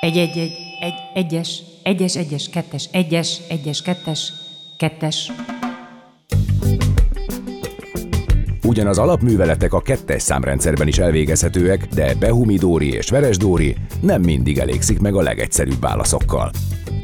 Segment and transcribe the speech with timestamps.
[0.00, 4.32] Egy, egy, egy, egy, egyes, egyes, egyes, kettes, egyes, egyes, kettes,
[4.76, 5.32] kettes.
[8.62, 15.00] Ugyan az alapműveletek a kettes számrendszerben is elvégezhetőek, de Behumidóri és Veresdóri nem mindig elégszik
[15.00, 16.50] meg a legegyszerűbb válaszokkal.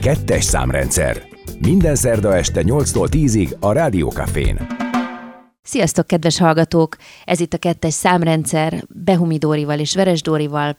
[0.01, 1.23] Kettes számrendszer.
[1.59, 4.67] Minden szerda este 8-tól 10-ig a Rádiókafén.
[5.63, 6.97] Sziasztok, kedves hallgatók!
[7.25, 10.77] Ez itt a kettes számrendszer Behumidórival és Veresdórival.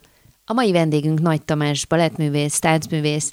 [0.49, 3.31] A mai vendégünk Nagy Tamás balettművész, táncművész,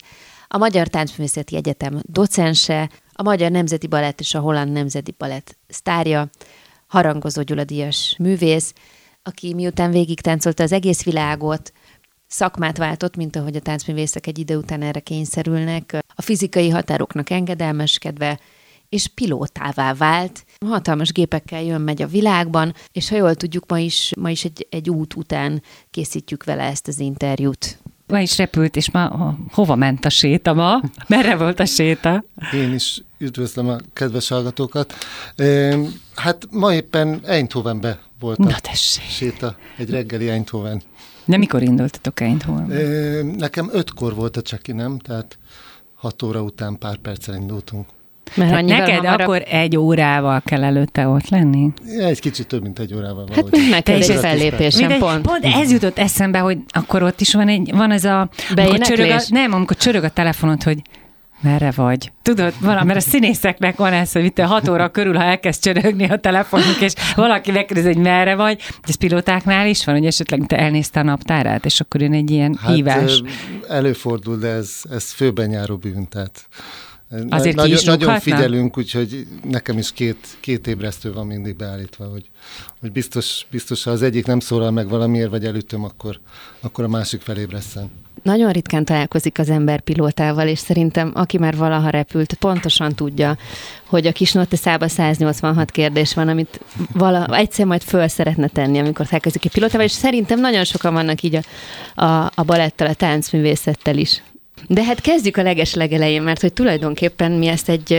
[0.48, 6.30] a Magyar Táncművészeti Egyetem docense, a Magyar Nemzeti Balett és a Holland Nemzeti Balett sztárja,
[6.86, 8.72] Harangozó Gyula díjas művész,
[9.22, 11.72] aki miután végig táncolta az egész világot,
[12.26, 18.40] szakmát váltott, mint ahogy a táncművészek egy idő után erre kényszerülnek, a fizikai határoknak engedelmeskedve,
[18.94, 20.44] és pilótává vált.
[20.66, 24.90] Hatalmas gépekkel jön-megy a világban, és ha jól tudjuk, ma is, ma is egy, egy
[24.90, 27.78] út után készítjük vele ezt az interjút.
[28.06, 30.80] Ma is repült, és ma hova ment a séta ma?
[31.08, 32.24] Merre volt a séta?
[32.52, 34.94] Én is üdvözlöm a kedves hallgatókat.
[36.14, 38.74] Hát ma éppen Eindhovenbe volt a Na
[39.08, 40.82] séta, egy reggeli Eindhoven.
[41.24, 42.66] De mikor indultatok Eindhoven?
[43.26, 44.98] Nekem ötkor volt a cseki, nem?
[44.98, 45.38] Tehát
[45.94, 47.86] hat óra után pár perccel indultunk.
[48.34, 49.20] Mert hát neked hamarabb...
[49.20, 51.70] akkor egy órával kell előtte ott lenni?
[51.86, 53.28] Ja, egy kicsit több, mint egy órával.
[53.34, 55.20] Hát neked egy fellépésen pont.
[55.20, 58.28] Pont ez jutott eszembe, hogy akkor ott is van, egy, van ez a...
[58.56, 60.82] Amikor csörög a, nem, amikor csörög a telefonod, hogy
[61.40, 62.12] merre vagy?
[62.22, 65.62] Tudod, valami, mert a színészeknek van ez, hogy itt a hat óra körül, ha elkezd
[65.62, 70.46] csörögni a telefonunk, és valaki megkérdezi, hogy merre vagy, ez pilótáknál is van, hogy esetleg
[70.46, 73.22] te elnézte a naptárát, és akkor jön egy ilyen hát, hívás.
[73.68, 76.48] Előfordul, de ez, ez főben járó bűn, tehát
[77.28, 82.30] Azért nagyon, nagyon figyelünk, úgyhogy nekem is két, két ébresztő van mindig beállítva, hogy,
[82.80, 86.20] hogy biztos, biztos, ha az egyik nem szólal meg valamiért, vagy elütöm, akkor,
[86.60, 87.90] akkor a másik felébreszem.
[88.22, 93.36] Nagyon ritkán találkozik az ember pilótával, és szerintem aki már valaha repült, pontosan tudja,
[93.84, 96.60] hogy a kis noteszába 186 kérdés van, amit
[96.92, 101.22] vala, egyszer majd föl szeretne tenni, amikor találkozik egy pilótával, és szerintem nagyon sokan vannak
[101.22, 101.34] így
[101.94, 104.22] a, a, a balettel, a táncművészettel is.
[104.66, 107.98] De hát kezdjük a leges legelején, mert hogy tulajdonképpen mi ezt egy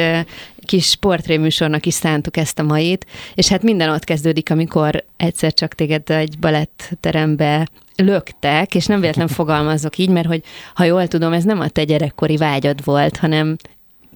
[0.66, 5.74] kis sportréműsornak is szántuk ezt a mait, és hát minden ott kezdődik, amikor egyszer csak
[5.74, 10.42] téged egy baletterembe löktek, és nem véletlen fogalmazok így, mert hogy
[10.74, 13.56] ha jól tudom, ez nem a te gyerekkori vágyad volt, hanem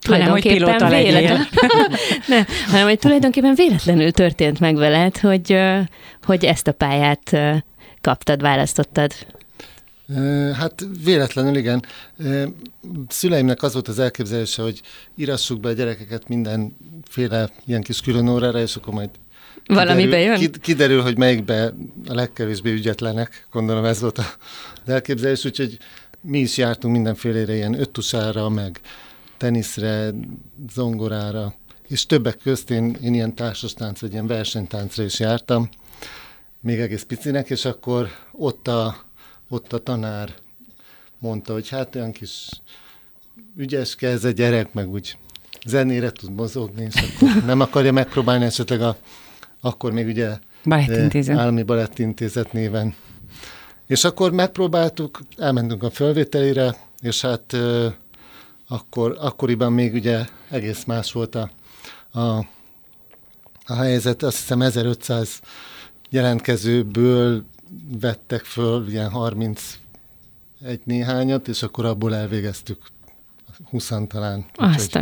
[0.08, 1.48] hanem, hogy pilóta véletlen...
[2.28, 5.58] nem, hanem hogy tulajdonképpen véletlenül történt meg veled, hogy,
[6.24, 7.38] hogy ezt a pályát
[8.02, 9.12] kaptad, választottad.
[10.54, 11.84] Hát véletlenül igen.
[13.08, 14.82] Szüleimnek az volt az elképzelése, hogy
[15.16, 19.10] írassuk be a gyerekeket mindenféle ilyen kis külön órára, és akkor majd
[19.66, 20.52] valami bejön?
[20.52, 21.74] Kiderül, hogy melyikbe
[22.08, 24.36] a legkevésbé ügyetlenek, gondolom ez volt az
[24.86, 25.78] elképzelés, úgyhogy
[26.22, 28.80] mi is jártunk mindenfélére ilyen öttusára, meg
[29.38, 30.10] teniszre,
[30.74, 31.54] zongorára,
[31.88, 35.70] és többek közt én, én ilyen társastánc, vagy ilyen versenytáncra is jártam,
[36.62, 38.96] még egész picinek, és akkor ott a
[39.50, 40.34] ott a tanár
[41.20, 42.50] mondta, hogy hát olyan kis
[43.58, 45.18] ügyeske ez a gyerek, meg úgy
[45.66, 48.98] zenére tud mozogni, és akkor nem akarja megpróbálni esetleg a,
[49.62, 51.36] akkor még ugye Balettintézet.
[51.36, 52.96] Eh, állami Balettintézet néven.
[53.88, 57.94] És akkor megpróbáltuk, elmentünk a fölvételire, és hát euh,
[58.68, 61.50] akkor, akkoriban még ugye egész más volt a,
[62.12, 62.46] a,
[63.66, 64.24] a helyzet.
[64.24, 65.42] Azt hiszem 1500
[66.10, 67.44] jelentkezőből
[68.00, 69.80] vettek föl ilyen 30
[70.66, 72.78] egy néhányat, és akkor abból elvégeztük
[73.70, 74.46] 20 talán.
[74.56, 75.00] Azt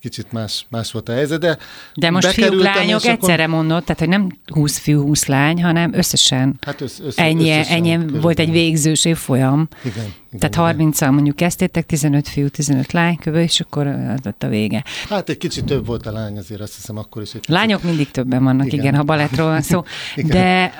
[0.00, 1.58] Kicsit más, más volt a helyzet, de
[1.94, 3.54] De most fiúk, lányok egyszerre akkor...
[3.54, 7.98] mondott, tehát hogy nem 20 fiú, 20 lány, hanem összesen hát össz, össze, ennyi, ennyi
[8.06, 9.68] volt egy végzős évfolyam.
[9.84, 13.34] Igen, igen, tehát 30-al mondjuk kezdtétek, 15 fiú, 15 lány kb.
[13.34, 14.84] és akkor az lett a vége.
[15.08, 17.28] Hát egy kicsit több volt a lány, azért azt hiszem akkor is.
[17.28, 17.54] Egy kicsit...
[17.54, 19.82] Lányok mindig többen vannak, igen, igen ha balettról van szó.
[20.16, 20.72] de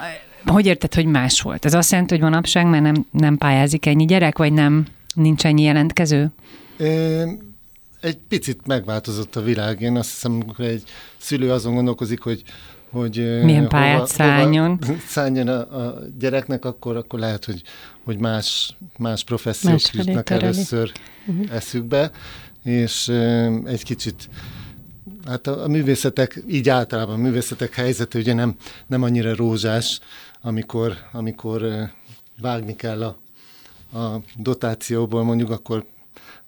[0.46, 1.64] hogy érted, hogy más volt?
[1.64, 5.62] Ez azt jelenti, hogy manapság mert nem, nem pályázik ennyi gyerek, vagy nem nincs ennyi
[5.62, 6.30] jelentkező?
[8.00, 9.80] Egy picit megváltozott a világ.
[9.80, 10.82] Én azt hiszem, amikor egy
[11.18, 12.42] szülő azon gondolkozik, hogy
[12.90, 14.78] hogy milyen pályát hova, szálljon.
[14.86, 17.62] Hova szálljon a, a gyereknek, akkor, akkor lehet, hogy,
[18.04, 20.92] hogy más, más professziók más jutnak először
[21.26, 21.54] uh-huh.
[21.54, 22.10] eszükbe,
[22.64, 23.08] és
[23.64, 24.28] egy kicsit
[25.26, 28.54] hát a, a művészetek, így általában a művészetek helyzete ugye nem,
[28.86, 30.00] nem annyira rózsás,
[30.42, 31.90] amikor, amikor
[32.40, 33.18] vágni kell a,
[33.98, 35.86] a dotációból mondjuk, akkor,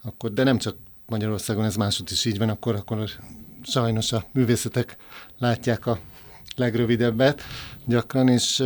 [0.02, 3.10] akkor, de nem csak Magyarországon, ez másod is így van, akkor, akkor
[3.62, 4.96] sajnos a művészetek
[5.38, 5.98] látják a
[6.56, 7.42] legrövidebbet
[7.84, 8.60] gyakran, és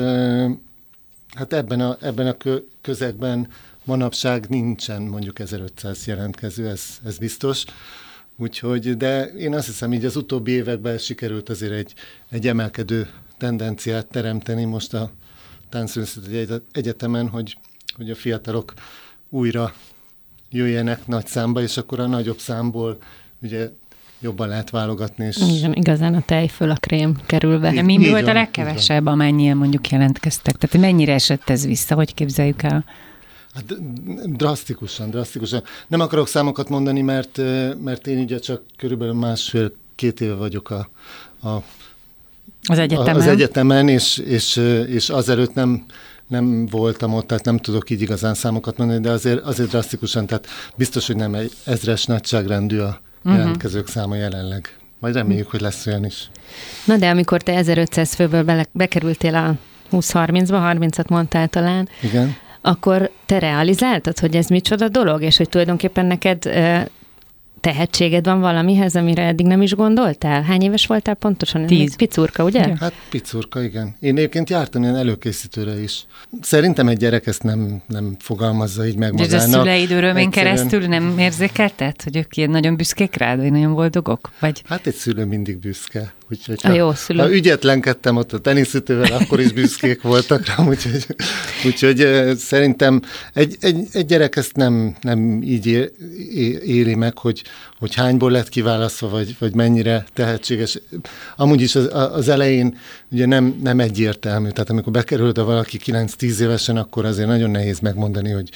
[1.35, 2.37] hát ebben a, ebben a
[2.81, 3.49] közegben
[3.85, 7.65] manapság nincsen mondjuk 1500 jelentkező, ez, ez biztos.
[8.37, 11.95] Úgyhogy, de én azt hiszem, így az utóbbi években sikerült azért egy,
[12.31, 15.11] egy emelkedő tendenciát teremteni most a
[15.69, 17.59] Táncművészeti Egyetemen, hogy,
[17.97, 18.75] hogy a fiatalok
[19.29, 19.73] újra
[20.51, 22.99] jöjjenek nagy számba, és akkor a nagyobb számból
[23.43, 23.71] ugye
[24.21, 25.25] jobban lehet válogatni.
[25.25, 25.37] És...
[25.37, 27.73] Igen, igazán a tej föl a krém kerülve.
[27.73, 30.57] De mi, volt a legkevesebb, amennyien mondjuk jelentkeztek?
[30.57, 31.95] Tehát mennyire esett ez vissza?
[31.95, 32.85] Hogy képzeljük el?
[33.55, 33.65] Hát
[34.37, 35.63] drasztikusan, drasztikusan.
[35.87, 37.41] Nem akarok számokat mondani, mert,
[37.83, 40.89] mert én ugye csak körülbelül másfél-két éve vagyok a,
[41.49, 41.63] a
[42.69, 43.17] az egyetemen.
[43.17, 44.57] Az egyetemen, és, és,
[44.87, 45.85] és azelőtt nem,
[46.27, 50.47] nem voltam ott, tehát nem tudok így igazán számokat mondani, de azért, azért drasztikusan, tehát
[50.77, 53.39] biztos, hogy nem egy ezres nagyságrendű a uh-huh.
[53.39, 54.77] jelentkezők száma jelenleg.
[54.99, 56.31] Majd reméljük, hogy lesz olyan is.
[56.85, 59.55] Na de amikor te 1500 főből bele, bekerültél a
[59.93, 62.37] 20-30-ba, 30-at mondtál talán, Igen.
[62.61, 66.45] akkor te realizáltad, hogy ez micsoda dolog, és hogy tulajdonképpen neked
[67.61, 70.43] tehetséged van valamihez, amire eddig nem is gondoltál?
[70.43, 71.67] Hány éves voltál pontosan?
[71.67, 71.97] Tíz.
[71.97, 72.65] Picurka, ugye?
[72.65, 72.77] Igen.
[72.77, 73.97] Hát picurka, igen.
[74.01, 76.07] Én egyébként jártam ilyen előkészítőre is.
[76.41, 79.31] Szerintem egy gyerek ezt nem, nem fogalmazza így meg magának.
[79.31, 83.75] De a szüleid örömén keresztül nem érzékelted, hogy ők ilyen nagyon büszkék rád, vagy nagyon
[83.75, 84.31] boldogok?
[84.41, 84.63] Vagy...
[84.69, 86.13] Hát egy szülő mindig büszke.
[86.31, 87.19] Úgyhogy a ha, jó szülő.
[87.19, 91.07] ha ügyetlenkedtem ott a teniszütővel, akkor is büszkék voltak rám, úgyhogy,
[91.65, 93.03] úgyhogy szerintem
[93.33, 95.93] egy, egy, egy gyerek ezt nem, nem így
[96.65, 97.43] éli meg, hogy,
[97.79, 100.79] hogy hányból lett kiválasztva, vagy, vagy mennyire tehetséges.
[101.37, 102.79] Amúgy is az, az elején
[103.11, 107.79] ugye nem, nem egyértelmű, tehát amikor bekerült a valaki 9-10 évesen, akkor azért nagyon nehéz
[107.79, 108.51] megmondani, hogy,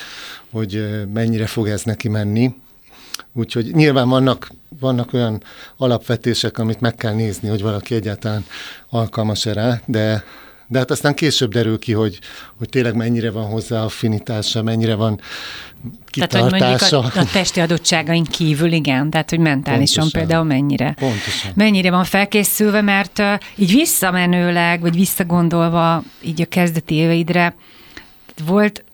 [0.50, 2.54] hogy mennyire fog ez neki menni.
[3.32, 5.42] Úgyhogy nyilván vannak, vannak olyan
[5.76, 8.44] alapvetések, amit meg kell nézni, hogy valaki egyáltalán
[8.88, 10.24] alkalmas-e rá, de,
[10.66, 12.18] de hát aztán később derül ki, hogy,
[12.58, 15.20] hogy tényleg mennyire van hozzá affinitása, mennyire van
[16.06, 16.48] kitartása.
[16.56, 20.20] Tehát, hogy a, a testi adottságaink kívül, igen, tehát, hogy mentálisan Pontosan.
[20.20, 20.94] például mennyire.
[20.98, 21.52] Pontosan.
[21.54, 23.22] Mennyire van felkészülve, mert
[23.56, 27.54] így visszamenőleg, vagy visszagondolva így a kezdeti éveidre,
[28.46, 28.84] volt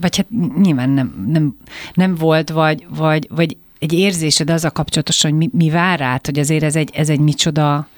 [0.00, 0.26] vagy hát
[0.62, 1.56] nyilván nem, nem,
[1.94, 6.26] nem volt, vagy, vagy, vagy egy érzésed az a kapcsolatosan, hogy mi, mi vár rád,
[6.26, 7.88] hogy azért ez egy, ez egy micsoda,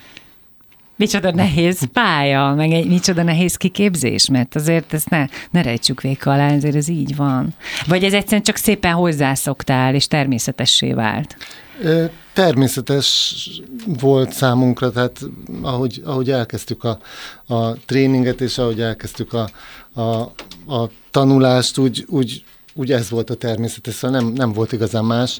[0.96, 6.32] micsoda nehéz pálya, meg egy micsoda nehéz kiképzés, mert azért ezt ne, ne rejtsük véka
[6.32, 7.54] alá, ezért ez így van.
[7.86, 11.36] Vagy ez egyszerűen csak szépen hozzászoktál, és természetessé vált?
[12.32, 13.34] Természetes
[13.86, 15.20] volt számunkra, tehát
[15.62, 16.98] ahogy, ahogy elkezdtük a,
[17.46, 19.50] a tréninget, és ahogy elkezdtük a,
[20.00, 20.20] a,
[20.74, 22.44] a tanulást, úgy, úgy,
[22.76, 25.38] úgy ez volt a természetes, szóval nem, nem volt igazán más.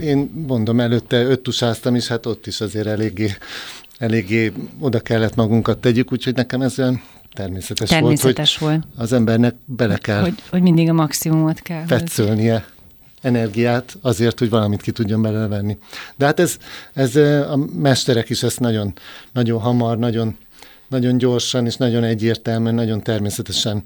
[0.00, 3.30] Én mondom, előtte öttusáztam is, hát ott is azért eléggé,
[3.98, 7.02] eléggé oda kellett magunkat tegyük, úgyhogy nekem ez olyan
[7.34, 11.84] természetes, természetes volt, volt, hogy az embernek bele kell hogy, hogy mindig a maximumot kell.
[11.84, 12.66] Tetszölnie
[13.20, 15.78] energiát azért, hogy valamit ki tudjon belőle venni.
[16.16, 16.56] De hát ez,
[16.92, 17.16] ez
[17.50, 18.92] a mesterek is ezt nagyon,
[19.32, 20.36] nagyon hamar, nagyon
[20.90, 23.82] nagyon gyorsan és nagyon egyértelműen, nagyon természetesen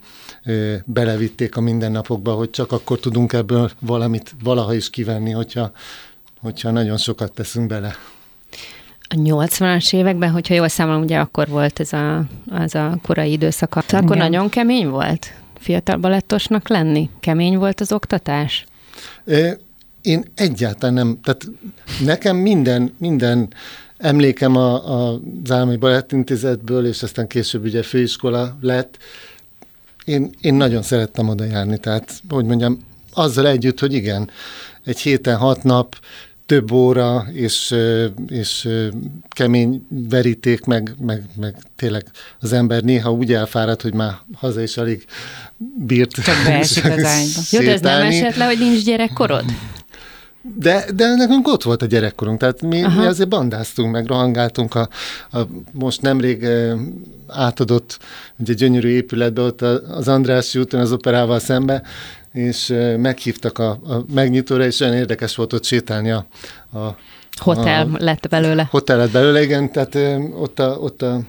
[0.84, 5.72] belevitték a mindennapokba, hogy csak akkor tudunk ebből valamit valaha is kivenni, hogyha,
[6.40, 7.94] hogyha nagyon sokat teszünk bele.
[9.08, 13.74] A 80-as években, hogyha jól számolom, ugye akkor volt ez a, az a korai időszak.
[13.74, 14.18] Akkor Igen.
[14.18, 17.10] nagyon kemény volt fiatal balettosnak lenni?
[17.20, 18.64] Kemény volt az oktatás?
[20.02, 21.46] Én egyáltalán nem, tehát
[22.04, 23.48] nekem minden, minden
[23.96, 28.98] emlékem a, a, az Állami Balettintézetből, és aztán később ugye főiskola lett.
[30.04, 32.78] Én, én nagyon szerettem oda járni, tehát, hogy mondjam,
[33.12, 34.30] azzal együtt, hogy igen,
[34.84, 35.96] egy héten hat nap,
[36.46, 37.74] több óra, és,
[38.28, 38.68] és
[39.28, 42.04] kemény veríték, meg, meg, meg tényleg
[42.40, 45.04] az ember néha úgy elfárad, hogy már haza is alig
[45.86, 46.10] bírt.
[46.10, 47.40] Csak beesik az ágyba.
[47.50, 49.44] Jó, de ez nem esett le, hogy nincs gyerekkorod?
[50.52, 54.88] De, de nekünk ott volt a gyerekkorunk, tehát mi, mi azért bandáztunk, meg rohangáltunk a,
[55.32, 55.38] a
[55.72, 56.46] most nemrég
[57.28, 57.98] átadott
[58.38, 61.82] ugye gyönyörű épületbe ott az András úton az operával szembe,
[62.32, 66.26] és meghívtak a, a megnyitóra, és olyan érdekes volt ott sétálni a,
[66.72, 66.96] a
[67.40, 68.68] Hotel a, lett belőle.
[68.70, 69.98] Hotel lett belőle, igen, tehát
[70.34, 71.20] ott a, ott a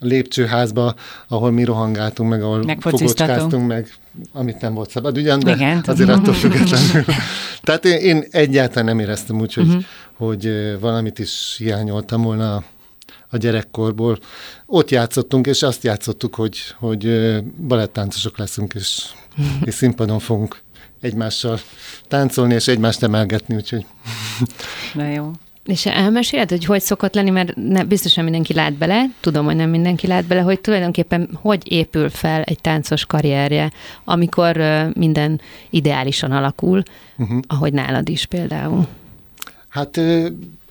[0.00, 0.94] lépcsőházba,
[1.28, 3.94] ahol mi rohangáltunk, meg ahol fogocskáztunk, meg
[4.32, 7.04] amit nem volt szabad ugyan, de Igen, azért attól függetlenül.
[7.62, 9.82] Tehát én, én egyáltalán nem éreztem úgy, hogy, uh-huh.
[10.16, 12.64] hogy valamit is hiányoltam volna
[13.30, 14.18] a, gyerekkorból.
[14.66, 17.08] Ott játszottunk, és azt játszottuk, hogy, hogy
[17.66, 19.04] balettáncosok leszünk, és,
[19.38, 19.66] uh-huh.
[19.66, 20.62] és színpadon fogunk
[21.00, 21.60] egymással
[22.08, 23.86] táncolni, és egymást emelgetni, úgyhogy...
[24.94, 25.32] Na jó.
[25.64, 29.70] És elmeséled, hogy hogy szokott lenni, mert ne, biztosan mindenki lát bele, tudom, hogy nem
[29.70, 33.72] mindenki lát bele, hogy tulajdonképpen hogy épül fel egy táncos karrierje,
[34.04, 35.40] amikor uh, minden
[35.70, 36.82] ideálisan alakul,
[37.16, 37.40] uh-huh.
[37.46, 38.86] ahogy nálad is például.
[39.68, 40.00] Hát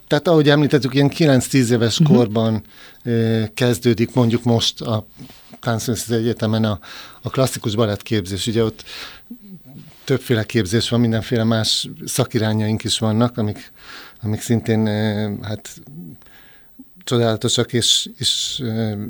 [0.10, 2.18] tehát ahogy említettük, ilyen 9-10 éves uh-huh.
[2.18, 2.64] korban
[3.54, 5.08] kezdődik mondjuk most a
[5.60, 6.80] Táncművészeti Egyetemen a,
[7.22, 8.48] a klasszikus balettképzés.
[8.48, 8.84] Ugye ott
[10.04, 13.72] többféle képzés van, mindenféle más szakirányaink is vannak, amik,
[14.22, 14.86] amik szintén
[15.42, 15.70] hát
[17.04, 18.62] csodálatosak és, és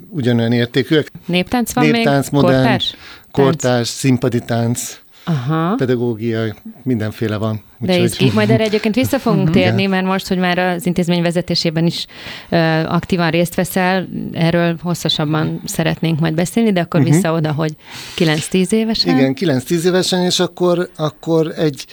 [0.10, 1.12] ugyanolyan értékűek.
[1.25, 2.42] Néptánc van Néptánc, még?
[2.42, 2.96] modern, kortárs,
[3.32, 5.75] kortárs színpadi tánc, Aha.
[5.75, 7.63] pedagógia, mindenféle van.
[7.78, 8.32] De izgi.
[8.34, 9.51] Majd erre egyébként vissza fogunk mhm.
[9.51, 12.06] térni, mert most, hogy már az intézmény vezetésében is
[12.50, 17.16] uh, aktívan részt veszel, erről hosszasabban szeretnénk majd beszélni, de akkor uh-huh.
[17.16, 17.75] vissza oda, hogy
[18.18, 19.18] 9-10 évesen.
[19.18, 21.86] Igen, 9-10 évesen, és akkor, akkor egy,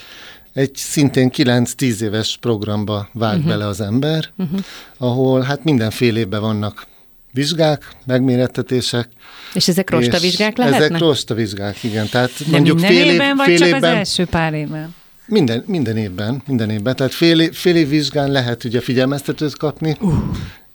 [0.56, 3.50] egy szintén 9-10 éves programba vág uh-huh.
[3.50, 4.60] bele az ember, uh-huh.
[4.96, 6.86] ahol hát mindenfélében vannak
[7.32, 9.08] vizsgák, megmérettetések.
[9.54, 10.80] És ezek rostavizsgák lehetnek?
[10.80, 12.08] Ezek rostavizsgák, igen.
[12.08, 14.94] Tehát De mondjuk minden fél évben, vagy fél csak évben, az első pár évben?
[15.26, 16.96] Minden, minden évben, minden évben.
[16.96, 20.14] Tehát fél, fél év vizsgán lehet ugye figyelmeztetőt kapni, uh.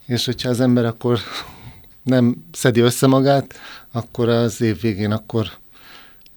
[0.05, 1.19] és hogyha az ember akkor
[2.03, 3.53] nem szedi össze magát,
[3.91, 5.51] akkor az év végén akkor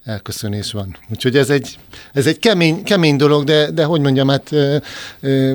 [0.05, 0.97] elköszönés van.
[1.11, 1.79] Úgyhogy ez egy,
[2.13, 4.77] ez egy kemény, kemény dolog, de, de hogy mondjam, hát ö,
[5.21, 5.55] ö,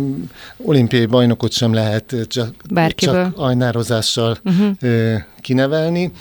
[0.57, 2.55] olimpiai bajnokot sem lehet csak,
[2.95, 4.71] csak ajnározással uh-huh.
[4.79, 6.11] ö, kinevelni.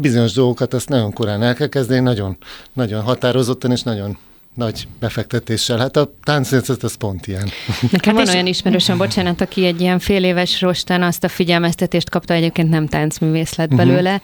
[0.00, 2.36] Bizonyos dolgokat azt nagyon korán el kell kezdeni, nagyon,
[2.72, 4.18] nagyon határozottan és nagyon
[4.54, 5.78] nagy befektetéssel.
[5.78, 7.48] Hát a táncérzet az pont ilyen.
[7.90, 12.10] Nekem hát van olyan ismerősöm, bocsánat, aki egy ilyen fél éves rostán azt a figyelmeztetést
[12.10, 13.86] kapta, egyébként nem táncművész lett uh-huh.
[13.86, 14.20] belőle,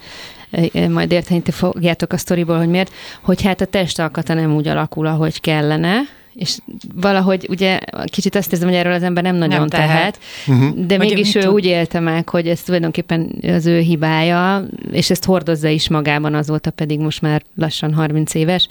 [0.89, 5.41] majd érteni fogjátok a sztoriból, hogy miért, hogy hát a testalkata nem úgy alakul, ahogy
[5.41, 5.99] kellene,
[6.39, 6.57] és
[6.95, 10.85] valahogy ugye kicsit azt érzem, hogy erről az ember nem nagyon nem tehet, tehet uh-huh.
[10.85, 11.53] de hogy mégis ő tud?
[11.53, 16.71] úgy élte meg, hogy ez tulajdonképpen az ő hibája, és ezt hordozza is magában, azóta
[16.71, 18.67] pedig most már lassan 30 éves,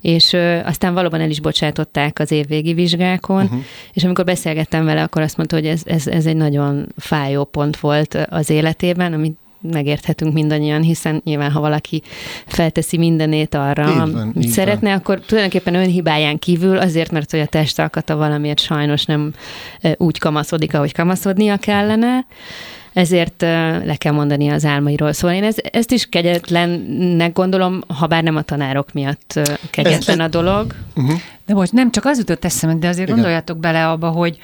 [0.00, 3.60] és ö, aztán valóban el is bocsátották az évvégi vizsgákon, uh-huh.
[3.92, 7.76] és amikor beszélgettem vele, akkor azt mondta, hogy ez, ez, ez egy nagyon fájó pont
[7.76, 12.02] volt az életében, amit megérthetünk mindannyian, hiszen nyilván, ha valaki
[12.46, 14.98] felteszi mindenét arra, van, hogy szeretne, van.
[14.98, 19.32] akkor tulajdonképpen önhibáján kívül, azért, mert hogy a testalkata valamiért sajnos nem
[19.96, 22.26] úgy kamaszodik, ahogy kamaszodnia kellene,
[22.92, 23.40] ezért
[23.84, 25.12] le kell mondani az álmairól.
[25.12, 29.40] Szóval én ez, ezt is kegyetlennek gondolom, ha bár nem a tanárok miatt
[29.70, 30.74] kegyetlen a dolog.
[30.96, 31.20] Uh-huh.
[31.46, 33.14] De most nem csak az jutott eszembe, de azért Igen.
[33.20, 34.38] gondoljatok bele abba, hogy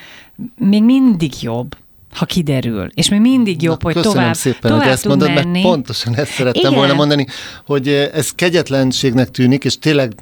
[0.56, 1.76] még mindig jobb,
[2.16, 2.88] ha kiderül.
[2.94, 5.50] És mi mindig jobb, Na, hogy tovább, szépen, tovább hogy ezt mondod, menni.
[5.50, 6.74] mert pontosan ezt szerettem Igen.
[6.74, 7.26] volna mondani,
[7.66, 10.12] hogy eh, ez kegyetlenségnek tűnik, és tényleg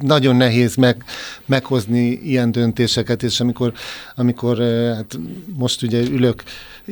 [0.00, 1.04] nagyon nehéz meg,
[1.46, 3.72] meghozni ilyen döntéseket, és amikor,
[4.14, 5.18] amikor eh, hát
[5.56, 6.42] most ugye ülök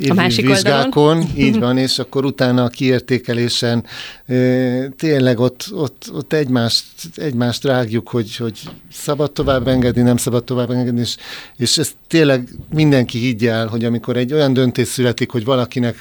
[0.09, 1.37] a másik vizsgákon, oldalon.
[1.37, 3.85] így van, és akkor utána a kiértékelésen
[4.27, 8.61] eh, tényleg ott, ott, ott egymást, egymást rágjuk, hogy, hogy
[8.93, 11.17] szabad tovább engedni, nem szabad tovább engedni, és,
[11.57, 15.97] és ezt tényleg mindenki higgye el, hogy amikor egy olyan döntés születik, hogy valakinek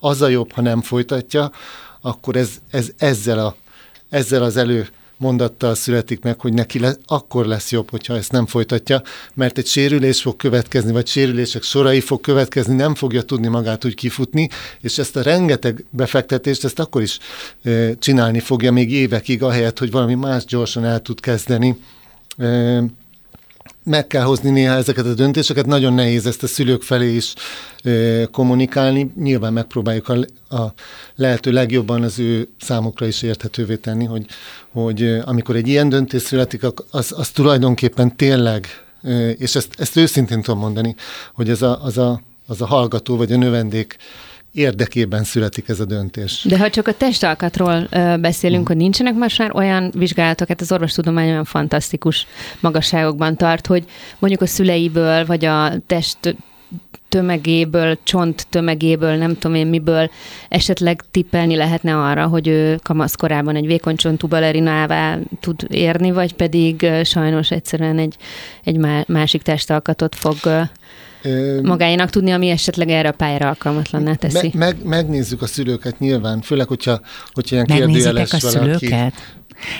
[0.00, 1.50] az a jobb, ha nem folytatja,
[2.00, 3.56] akkor ez, ez ezzel, a,
[4.08, 8.46] ezzel az elő mondattal születik meg, hogy neki le, akkor lesz jobb, hogyha ezt nem
[8.46, 9.02] folytatja,
[9.34, 13.94] mert egy sérülés fog következni, vagy sérülések sorai fog következni, nem fogja tudni magát úgy
[13.94, 14.48] kifutni,
[14.80, 17.18] és ezt a rengeteg befektetést, ezt akkor is
[17.62, 21.76] e, csinálni fogja még évekig, ahelyett, hogy valami más gyorsan el tud kezdeni.
[22.36, 22.82] E,
[23.84, 27.34] meg kell hozni néha ezeket a döntéseket, nagyon nehéz ezt a szülők felé is
[27.82, 29.12] e, kommunikálni.
[29.16, 30.16] Nyilván megpróbáljuk a,
[30.56, 30.72] a
[31.14, 34.26] lehető legjobban az ő számukra is érthetővé tenni, hogy,
[34.72, 38.66] hogy amikor egy ilyen döntés születik, az, az tulajdonképpen tényleg,
[39.02, 40.94] e, és ezt, ezt őszintén tudom mondani,
[41.34, 43.96] hogy ez a, az, a, az a hallgató vagy a növendék
[44.54, 46.44] érdekében születik ez a döntés.
[46.48, 47.88] De ha csak a testalkatról
[48.20, 48.66] beszélünk, mm.
[48.66, 52.26] hogy nincsenek most már olyan vizsgálatok, hát az orvostudomány olyan fantasztikus
[52.60, 53.84] magasságokban tart, hogy
[54.18, 56.36] mondjuk a szüleiből, vagy a test
[57.08, 60.10] tömegéből, csont tömegéből, nem tudom én miből
[60.48, 66.86] esetleg tippelni lehetne arra, hogy ő kamaszkorában egy vékony csontú balerinává tud érni, vagy pedig
[67.04, 68.16] sajnos egyszerűen egy,
[68.64, 70.68] egy másik testalkatot fog
[71.62, 74.50] magáénak tudni, ami esetleg erre a pályára alkalmatlanná teszi.
[74.54, 77.00] Meg, meg, megnézzük a szülőket nyilván, főleg, hogyha,
[77.32, 78.58] hogyha ilyen kérdőjeles a valaki.
[78.58, 79.12] szülőket?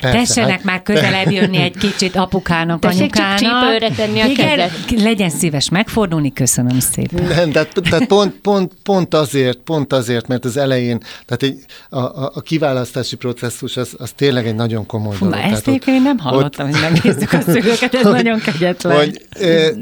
[0.00, 3.38] Persze, Tessenek hát, már közelebb jönni egy kicsit apukának, Tessék anyukának.
[3.38, 5.02] csak csípőre tenni a Igen, kezet.
[5.02, 7.24] legyen szíves megfordulni, köszönöm szépen.
[7.24, 11.98] Nem, tehát, tehát pont, pont, pont, azért, pont azért, mert az elején, tehát egy, a,
[11.98, 15.34] a, a kiválasztási processzus az, az tényleg egy nagyon komoly dolog.
[15.34, 18.96] Ezt egyébként én nem hallottam, ott, hogy megnézzük a szögöket, ez hogy, nagyon kegyetlen.
[18.96, 19.26] Hogy,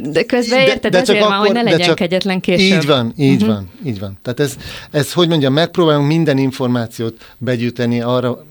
[0.02, 2.80] de közben érted, de, de azért van, hogy ne legyen csak, kegyetlen később.
[2.80, 3.54] Így van, így uh-huh.
[3.54, 4.18] van, így van.
[4.22, 4.56] Tehát ez,
[4.90, 8.44] ez, hogy mondjam, megpróbálunk minden információt begyűjteni arra,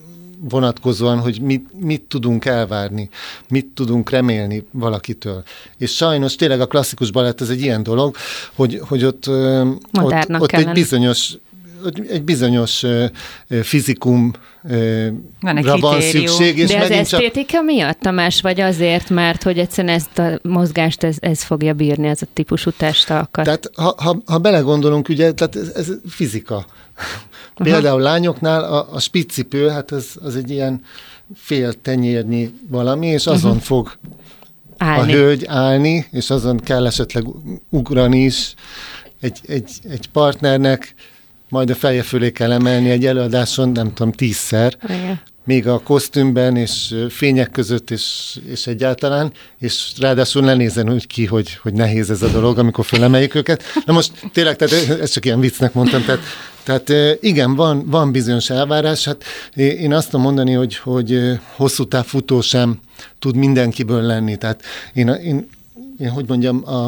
[0.50, 3.10] vonatkozóan, hogy mit, mit tudunk elvárni,
[3.50, 5.44] mit tudunk remélni valakitől.
[5.78, 8.16] És sajnos tényleg a klasszikus balett ez egy ilyen dolog,
[8.54, 9.28] hogy, hogy ott,
[9.92, 11.34] ott, ott egy bizonyos
[12.10, 12.86] egy bizonyos
[13.62, 14.32] fizikum
[15.40, 16.58] van, van szükség.
[16.58, 17.64] És De az esztétika csak...
[17.64, 22.22] miatt, Tamás, vagy azért, mert hogy egyszerűen ezt a mozgást ez, ez fogja bírni, ez
[22.22, 23.46] a típusú testalkat?
[23.46, 26.66] Tehát ha, ha, ha belegondolunk, ugye, tehát ez, ez fizika.
[27.56, 30.84] Például lányoknál a, a spiccipő, hát az, az egy ilyen
[31.36, 33.66] fél tenyérnyi valami, és azon uh-huh.
[33.66, 33.98] fog
[34.78, 35.14] állni.
[35.14, 37.26] a hölgy állni, és azon kell esetleg
[37.70, 38.54] ugrani is
[39.20, 40.94] egy, egy, egy partnernek,
[41.50, 44.78] majd a feje fölé kell emelni egy előadáson, nem tudom, tízszer.
[44.84, 51.08] Igen még a kosztümben és fények között és, és egyáltalán, és ráadásul ne nézzen úgy
[51.08, 53.64] ki, hogy, hogy nehéz ez a dolog, amikor fölemeljük őket.
[53.86, 56.22] Na most tényleg, tehát ezt csak ilyen viccnek mondtam, tehát,
[56.64, 59.24] tehát igen, van, van bizonyos elvárás, hát
[59.56, 62.80] én azt tudom mondani, hogy, hogy hosszú táv futó sem
[63.20, 64.64] tud mindenkiből lenni, tehát
[64.94, 65.48] én, én,
[66.00, 66.86] én hogy mondjam, a,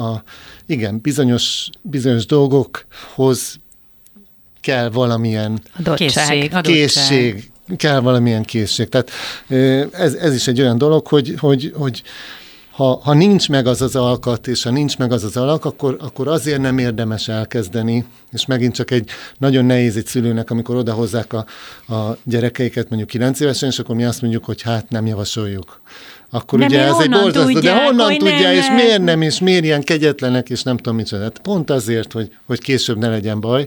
[0.00, 0.22] a,
[0.66, 3.58] igen, bizonyos, bizonyos dolgokhoz
[4.60, 5.60] kell valamilyen
[5.94, 8.88] Készség, készség, kell valamilyen készség.
[8.88, 9.10] Tehát
[9.92, 12.02] ez, ez is egy olyan dolog, hogy, hogy, hogy
[12.74, 15.96] ha, ha nincs meg az az alkat, és ha nincs meg az az alak, akkor,
[16.00, 21.32] akkor azért nem érdemes elkezdeni, és megint csak egy nagyon nehéz egy szülőnek, amikor odahozzák
[21.32, 21.46] a,
[21.94, 25.80] a gyerekeiket mondjuk 9 évesen, és akkor mi azt mondjuk, hogy hát nem javasoljuk.
[26.30, 29.82] Akkor de ugye ez egy borzasztó, de honnan tudja, és miért nem, és miért ilyen
[29.82, 33.66] kegyetlenek, és nem tudom mit hát Pont azért, hogy, hogy később ne legyen baj.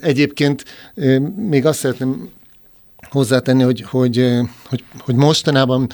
[0.00, 0.64] Egyébként
[1.36, 2.30] még azt szeretném
[3.14, 4.24] hozzátenni, hogy, hogy,
[4.68, 5.86] hogy, hogy mostanában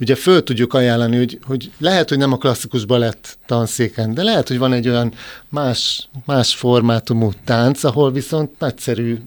[0.00, 4.48] ugye föl tudjuk ajánlani, hogy, hogy lehet, hogy nem a klasszikus balett tanszéken, de lehet,
[4.48, 5.12] hogy van egy olyan
[5.48, 9.18] más, más formátumú tánc, ahol viszont nagyszerű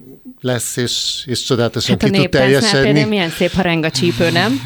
[0.41, 3.03] lesz, és, és csodálatosan hát ki tud teljesedni.
[3.03, 4.61] milyen szép a csípő, nem?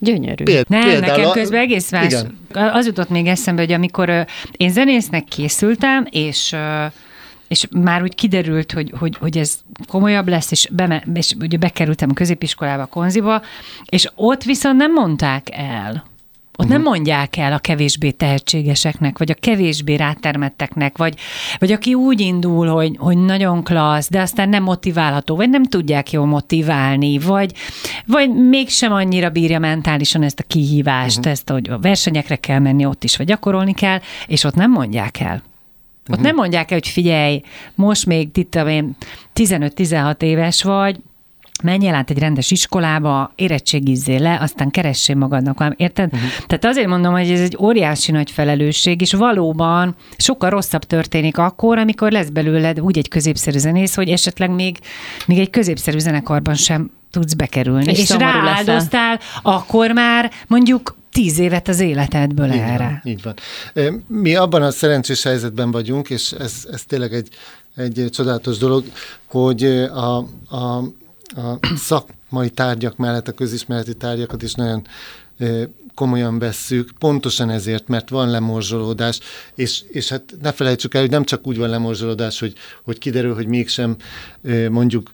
[0.00, 0.44] Gyönyörű.
[0.44, 2.06] Péld, nem, például, nekem közben egész más.
[2.06, 2.38] Igen.
[2.52, 6.54] Az jutott még eszembe, hogy amikor én zenésznek készültem, és
[7.48, 12.10] és már úgy kiderült, hogy, hogy, hogy ez komolyabb lesz, és, beme, és ugye bekerültem
[12.10, 13.42] a középiskolába, a konziba,
[13.84, 16.04] és ott viszont nem mondták el,
[16.58, 16.68] ott uh-huh.
[16.68, 16.90] nem mhm.
[16.96, 21.14] mondják el a kevésbé tehetségeseknek, vagy a kevésbé rátermetteknek, vagy,
[21.58, 26.12] vagy aki úgy indul, hogy, hogy nagyon klassz, de aztán nem motiválható, vagy nem tudják
[26.12, 27.52] jól motiválni, vagy,
[28.06, 31.32] vagy mégsem annyira bírja mentálisan ezt a kihívást, uh-huh.
[31.32, 35.20] ezt, hogy a versenyekre kell menni ott is, vagy gyakorolni kell, és ott nem mondják
[35.20, 35.42] el.
[36.08, 36.24] Ott uh-huh.
[36.24, 37.42] nem mondják el, hogy figyelj,
[37.74, 38.96] most még én
[39.34, 41.00] 15-16 éves vagy,
[41.62, 46.12] menjél át egy rendes iskolába, érettségizzél le, aztán keressél magadnak érted?
[46.12, 46.28] Uh-huh.
[46.46, 51.78] Tehát azért mondom, hogy ez egy óriási nagy felelősség, és valóban sokkal rosszabb történik akkor,
[51.78, 54.78] amikor lesz belőled úgy egy középszerű zenész, hogy esetleg még,
[55.26, 57.90] még egy középszerű zenekarban sem tudsz bekerülni.
[57.90, 63.00] És, és rááldoztál, akkor már mondjuk tíz évet az életedből így erre.
[63.02, 63.34] Van, így van.
[64.06, 67.28] Mi abban a szerencsés helyzetben vagyunk, és ez, ez tényleg egy,
[67.76, 68.84] egy csodálatos dolog,
[69.26, 70.16] hogy a,
[70.48, 70.76] a,
[71.36, 74.86] a szakmai tárgyak mellett a közismereti tárgyakat is nagyon
[75.94, 79.20] komolyan vesszük, pontosan ezért, mert van lemorzsolódás,
[79.54, 83.34] és, és hát ne felejtsük el, hogy nem csak úgy van lemorzsolódás, hogy, hogy kiderül,
[83.34, 83.96] hogy mégsem
[84.70, 85.10] mondjuk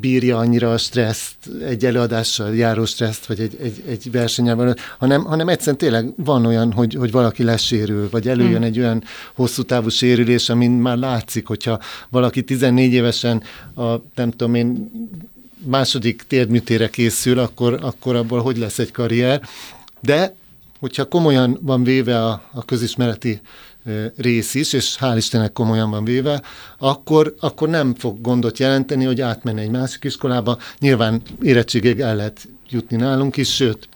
[0.00, 1.34] bírja annyira a stresszt,
[1.66, 6.72] egy előadással járó stresszt, vagy egy, egy, egy versenyen, hanem, hanem egyszerűen tényleg van olyan,
[6.72, 8.62] hogy, hogy valaki lesérül, vagy előjön hmm.
[8.62, 9.02] egy olyan
[9.34, 13.42] hosszú távú sérülés, amin már látszik, hogyha valaki 14 évesen
[13.74, 14.90] a, nem tudom én,
[15.64, 19.42] második térdműtére készül, akkor, akkor abból hogy lesz egy karrier.
[20.00, 20.34] De
[20.80, 23.40] hogyha komolyan van véve a, a közismereti
[24.16, 26.42] rész is, és hál' Istennek komolyan van véve,
[26.78, 30.58] akkor, akkor nem fog gondot jelenteni, hogy átmenni egy másik iskolába.
[30.78, 33.88] Nyilván érettségig el lehet jutni nálunk is, sőt,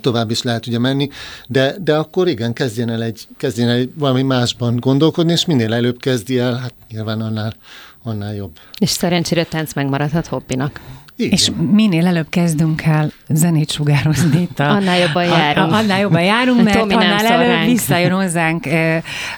[0.00, 1.08] tovább is lehet ugye menni,
[1.46, 5.98] de, de akkor igen, kezdjen el, egy, kezdjen el valami másban gondolkodni, és minél előbb
[6.00, 7.54] kezdi el, hát nyilván annál,
[8.02, 8.58] annál jobb.
[8.78, 10.80] És szerencsére tánc megmaradhat hobbinak.
[11.20, 11.32] Igen.
[11.32, 15.72] És minél előbb kezdünk el zenét sugározni itt a, annál jobban járunk.
[15.72, 17.70] A, a, annál jobban járunk, mert Tomi annál előbb ránk.
[17.70, 18.66] visszajön hozzánk,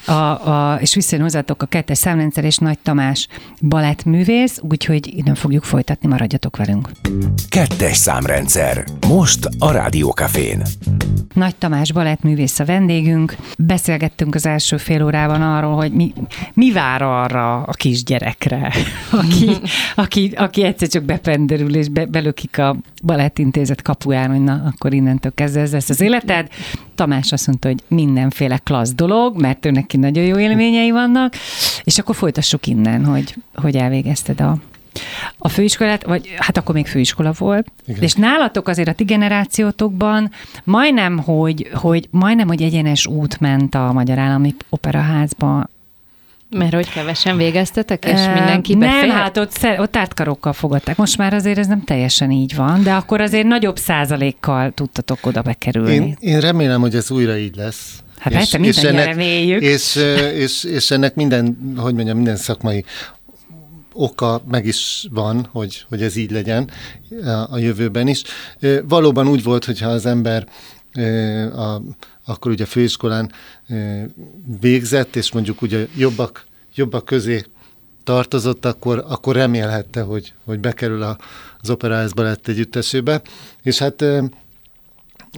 [0.05, 3.29] a, a, és visszajön hozzátok a kettes számrendszer és Nagy Tamás
[3.61, 6.91] balettművész, úgyhogy innen fogjuk folytatni, maradjatok velünk.
[7.49, 8.85] Kettes számrendszer.
[9.09, 10.63] Most a Rádiókafén.
[11.35, 13.37] Nagy Tamás balettművész a vendégünk.
[13.59, 16.13] Beszélgettünk az első fél órában arról, hogy mi,
[16.55, 18.73] mi vár arra a kisgyerekre,
[19.11, 19.51] aki,
[19.95, 25.33] aki, aki egyszer csak bependerül és be, belökik a balettintézet kapuján, hogy na, akkor innentől
[25.35, 26.49] kezdve ez lesz az életed.
[26.95, 31.35] Tamás azt mondta, hogy mindenféle klassz dolog, mert ő neki nagyon jó élményei vannak,
[31.85, 34.57] és akkor folytassuk innen, hogy, hogy elvégezted a
[35.39, 38.03] a főiskolát, vagy hát akkor még főiskola volt, Igen.
[38.03, 40.31] és nálatok azért a ti generációtokban
[40.65, 45.69] majdnem, hogy, hogy majdnem, hogy egyenes út ment a Magyar Állami Operaházba,
[46.57, 49.07] mert hogy kevesen végeztetek, és mindenki befér?
[49.07, 50.97] Nem, hát ott, ott ártkarokkal fogadták.
[50.97, 55.43] Most már azért ez nem teljesen így van, de akkor azért nagyobb százalékkal tudtatok oda
[55.43, 55.95] bekerülni.
[55.95, 58.03] Én, én remélem, hogy ez újra így lesz.
[58.19, 59.63] Hát persze, és ennek, reméljük.
[59.63, 59.97] És,
[60.35, 62.85] és, és ennek minden, hogy mondjam, minden szakmai
[63.93, 66.71] oka meg is van, hogy, hogy ez így legyen
[67.51, 68.23] a jövőben is.
[68.89, 70.47] Valóban úgy volt, hogyha az ember
[71.57, 71.81] a,
[72.25, 73.33] akkor ugye főiskolán
[74.61, 77.45] végzett, és mondjuk ugye jobbak, jobbak közé
[78.05, 81.19] tartozott, akkor, akkor remélhette, hogy, hogy bekerül a,
[81.61, 83.23] az Opera Balett együttesébe.
[83.63, 84.05] És hát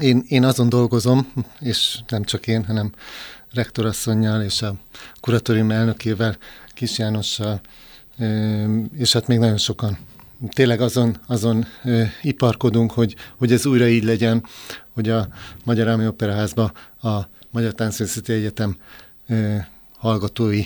[0.00, 2.92] én, én azon dolgozom, és nem csak én, hanem
[3.52, 4.74] rektorasszonynal és a
[5.20, 6.36] kuratórium elnökével,
[6.68, 7.60] Kis Jánossal,
[8.96, 9.98] és hát még nagyon sokan.
[10.48, 11.66] Tényleg azon, azon
[12.22, 14.44] iparkodunk, hogy, hogy ez újra így legyen,
[14.92, 15.28] hogy a
[15.64, 18.76] Magyar Állami Operaházba a Magyar Táncművészeti Egyetem
[19.96, 20.64] hallgatói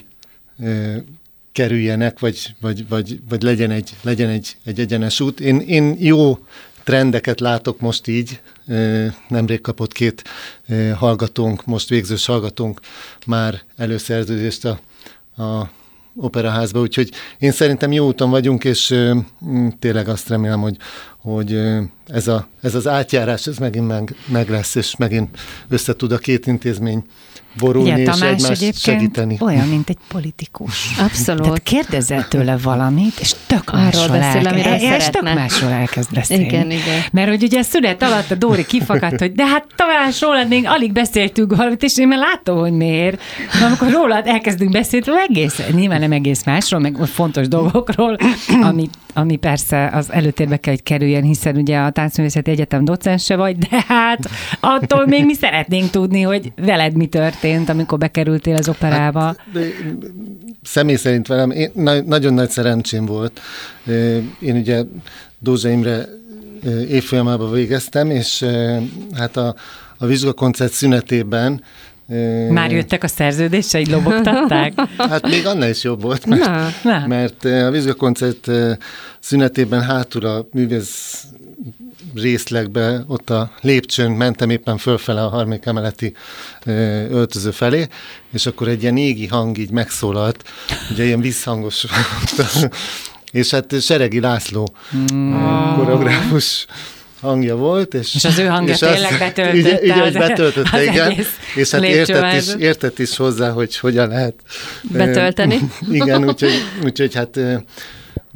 [1.53, 5.41] kerüljenek, vagy, vagy, vagy, vagy legyen, egy, legyen egy, egy egyenes út.
[5.41, 6.39] Én, én jó
[6.85, 8.41] trendeket látok most így.
[9.29, 10.23] Nemrég kapott két
[10.95, 12.81] hallgatónk, most végzős hallgatónk
[13.27, 14.81] már előszerződést a,
[15.43, 15.71] a
[16.21, 18.95] operaházba, úgyhogy én szerintem jó úton vagyunk, és
[19.79, 20.77] tényleg azt remélem, hogy,
[21.35, 21.61] hogy
[22.07, 25.39] ez, a, ez az átjárás, ez megint meg, meg lesz, és megint
[25.69, 27.05] összetud a két intézmény
[27.59, 29.37] borulni és Tamás egymást segíteni.
[29.41, 30.87] olyan, mint egy politikus.
[31.07, 31.43] Abszolút.
[31.43, 36.45] Tehát kérdezel tőle valamit, és tök másról beszél, amire el, és tök másról elkezd beszélni.
[36.45, 37.03] Igen, igen.
[37.13, 40.93] Mert hogy ugye szület alatt a Dóri kifakadt, hogy de hát Tamás rólad még alig
[40.93, 43.23] beszéltünk valamit, és én már látom, hogy miért.
[43.61, 48.17] Na, amikor rólad elkezdünk beszélni, egész, nyilván nem egész másról, meg fontos dolgokról,
[48.63, 53.59] ami, ami persze az előtérbe kell, hogy kerüljön, hiszen ugye a Táncművészeti Egyetem docense vagy,
[53.59, 54.29] de hát
[54.61, 59.21] attól még mi szeretnénk tudni, hogy veled mi történt, amikor bekerültél az operába.
[59.21, 59.61] Hát, de,
[60.63, 63.41] személy szerint velem én, na, nagyon nagy szerencsém volt.
[64.41, 64.83] Én ugye
[65.39, 66.05] Dózsa Imre
[66.89, 68.45] évfolyamában végeztem, és
[69.17, 69.55] hát a,
[69.99, 71.63] a vizsgakoncert szünetében
[72.51, 74.73] már jöttek a szerződései, lobogtatták?
[75.11, 77.07] hát még annál is jobb volt, mert, na, na.
[77.07, 78.51] mert a vizsgakoncert
[79.21, 81.25] szünetében hátul a művész
[82.15, 86.15] részlegbe, ott a lépcsőn mentem éppen fölfele a harmadik emeleti
[87.11, 87.87] öltöző felé,
[88.33, 90.45] és akkor egy ilyen égi hang így megszólalt,
[90.91, 91.87] ugye ilyen visszhangos
[93.33, 94.69] és hát Seregi László
[95.15, 95.75] mm.
[95.75, 96.67] koreográfus
[97.21, 97.95] hangja volt.
[97.95, 99.85] És, és az ő hangja és tényleg azt, betöltötte.
[99.85, 101.27] Így, az, betöltötte, az igen.
[101.55, 104.35] És hát értett is, értett is hozzá, hogy hogyan lehet
[104.83, 105.59] betölteni.
[105.91, 107.41] igen, úgyhogy, úgyhogy hát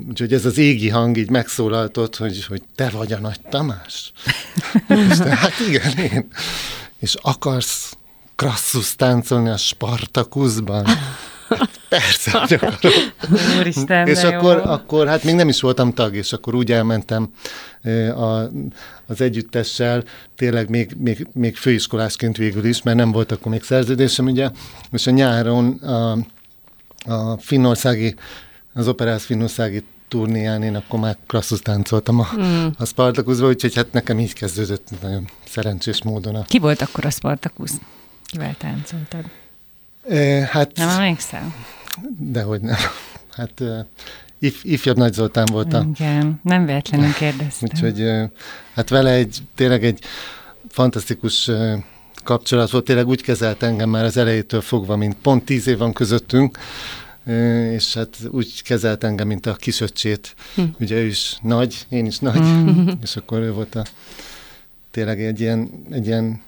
[0.09, 4.13] Úgyhogy ez az égi hang így megszólaltott, hogy, hogy te vagy a nagy Tamás.
[5.11, 6.29] és te, hát igen, én.
[6.99, 7.97] És akarsz
[8.37, 10.87] Krasszus táncolni a Spartakuszban?
[11.89, 12.93] Persze, hogy akarok.
[13.59, 14.71] Úristen, és akkor, jó.
[14.71, 17.31] akkor, hát még nem is voltam tag, és akkor úgy elmentem
[18.17, 18.41] a,
[19.07, 20.05] az együttessel,
[20.37, 24.51] tényleg még, még, még főiskolásként végül is, mert nem volt akkor még szerződésem, ugye,
[24.93, 26.19] és a nyáron a,
[27.13, 28.15] a finnországi
[28.75, 32.67] az Operász Finnországi turnéján én akkor már klasszus táncoltam a, mm.
[32.79, 36.35] a Spartakuszba, úgyhogy hát nekem így kezdődött nagyon szerencsés módon.
[36.35, 36.43] A...
[36.43, 37.81] Ki volt akkor a Spartakusz?
[38.27, 39.25] Kivel táncoltad?
[40.51, 40.77] Hát...
[40.77, 41.55] Nem emlékszel?
[42.19, 42.77] Dehogy nem.
[43.31, 43.63] Hát
[44.39, 45.87] if, ifjabb Nagy Zoltán volt a...
[45.95, 47.69] Igen, nem véletlenül kérdeztem.
[47.73, 48.11] Úgyhogy
[48.75, 50.01] hát vele egy, tényleg egy
[50.69, 51.51] fantasztikus
[52.25, 55.93] kapcsolat volt, tényleg úgy kezelt engem már az elejétől fogva, mint pont tíz év van
[55.93, 56.59] közöttünk,
[57.71, 60.35] és hát úgy kezelt engem, mint a kisöccsét.
[60.55, 60.63] Hm.
[60.81, 62.89] Ugye ő is nagy, én is nagy, hm.
[63.03, 63.85] és akkor ő volt a
[64.91, 66.41] tényleg egy ilyen, egy ilyen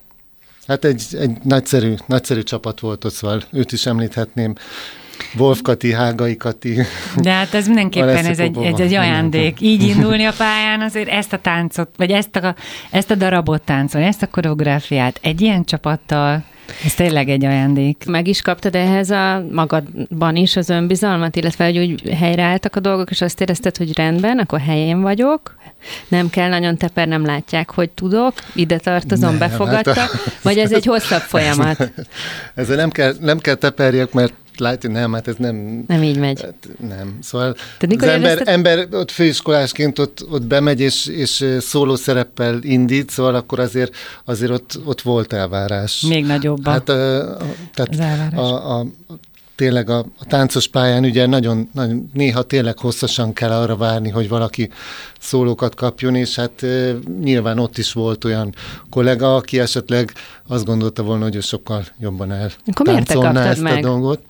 [0.66, 4.54] hát egy, egy nagyszerű, nagyszerű csapat volt ott, szóval őt is említhetném.
[5.36, 6.78] Wolf Kati, Hágai Kati.
[7.16, 9.60] De hát ez mindenképpen ez egy, ez egy ajándék.
[9.60, 12.54] Így indulni a pályán azért ezt a táncot, vagy ezt a,
[12.90, 16.44] ezt a darabot táncolni, ezt a koreográfiát egy ilyen csapattal,
[16.84, 18.04] ez tényleg egy ajándék.
[18.06, 23.10] Meg is kaptad ehhez a magadban is az önbizalmat, illetve hogy úgy helyreálltak a dolgok,
[23.10, 25.54] és azt érezted, hogy rendben, akkor helyén vagyok,
[26.08, 30.30] nem kell nagyon teper, nem látják, hogy tudok, ide tartozom, nem, befogadtak, hát a...
[30.42, 31.90] vagy ez egy hosszabb folyamat?
[32.54, 35.84] Ezzel nem kell, nem kell teperjek, mert látni, nem, hát ez nem...
[35.86, 36.40] Nem így megy.
[36.40, 38.48] Hát nem, szóval Te az ember, ezt...
[38.48, 44.50] ember ott főiskolásként ott, ott bemegy, és, és szóló szereppel indít, szóval akkor azért, azért
[44.50, 46.00] ott, ott volt elvárás.
[46.08, 47.36] Még nagyobb hát, a,
[47.74, 48.86] tehát a, a,
[49.56, 54.28] tényleg a, a táncos pályán ugye nagyon, nagyon, néha tényleg hosszasan kell arra várni, hogy
[54.28, 54.70] valaki
[55.20, 58.54] szólókat kapjon, és hát e, nyilván ott is volt olyan
[58.90, 60.12] kollega, aki esetleg
[60.48, 63.76] azt gondolta volna, hogy ő sokkal jobban el Akkor táncolná ezt meg?
[63.76, 64.22] a dolgot.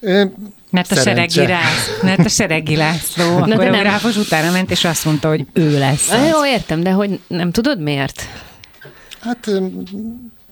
[0.00, 0.30] E,
[0.70, 5.28] mert a Seregi Rász, mert a Seregi László, a koreográfus utána ment, és azt mondta,
[5.28, 6.10] hogy ő lesz.
[6.10, 6.28] Az.
[6.28, 8.22] Jó, értem, de hogy nem tudod miért?
[9.20, 9.50] Hát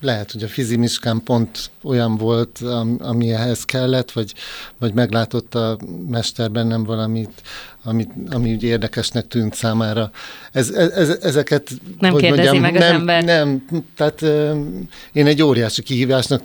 [0.04, 2.60] lehet, hogy a fizimiskán pont olyan volt,
[2.98, 4.34] ami ehhez kellett, vagy,
[4.78, 7.42] vagy meglátott a mester bennem valamit,
[7.84, 10.10] amit, ami úgy érdekesnek tűnt számára.
[10.52, 11.70] Ez, ez, ezeket...
[11.98, 13.24] Nem kérdezi mondjam, meg az nem, ember.
[13.24, 13.64] Nem,
[13.96, 14.22] tehát
[15.12, 16.42] én egy óriási kihívásnak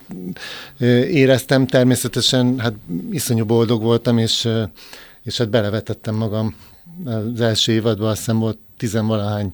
[1.09, 2.73] éreztem, természetesen hát
[3.11, 4.47] iszonyú boldog voltam, és,
[5.23, 6.55] és hát belevetettem magam
[7.05, 9.53] az első évadban, azt hiszem volt tizenvalahány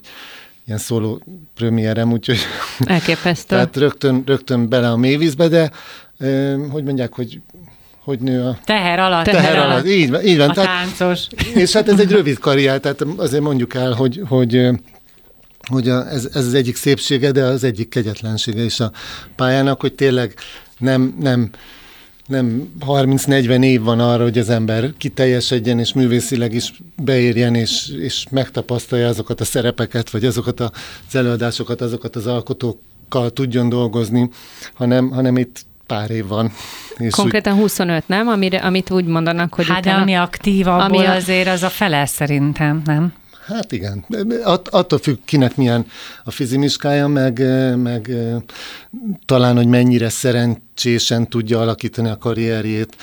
[0.65, 1.21] ilyen szóló
[1.55, 2.37] premierem, úgyhogy...
[2.85, 3.47] Elképesztő.
[3.55, 5.71] tehát rögtön, rögtön bele a mélyvízbe, de
[6.71, 7.41] hogy mondják, hogy
[8.03, 8.57] hogy nő a...
[8.63, 9.25] Teher alatt.
[9.25, 9.85] Teher, teher alatt, alatt.
[9.85, 10.49] Így, így van.
[10.49, 11.27] A tehát, táncos.
[11.53, 14.69] És hát ez egy rövid karrier, tehát azért mondjuk el, hogy, hogy
[15.69, 18.91] hogy a, ez, ez az egyik szépsége, de az egyik kegyetlensége is a
[19.35, 20.33] pályának, hogy tényleg
[20.77, 21.49] nem, nem
[22.27, 28.25] nem 30-40 év van arra, hogy az ember kiteljesedjen, és művészileg is beérjen, és, és
[28.31, 30.71] megtapasztalja azokat a szerepeket, vagy azokat az
[31.15, 34.29] előadásokat, azokat az alkotókkal tudjon dolgozni,
[34.73, 36.51] hanem, hanem itt pár év van.
[36.97, 37.59] És Konkrétan úgy...
[37.59, 38.27] 25, nem?
[38.27, 39.95] Amire, amit úgy mondanak, hogy Hát utána...
[39.95, 41.13] de ami aktívabb, ami a...
[41.13, 43.13] azért az a fele szerintem, nem?
[43.45, 44.05] Hát igen,
[44.43, 45.85] At, attól függ, kinek milyen
[46.23, 47.43] a fizimiskája, meg,
[47.77, 48.11] meg
[49.25, 52.95] talán, hogy mennyire szerencsésen tudja alakítani a karrierjét,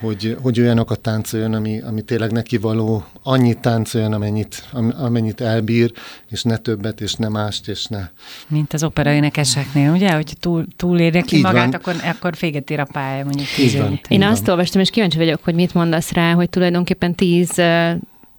[0.00, 4.64] hogy, hogy olyanokat táncoljon, ami, ami tényleg neki való, annyit táncoljon, amennyit,
[4.98, 5.92] amennyit elbír,
[6.28, 8.08] és ne többet, és ne mást, és ne...
[8.48, 10.12] Mint az operaénekeseknél, ugye?
[10.14, 11.72] Hogy túl, túl ki magát, van.
[11.72, 15.44] akkor, akkor féget ér a pálya, mondjuk tíz Én Én azt olvastam, és kíváncsi vagyok,
[15.44, 17.60] hogy mit mondasz rá, hogy tulajdonképpen tíz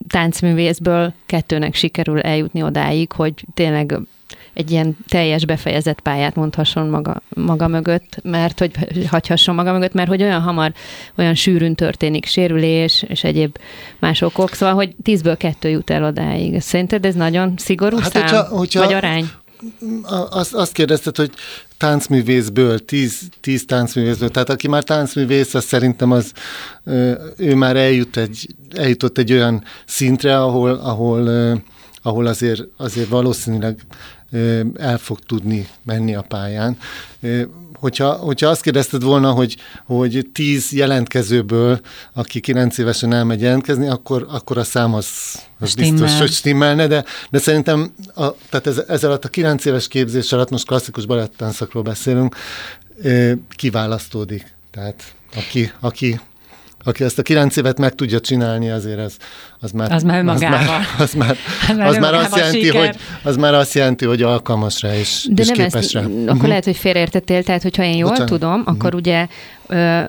[0.07, 3.99] táncművészből kettőnek sikerül eljutni odáig, hogy tényleg
[4.53, 8.71] egy ilyen teljes befejezett pályát mondhasson maga, maga mögött, mert hogy
[9.09, 10.73] hagyhasson maga mögött, mert hogy olyan hamar,
[11.17, 13.57] olyan sűrűn történik sérülés és egyéb
[13.99, 16.61] más okok, szóval, hogy tízből kettő jut el odáig.
[16.61, 19.29] Szerinted ez nagyon szigorú hát, szám, hogyha, hogyha, vagy arány?
[20.29, 21.31] Azt, azt kérdezted, hogy
[21.77, 26.31] táncművészből, tíz, tíz táncművészből, tehát aki már táncművész, az szerintem az,
[27.37, 31.29] ő már eljut egy, eljutott egy olyan szintre, ahol, ahol,
[32.01, 33.79] ahol azért, azért valószínűleg
[34.75, 36.77] el fog tudni menni a pályán
[37.81, 41.79] hogyha, hogyha azt kérdezted volna, hogy, hogy tíz jelentkezőből,
[42.13, 45.07] aki kilenc évesen elmegy jelentkezni, akkor, akkor a szám az,
[45.59, 45.91] az Stimmel.
[45.91, 50.31] biztos, hogy stimmelne, de, de szerintem a, tehát ez, ez alatt a kilenc éves képzés
[50.31, 52.35] alatt, most klasszikus balettánszakról beszélünk,
[53.55, 54.53] kiválasztódik.
[54.71, 56.19] Tehát aki, aki
[56.83, 59.17] aki ezt a kilenc évet meg tudja csinálni, azért az,
[59.59, 59.91] az már...
[59.91, 60.79] Az már magával.
[60.99, 61.35] Az már,
[61.69, 65.27] az már, az már azt jelenti, hogy, az már azt jelenti, hogy alkalmas rá és,
[65.29, 66.01] De és nem képes ezt, rá.
[66.01, 66.47] Akkor uh-huh.
[66.47, 68.31] lehet, hogy félreértettél, tehát hogyha én jól Bocsánat.
[68.31, 68.75] tudom, uh-huh.
[68.75, 69.27] akkor ugye
[69.67, 70.01] ö,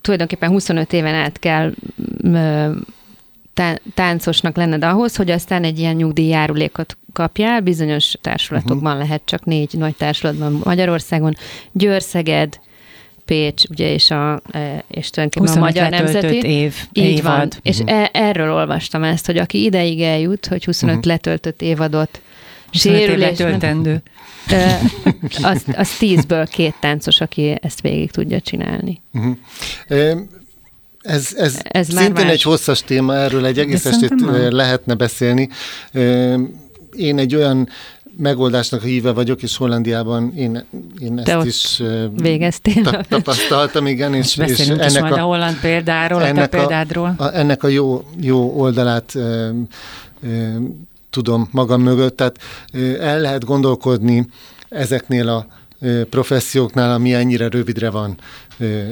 [0.00, 1.72] tulajdonképpen 25 éven át kell
[2.22, 2.70] ö,
[3.94, 7.60] táncosnak lenned ahhoz, hogy aztán egy ilyen nyugdíjjárulékot kapjál.
[7.60, 9.02] Bizonyos társulatokban uh-huh.
[9.02, 11.34] lehet csak négy nagy társulatban Magyarországon.
[11.72, 12.58] Győr, Szeged,
[13.26, 16.36] Pécs, ugye, és, a, e, és tulajdonképpen a Magyar Nemzeti.
[16.36, 16.74] év.
[16.92, 17.22] Így évad.
[17.22, 17.46] van.
[17.46, 17.58] Uh-huh.
[17.62, 21.12] És e, erről olvastam ezt, hogy aki ideig eljut, hogy 25 uh-huh.
[21.12, 22.20] letöltött évadot
[22.70, 23.18] sérülés.
[23.18, 24.02] letöltendő.
[25.42, 29.00] az, az tízből két táncos, aki ezt végig tudja csinálni.
[29.12, 29.36] Uh-huh.
[31.00, 32.32] Ez, ez, ez szintén más.
[32.32, 34.12] egy hosszas téma, erről egy egész estét
[34.50, 35.48] lehetne beszélni.
[36.96, 37.68] Én egy olyan
[38.16, 40.64] megoldásnak a híve vagyok, és Hollandiában én,
[40.98, 41.82] én ezt Te is
[42.16, 42.82] végeztél.
[42.82, 44.14] Ta, tapasztaltam, igen.
[44.14, 47.14] És, és, és ennek is majd a, a holland példáról, ennek a te példádról.
[47.16, 49.50] A, a, ennek a jó, jó oldalát ö,
[50.22, 50.56] ö,
[51.10, 52.38] tudom magam mögött, tehát
[52.72, 54.26] ö, el lehet gondolkodni
[54.68, 55.46] ezeknél a
[55.80, 58.16] ö, professzióknál, ami ennyire rövidre van
[58.58, 58.82] ö,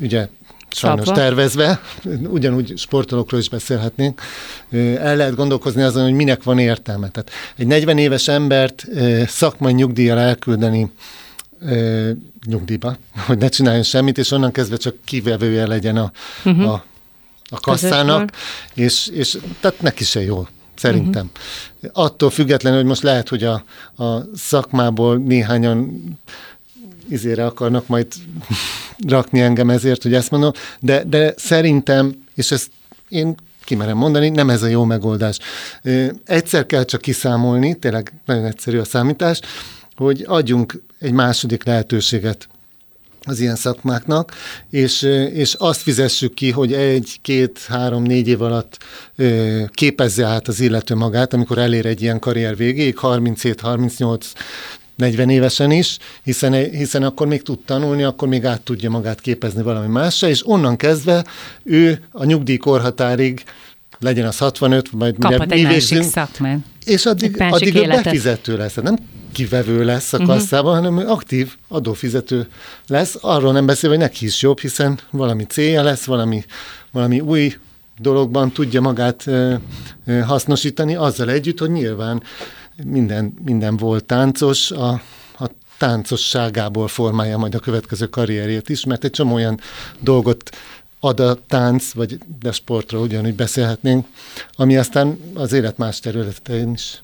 [0.00, 0.28] ugye
[0.74, 1.20] sajnos Csapva.
[1.20, 1.80] tervezve,
[2.28, 4.20] ugyanúgy sportolókról is beszélhetnénk,
[4.98, 7.08] el lehet gondolkozni azon, hogy minek van értelme.
[7.08, 8.86] Tehát egy 40 éves embert
[9.26, 10.92] szakmai nyugdíjjal elküldeni
[12.46, 16.12] nyugdíjba, hogy ne csináljon semmit, és onnan kezdve csak kivevője legyen a,
[16.44, 16.72] uh-huh.
[16.72, 16.84] a,
[17.48, 18.30] a kasszának,
[18.74, 21.30] és, és tehát neki se jó szerintem.
[21.34, 22.04] Uh-huh.
[22.04, 23.64] Attól függetlenül, hogy most lehet, hogy a,
[24.04, 26.02] a szakmából néhányan
[27.08, 28.06] izére akarnak majd
[29.08, 32.70] rakni engem ezért, hogy ezt mondom, de, de szerintem, és ezt
[33.08, 35.38] én kimerem mondani, nem ez a jó megoldás.
[36.24, 39.40] Egyszer kell csak kiszámolni, tényleg nagyon egyszerű a számítás,
[39.96, 42.48] hogy adjunk egy második lehetőséget
[43.26, 44.32] az ilyen szakmáknak,
[44.70, 48.78] és, és azt fizessük ki, hogy egy, két, három, négy év alatt
[49.68, 54.32] képezze át az illető magát, amikor elér egy ilyen karrier végéig, 37, 38,
[54.96, 59.62] 40 évesen is, hiszen, hiszen akkor még tud tanulni, akkor még át tudja magát képezni
[59.62, 61.24] valami másra, és onnan kezdve
[61.62, 63.44] ő a nyugdíjkorhatárig
[63.98, 66.58] legyen az 65, majd Kaphat egy másik szakmát.
[66.84, 68.74] És addig, addig ő befizető lesz.
[68.74, 68.96] Nem
[69.32, 70.26] kivevő lesz a mhm.
[70.26, 70.94] kasszában, uh-huh.
[70.94, 72.48] hanem aktív adófizető
[72.86, 73.16] lesz.
[73.20, 76.44] Arról nem beszél, hogy neki is jobb, hiszen valami célja lesz, valami,
[76.90, 77.54] valami új
[77.98, 79.54] dologban tudja magát ö,
[80.06, 82.22] ö, hasznosítani, azzal együtt, hogy nyilván
[82.84, 84.88] minden, minden volt táncos, a,
[85.38, 89.60] a táncosságából formálja majd a következő karrierjét is, mert egy csomó olyan
[90.00, 90.50] dolgot
[91.00, 94.06] ad a tánc, vagy de sportról ugyanúgy beszélhetnénk,
[94.56, 97.02] ami aztán az élet más területein is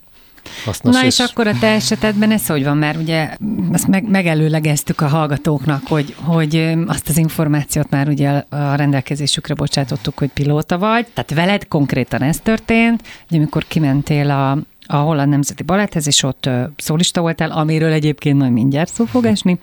[0.64, 0.94] hasznos.
[0.94, 2.76] Na és, és akkor a te esetedben ez hogy van?
[2.76, 3.36] Mert ugye
[3.72, 10.18] ezt meg, megelőlegeztük a hallgatóknak, hogy, hogy azt az információt már ugye a rendelkezésükre bocsátottuk,
[10.18, 14.58] hogy pilóta vagy, tehát veled konkrétan ez történt, hogy amikor kimentél a,
[14.90, 19.58] a Holland Nemzeti Baletthez, és ott szólista voltál, amiről egyébként majd mindjárt szó fog esni,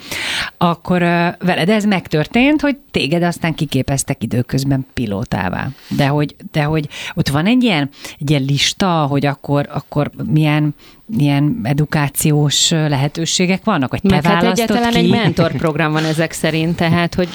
[0.57, 0.99] akkor
[1.39, 5.67] veled ez megtörtént, hogy téged aztán kiképeztek időközben pilótává.
[5.89, 10.75] De hogy, de hogy ott van egy ilyen, egy ilyen lista, hogy akkor, akkor milyen
[11.15, 14.97] milyen edukációs lehetőségek vannak, hogy te Meg hát egyáltalán ki?
[14.97, 17.29] egy mentorprogram van ezek szerint, tehát hogy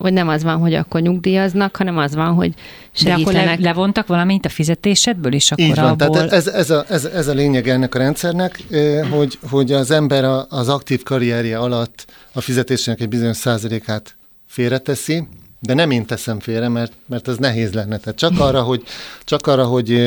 [0.00, 2.54] hogy nem az van, hogy akkor nyugdíjaznak, hanem az van, hogy
[2.92, 3.32] segítenek.
[3.32, 5.52] De akkor le, levontak valamint a fizetésedből is?
[5.52, 6.10] Akkor Így van, abból...
[6.10, 8.62] tehát ez, ez, a, ez, ez a lényeg ennek a rendszernek,
[9.10, 15.28] hogy, hogy az ember az aktív karrierje alatt a fizetésének egy bizonyos százalékát félreteszi,
[15.60, 17.98] de nem én teszem félre, mert, mert ez nehéz lenne.
[17.98, 18.82] Tehát csak arra, hogy,
[19.24, 20.02] csak arra hogy,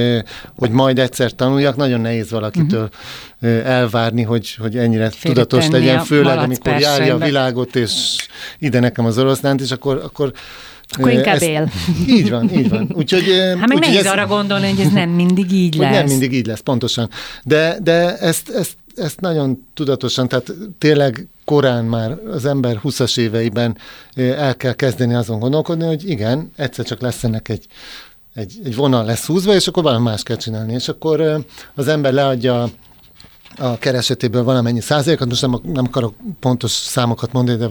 [0.56, 2.90] hogy majd egyszer tanuljak, nagyon nehéz valakitől
[3.42, 3.68] uh-huh.
[3.70, 8.16] elvárni, hogy, hogy ennyire Félre tudatos legyen, főleg amikor járja a világot, és
[8.60, 10.34] ide nekem az oroszlánt, és akkor, akkor
[10.98, 11.72] akkor inkább ezt, él.
[12.18, 12.92] Így van, így van.
[12.96, 13.24] Úgyhogy,
[13.60, 15.92] hát meg nehéz ez, arra gondolni, hogy ez nem mindig így lesz.
[15.92, 17.10] Nem mindig így lesz, pontosan.
[17.44, 23.78] De, de ezt, ezt, ezt nagyon tudatosan, tehát tényleg korán már az ember 20-as éveiben
[24.16, 27.66] el kell kezdeni azon gondolkodni, hogy igen, egyszer csak lesz ennek egy,
[28.34, 30.74] egy, egy vonal lesz húzva, és akkor valami más kell csinálni.
[30.74, 32.70] És akkor az ember leadja
[33.58, 37.68] a keresetéből valamennyi százalékot, most nem, nem akarok pontos számokat mondani, de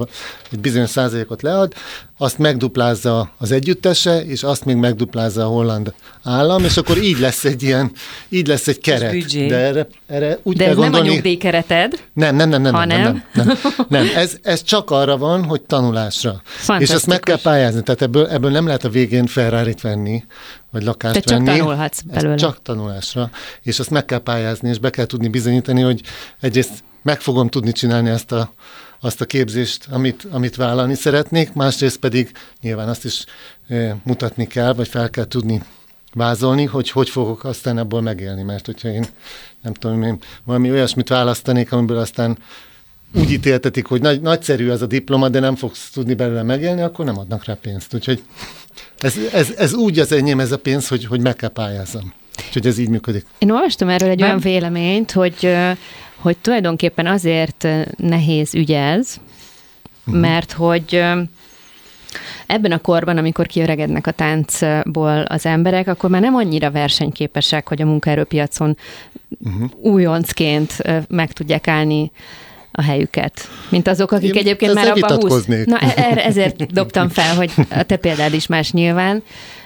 [0.50, 1.72] egy bizonyos százalékot lead,
[2.18, 7.44] azt megduplázza az együttese, és azt még megduplázza a holland állam, és akkor így lesz
[7.44, 7.92] egy ilyen,
[8.28, 9.24] így lesz egy keret.
[9.48, 12.02] De erre, erre úgy de ez gondolni, nem a nyugdíjkereted?
[12.12, 13.02] Nem, nem, nem, nem, hanem...
[13.02, 13.56] nem, nem, nem,
[13.88, 14.06] nem.
[14.14, 16.42] Ez, ez csak arra van, hogy tanulásra.
[16.78, 20.24] És ezt meg kell pályázni, tehát ebből, ebből nem lehet a végén Ferrari-t venni,
[20.72, 21.46] vagy lakást Te venni.
[21.46, 22.36] csak tanulhatsz belőle.
[22.36, 23.30] csak tanulásra,
[23.62, 26.00] és azt meg kell pályázni, és be kell tudni bizonyítani, hogy
[26.40, 28.52] egyrészt meg fogom tudni csinálni ezt a
[29.04, 33.24] azt a képzést, amit, amit vállalni szeretnék, másrészt pedig nyilván azt is
[33.68, 35.62] e, mutatni kell, vagy fel kell tudni
[36.12, 39.04] vázolni, hogy hogy fogok aztán ebből megélni, mert hogyha én
[39.62, 42.38] nem tudom, én valami olyasmit választanék, amiből aztán
[43.14, 47.04] úgy ítéltetik, hogy nagy, nagyszerű az a diploma, de nem fogsz tudni belőle megélni, akkor
[47.04, 47.94] nem adnak rá pénzt.
[47.94, 48.22] Úgyhogy
[48.98, 52.12] ez, ez, ez úgy az enyém ez a pénz, hogy, hogy meg kell pályázzam.
[52.46, 53.26] Úgyhogy ez így működik.
[53.38, 54.28] Én olvastam erről egy nem?
[54.28, 55.48] olyan véleményt, hogy
[56.22, 59.16] hogy tulajdonképpen azért nehéz ügy ez,
[60.06, 60.20] uh-huh.
[60.20, 61.04] mert hogy
[62.46, 67.82] ebben a korban, amikor kiöregednek a táncból az emberek, akkor már nem annyira versenyképesek, hogy
[67.82, 68.76] a munkaerőpiacon
[69.38, 69.70] uh-huh.
[69.80, 72.10] újoncként meg tudják állni
[72.72, 75.44] a helyüket, mint azok, akik Én egyébként már abban 20...
[75.64, 79.22] Na, e- e- ezért dobtam fel, hogy a te példád is más nyilván,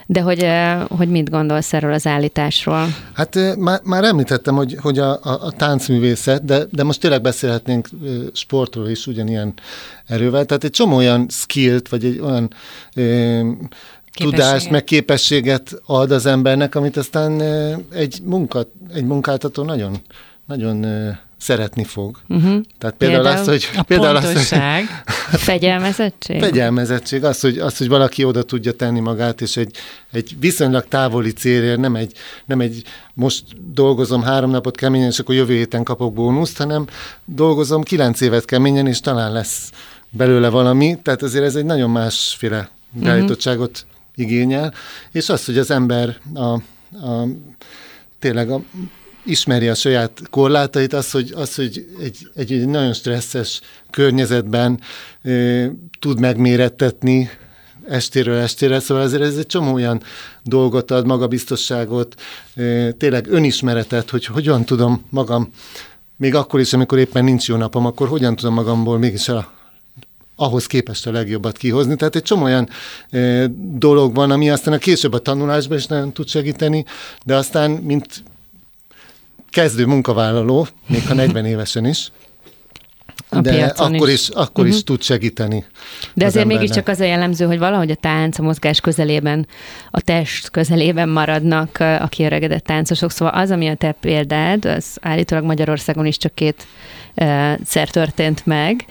[0.07, 0.47] de hogy,
[0.89, 2.87] hogy mit gondolsz erről az állításról?
[3.13, 7.89] Hát már, már említettem, hogy, hogy a, a, a táncművészet, de, de most tényleg beszélhetnénk
[8.33, 9.55] sportról is ugyanilyen
[10.07, 10.45] erővel.
[10.45, 12.51] Tehát egy csomó olyan skillt, vagy egy olyan
[14.15, 17.41] tudást, meg képességet ad az embernek, amit aztán
[17.93, 19.97] egy, munka, egy munkáltató nagyon,
[20.47, 20.87] nagyon
[21.39, 22.19] szeretni fog.
[22.29, 22.61] Uh-huh.
[22.79, 23.69] Tehát például, például az, hogy...
[23.77, 25.03] A például pontosság.
[25.07, 26.41] Az, hogy, fegyelmezettség.
[26.41, 29.77] Fegyelmezettség, az hogy, az, hogy valaki oda tudja tenni magát, és egy,
[30.13, 32.13] egy viszonylag távoli célért, nem egy,
[32.45, 32.83] nem egy
[33.15, 36.87] most dolgozom három napot keményen, és akkor jövő héten kapok bónuszt, hanem
[37.25, 39.71] dolgozom kilenc évet keményen, és talán lesz
[40.11, 40.99] belőle valami.
[41.03, 43.05] Tehát azért ez egy nagyon másféle mhm.
[43.05, 44.33] beállítottságot uh-huh.
[44.33, 44.75] igényel,
[45.13, 46.53] és az, hogy az ember a,
[47.07, 47.27] a
[48.19, 48.63] tényleg a
[49.27, 53.61] ismeri a saját korlátait, az, hogy, az, hogy egy, egy, nagyon stresszes
[53.91, 54.81] környezetben
[55.23, 55.31] e,
[56.01, 57.31] tud megmérettetni
[57.89, 60.03] estéről estére, szóval ezért ez egy csomó olyan
[60.43, 62.15] dolgot ad, magabiztosságot,
[62.55, 65.51] e, tényleg önismeretet, hogy hogyan tudom magam,
[66.17, 69.55] még akkor is, amikor éppen nincs jó napom, akkor hogyan tudom magamból mégis a
[70.39, 71.97] ahhoz képest a legjobbat kihozni.
[71.97, 72.69] Tehát egy csomó olyan
[73.11, 76.85] e, dolog van, ami aztán a később a tanulásban is nagyon tud segíteni,
[77.25, 78.23] de aztán, mint
[79.57, 82.11] kezdő munkavállaló, még ha 40 évesen is,
[83.29, 84.69] a de akkor is, is akkor uh-huh.
[84.69, 84.85] is mhm.
[84.85, 85.65] tud segíteni.
[86.15, 89.47] De az azért mégiscsak az a jellemző, hogy valahogy a tánc, a mozgás közelében,
[89.91, 93.11] a test közelében maradnak a kiöregedett táncosok.
[93.11, 96.67] Szóval az, ami a te példád, az állítólag Magyarországon is csak két
[97.65, 98.85] szer történt meg.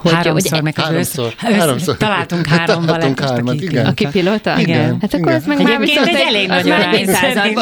[0.00, 1.96] Hogy, háromszor hogy, meg háromszor, háromszor.
[1.96, 3.86] Találtunk három Találtunk hármat, igen.
[3.86, 4.58] Aki pilóta?
[4.58, 4.62] Igen.
[4.62, 4.98] igen.
[5.00, 5.34] Hát akkor igen.
[5.34, 6.94] ez meg már viszont egy elég nagy arány.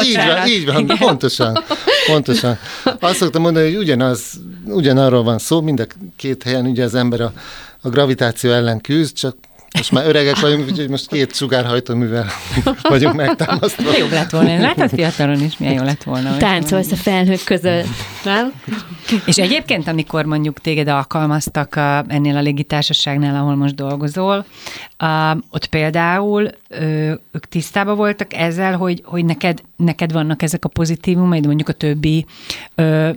[0.03, 1.63] Így van, így van, pontosan.
[2.07, 2.57] pontosan.
[2.99, 4.21] Azt szoktam mondani, hogy ugyanaz,
[4.65, 5.85] ugyanarról van szó, mind a
[6.15, 7.33] két helyen ugye az ember a,
[7.81, 9.35] a gravitáció ellen küzd, csak
[9.77, 12.25] most már öregek vagyunk, úgyhogy most két sugárhajtóművel
[12.81, 13.97] vagyunk megtámasztva.
[13.97, 14.59] Jobb lett volna.
[14.59, 16.37] Látod fiatalon is, milyen jó lett volna.
[16.37, 17.87] Táncolsz a felhők között,
[18.27, 18.53] nem?
[19.25, 24.45] És egyébként, amikor mondjuk téged alkalmaztak a, ennél a légitársaságnál, ahol most dolgozol,
[24.97, 30.69] a, ott például ö, ők tisztában voltak ezzel, hogy, hogy neked, neked vannak ezek a
[30.69, 32.25] pozitívumaid, mondjuk a többi
[32.75, 33.09] ö,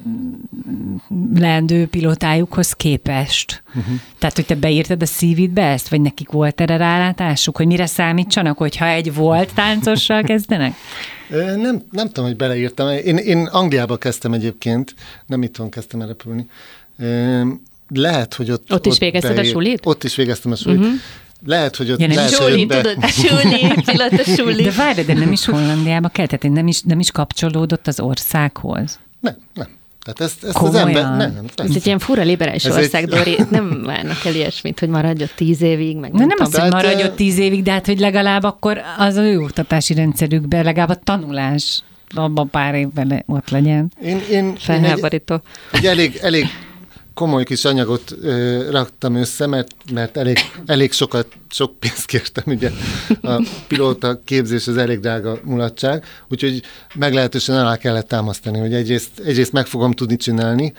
[1.35, 3.63] leendő pilótájukhoz képest.
[3.69, 3.95] Uh-huh.
[4.19, 8.59] Tehát, hogy te beírtad a szívidbe ezt, vagy nekik volt erre rálátásuk, hogy mire számítsanak,
[8.59, 10.75] hogyha egy volt táncossal kezdenek?
[11.31, 12.89] Nem, nem tudom, hogy beleírtam.
[12.89, 14.95] Én, én Angliába kezdtem egyébként,
[15.27, 16.49] nem itthon kezdtem repülni.
[17.89, 18.73] Lehet, hogy ott...
[18.73, 19.47] Ott is végezted beír...
[19.47, 19.87] a sulit?
[19.87, 20.79] Ott is végeztem a sulit.
[20.79, 20.95] Uh-huh.
[21.47, 22.01] Lehet, hogy ott...
[22.01, 22.81] Ja, lehet, suli, hogy be...
[22.81, 24.63] tudod, a suli, pillanat a suli.
[24.63, 28.99] De várj, de nem is Hollandiába kell, tehát nem is, nem is kapcsolódott az országhoz.
[29.21, 29.69] Nem, nem.
[30.05, 31.03] Tehát ezt, ezt az ember...
[31.03, 33.09] Nem, nem, ez egy ilyen fura liberális ez ország, egy...
[33.09, 37.15] Dori, nem várnak el ilyesmit, hogy maradjon tíz évig, meg nem, nem, azt, hogy maradjon
[37.15, 41.83] tíz évig, de hát, hogy legalább akkor az a ő oktatási rendszerükben, legalább a tanulás
[42.15, 43.93] abban pár évben ott legyen.
[44.03, 45.35] Én, én, Felháborító.
[45.35, 45.41] Én
[45.71, 46.47] egy, egy elég, elég
[47.15, 52.71] komoly kis anyagot ö, raktam össze, mert, mert elég, elég sokat, sok pénzt kértem, ugye
[53.23, 56.63] a pilóta képzés az elég drága mulatság, úgyhogy
[56.95, 60.73] meglehetősen alá kellett támasztani, hogy egyrészt, egyrészt meg fogom tudni csinálni,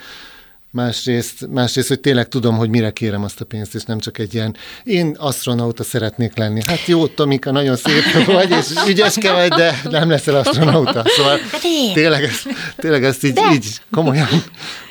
[0.72, 4.34] másrészt, másrészt, hogy tényleg tudom, hogy mire kérem azt a pénzt, és nem csak egy
[4.34, 6.60] ilyen, én asztronauta szeretnék lenni.
[6.66, 11.04] Hát jó, Tomika, nagyon szép vagy, és ügyeske vagy, de nem leszel asztronauta.
[11.06, 11.60] Szóval hát
[11.94, 12.42] tényleg, ez,
[12.76, 14.28] tényleg ezt így, így komolyan,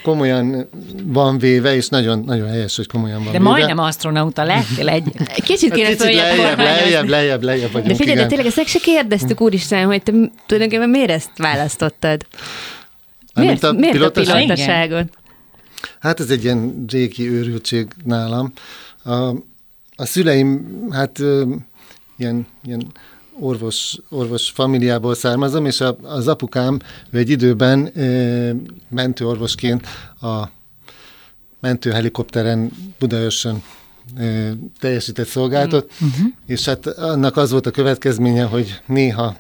[0.04, 0.70] komolyan
[1.04, 3.50] van véve, és nagyon, nagyon helyes, hogy komolyan van De véve.
[3.50, 5.04] majdnem asztronauta lettél egy...
[5.44, 8.28] Kicsit kéne kicsit lejjebb, lejjebb, lejjebb, lejjebb vagyunk, De figyelj, igen.
[8.28, 10.12] de tényleg ezt se kérdeztük, úristen, hogy te
[10.46, 12.26] tulajdonképpen miért ezt választottad?
[13.34, 15.20] Miért, a miért a pilotaságot?
[16.00, 18.54] Hát ez egy ilyen régi őrültség nálam.
[19.04, 19.12] A,
[19.96, 21.20] a szüleim, hát
[22.18, 22.92] ilyen, ilyen
[23.40, 26.80] orvos, orvos familiából származom, és a, az apukám
[27.12, 28.56] egy időben e,
[28.90, 29.88] mentőorvosként
[30.22, 30.44] a
[31.60, 33.64] mentőhelikopteren Budaörsön
[34.18, 36.28] e, teljesített szolgáltat, uh-huh.
[36.46, 39.36] és hát annak az volt a következménye, hogy néha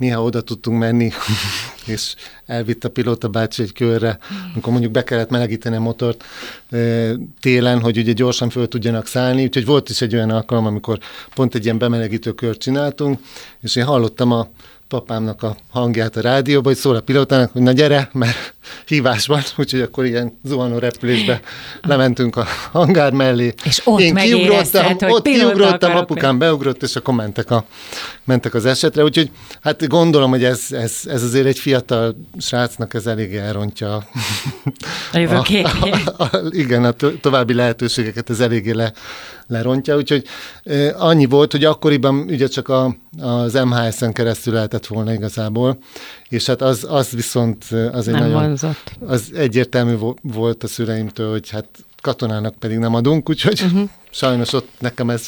[0.00, 1.12] néha oda tudtunk menni,
[1.86, 2.14] és
[2.46, 4.18] elvitt a pilóta bácsi egy körre,
[4.52, 6.24] amikor mondjuk be kellett melegíteni a motort
[7.40, 10.98] télen, hogy ugye gyorsan föl tudjanak szállni, úgyhogy volt is egy olyan alkalom, amikor
[11.34, 13.18] pont egy ilyen bemelegítő kört csináltunk,
[13.60, 14.48] és én hallottam a
[14.88, 18.54] papámnak a hangját a rádióban, hogy szól a pilótának, hogy na gyere, mert
[18.86, 21.40] hívás van, úgyhogy akkor ilyen zuhanó repülésbe
[21.82, 23.54] lementünk a hangár mellé.
[23.64, 27.64] És ott Én kiugrottam, ott kiugrottam, apukám beugrott, és akkor mentek, a,
[28.24, 29.02] mentek az esetre.
[29.02, 29.30] Úgyhogy
[29.60, 34.04] hát gondolom, hogy ez, ez, ez azért egy fiatal srácnak ez eléggé elrontja a,
[35.12, 35.18] a,
[36.16, 38.92] a, a, igen, a további lehetőségeket ez eléggé le,
[39.50, 39.96] lerontja.
[39.96, 40.24] Úgyhogy
[40.96, 45.78] annyi volt, hogy akkoriban ugye csak a, az MHS-en keresztül lehetett volna igazából,
[46.30, 48.92] és hát az, az viszont az egy nem nagyon, vonzott.
[49.06, 51.66] az egyértelmű volt a szüleimtől, hogy hát
[52.00, 53.88] katonának pedig nem adunk, úgyhogy uh-huh.
[54.10, 55.22] Sajnos ott nekem ez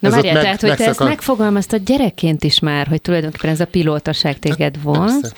[0.00, 3.60] Na ez várjál, meg, tehát, hogy te ezt megfogalmaztad gyerekként is már, hogy tulajdonképpen ez
[3.60, 5.20] a pilótaság téged hát, vonz.
[5.20, 5.34] Persze.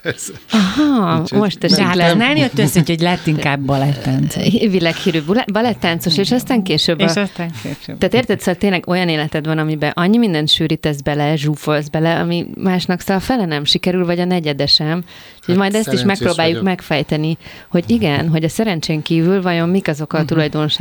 [0.02, 0.32] persze.
[0.50, 4.42] Aha, Úgy, most ez hát nem, nem jött össze, hogy lett inkább balettáncos.
[4.50, 5.20] Világhírű
[5.52, 7.00] balettáncos, és aztán később.
[7.00, 7.98] És aztán később.
[7.98, 12.46] Tehát érted, szóval tényleg olyan életed van, amiben annyi mindent sűrítesz bele, zsúfolsz bele, ami
[12.54, 15.04] másnak szóval fele nem sikerül, vagy a negyede sem.
[15.46, 16.62] Hát majd ezt is megpróbáljuk vagyok.
[16.62, 17.36] megfejteni,
[17.68, 20.28] hogy igen, hogy a szerencsén kívül vajon mik azok a uh-huh.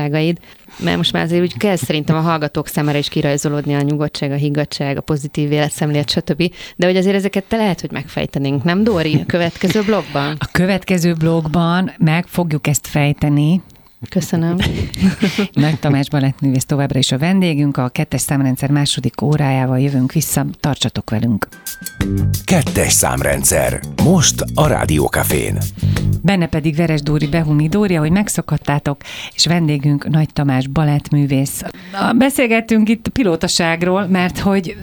[0.07, 0.39] Tulajdonságaid,
[0.79, 4.35] mert most már azért úgy kezd szerintem a hallgatók számára is kirajzolódni a nyugodtság, a
[4.35, 6.53] higgadság, a pozitív életszemlélet, stb.
[6.75, 9.13] De hogy azért ezeket te lehet, hogy megfejtenénk, nem Dóri?
[9.13, 10.35] A következő blogban?
[10.39, 13.61] A következő blogban meg fogjuk ezt fejteni,
[14.09, 14.57] Köszönöm.
[15.53, 21.09] Nagy Tamás balettművész továbbra is a vendégünk, a kettes számrendszer második órájával jövünk vissza, tartsatok
[21.09, 21.47] velünk.
[22.45, 25.57] Kettes számrendszer, most a Rádiókafén.
[26.21, 29.01] Benne pedig Veres Dóri Behumi Dóri, ahogy megszokhattátok,
[29.33, 31.63] és vendégünk Nagy Tamás balettművész.
[32.17, 34.77] Beszélgettünk itt pilótaságról, mert hogy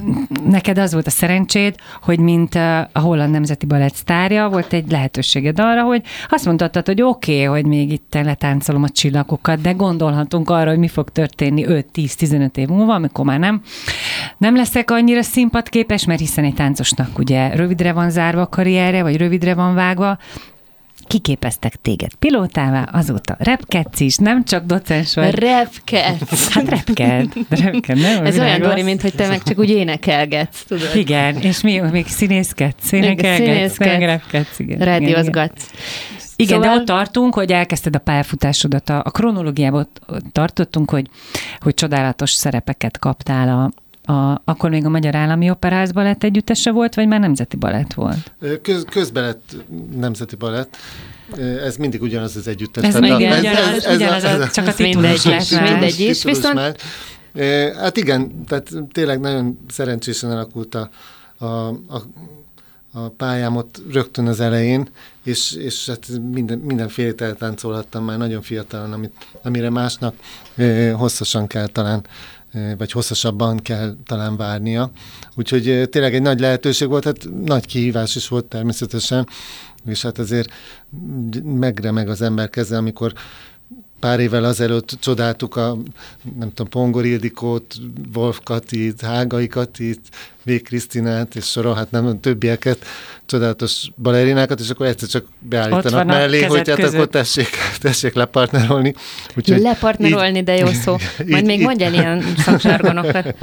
[0.48, 5.58] neked az volt a szerencséd, hogy mint a Holland Nemzeti Balett sztárja, volt egy lehetőséged
[5.58, 10.50] arra, hogy azt mondtad, hogy oké, okay, hogy még itt letáncolom a csillagokat, de gondolhatunk
[10.50, 13.62] arra, hogy mi fog történni 5-10-15 év múlva, amikor már nem,
[14.38, 19.16] nem leszek annyira színpadképes, mert hiszen egy táncosnak ugye rövidre van zárva a karrierje, vagy
[19.16, 20.18] rövidre van vágva,
[21.06, 25.34] kiképeztek téged pilótává, azóta repkedsz is, nem csak docens vagy.
[25.34, 26.52] Repkedsz.
[26.52, 27.32] Hát repked.
[27.48, 30.90] repked nem, Ez olyan, Dori, mint hogy te meg csak úgy énekelgetsz, tudod?
[30.94, 34.58] Igen, és mi még színészkedsz, énekelgetsz, meg repkedsz.
[34.58, 35.70] Igen, Rádiózgatsz.
[35.72, 36.68] Igen, szóval...
[36.68, 38.88] de ott tartunk, hogy elkezdted a pályafutásodat.
[38.88, 39.88] A, a kronológiában
[40.32, 41.08] tartottunk, hogy,
[41.60, 43.70] hogy csodálatos szerepeket kaptál a,
[44.12, 48.32] a, akkor még a Magyar Állami Operáz Balett együttese volt, vagy már Nemzeti Balett volt?
[48.62, 49.56] Köz, közben lett
[49.96, 50.76] Nemzeti Balett.
[51.64, 52.84] Ez mindig ugyanaz az együttes.
[52.84, 55.70] Ez még ugyanaz, ez, ez, ugyanaz, ez, ez, csak a titulus lett már.
[55.70, 56.54] Mindegy is, viszont...
[56.54, 56.76] Már.
[57.76, 60.90] Hát igen, tehát tényleg nagyon szerencsésen alakult a,
[61.38, 62.02] a, a
[62.96, 64.88] a pályámot rögtön az elején,
[65.24, 70.14] és, és hát minden, mindenféle eltáncolhattam már nagyon fiatalon, amit, amire másnak
[70.56, 72.04] e, hosszasan kell talán,
[72.78, 74.90] vagy hosszasabban kell talán várnia.
[75.34, 79.28] Úgyhogy tényleg egy nagy lehetőség volt, hát nagy kihívás is volt természetesen,
[79.86, 80.52] és hát azért
[81.44, 83.12] megremeg az ember keze, amikor
[84.04, 85.76] pár évvel azelőtt csodáltuk a,
[86.38, 87.74] nem tudom, Pongor Ildikót,
[88.14, 90.00] Wolf Katit, Hágai Katit,
[90.42, 90.50] V.
[90.64, 92.84] Krisztinát, és sorolhatnám a többieket,
[93.26, 97.48] csodálatos balerinákat, és akkor egyszer csak beállítanak mellé, hogy hát akkor tessék,
[97.80, 98.94] tessék lepartnerolni.
[99.36, 100.92] Úgyhogy lepartnerolni, így, de jó szó.
[101.18, 103.34] Majd így, még mondj el ilyen szaksárgonokat.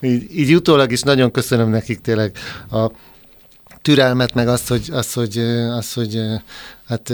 [0.00, 2.36] Így, így utólag is nagyon köszönöm nekik tényleg
[2.70, 2.90] a
[3.82, 5.38] türelmet, meg azt, hogy, azt, hogy,
[5.76, 6.20] azt, hogy
[6.86, 7.12] hát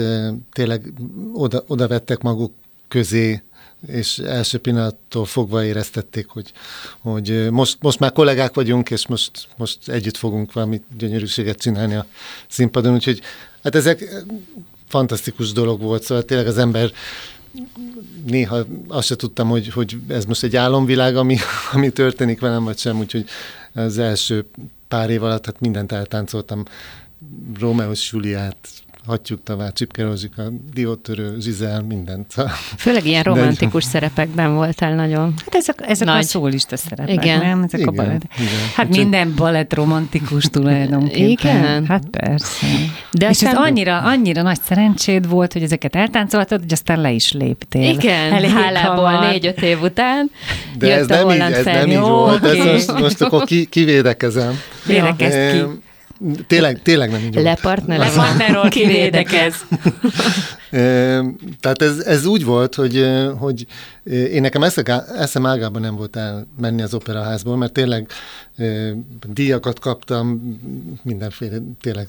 [0.51, 0.93] tényleg
[1.33, 2.51] oda, oda vettek maguk
[2.87, 3.41] közé,
[3.87, 6.51] és első pillanattól fogva éreztették, hogy,
[6.99, 12.05] hogy most, most már kollégák vagyunk, és most, most együtt fogunk valami gyönyörűséget csinálni a
[12.47, 13.21] színpadon, úgyhogy
[13.63, 14.25] hát ezek
[14.87, 16.91] fantasztikus dolog volt, szóval tényleg az ember
[18.25, 21.37] néha azt se tudtam, hogy, hogy ez most egy álomvilág, ami,
[21.73, 23.25] ami történik velem, vagy sem, úgyhogy
[23.73, 24.45] az első
[24.87, 26.63] pár év alatt hát mindent eltáncoltam,
[27.59, 28.57] Rómeó Juliát,
[29.07, 30.43] hattyúk tavát, Csipke Rózsika,
[30.73, 32.33] Diótörő, Zsizel, mindent.
[32.77, 33.89] Főleg ilyen romantikus De...
[33.89, 35.33] szerepekben voltál nagyon.
[35.45, 36.23] Hát ezek, ezek Nagy.
[36.23, 37.39] a szólista szerepek, igen.
[37.39, 37.63] nem?
[37.63, 38.21] Ezek igen, a balett.
[38.35, 38.51] Igen.
[38.75, 38.95] Hát Csak...
[38.95, 41.27] minden balett romantikus tulajdonképpen.
[41.27, 41.85] Igen?
[41.85, 42.67] Hát persze.
[43.11, 47.31] De És ez annyira, annyira nagy szerencséd volt, hogy ezeket eltáncoltad, hogy aztán le is
[47.31, 47.89] léptél.
[47.89, 50.31] Igen, Elég hálából négy-öt év után
[50.77, 54.59] De ez nem, így, ez nem így volt, ez most, most akkor ki, kivédekezem.
[54.85, 55.85] Védekezd ki.
[56.47, 57.45] Tényleg, tényleg nem így volt.
[57.45, 59.55] Lepartner, Lepartnerol kivédekez.
[61.59, 63.05] Tehát ez, ez úgy volt, hogy,
[63.37, 63.67] hogy
[64.03, 64.63] én nekem
[65.17, 68.11] eszem ágában nem volt elmenni az operaházból, mert tényleg
[69.27, 70.57] díjakat kaptam,
[71.03, 72.07] mindenféle, tényleg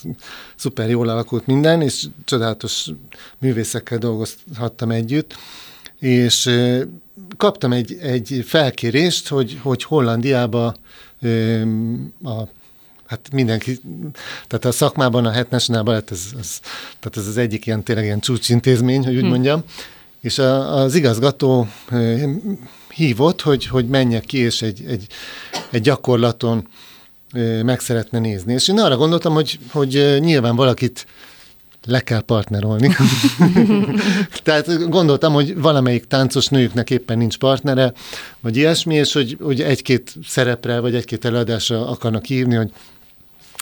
[0.56, 2.86] szuper jól alakult minden, és csodálatos
[3.38, 5.34] művészekkel dolgozhattam együtt,
[5.98, 6.50] és
[7.36, 10.74] kaptam egy, egy felkérést, hogy, hogy Hollandiába
[12.24, 12.42] a
[13.08, 13.80] hát mindenki,
[14.46, 16.60] tehát a szakmában a Het National Ballet, ez, ez,
[17.00, 19.28] tehát ez az egyik ilyen tényleg ilyen csúcsintézmény, hogy úgy hmm.
[19.28, 19.62] mondjam,
[20.20, 21.68] és a, az igazgató
[22.94, 25.06] hívott, hogy, hogy menjek ki, és egy, egy,
[25.70, 26.68] egy gyakorlaton
[27.62, 28.52] meg szeretne nézni.
[28.52, 31.06] És én arra gondoltam, hogy, hogy nyilván valakit
[31.86, 32.94] le kell partnerolni.
[34.42, 37.92] Tehát gondoltam, hogy valamelyik táncos nőjüknek éppen nincs partnere,
[38.40, 42.70] vagy ilyesmi, és hogy, hogy egy-két szerepre, vagy egy-két előadásra akarnak hívni, hogy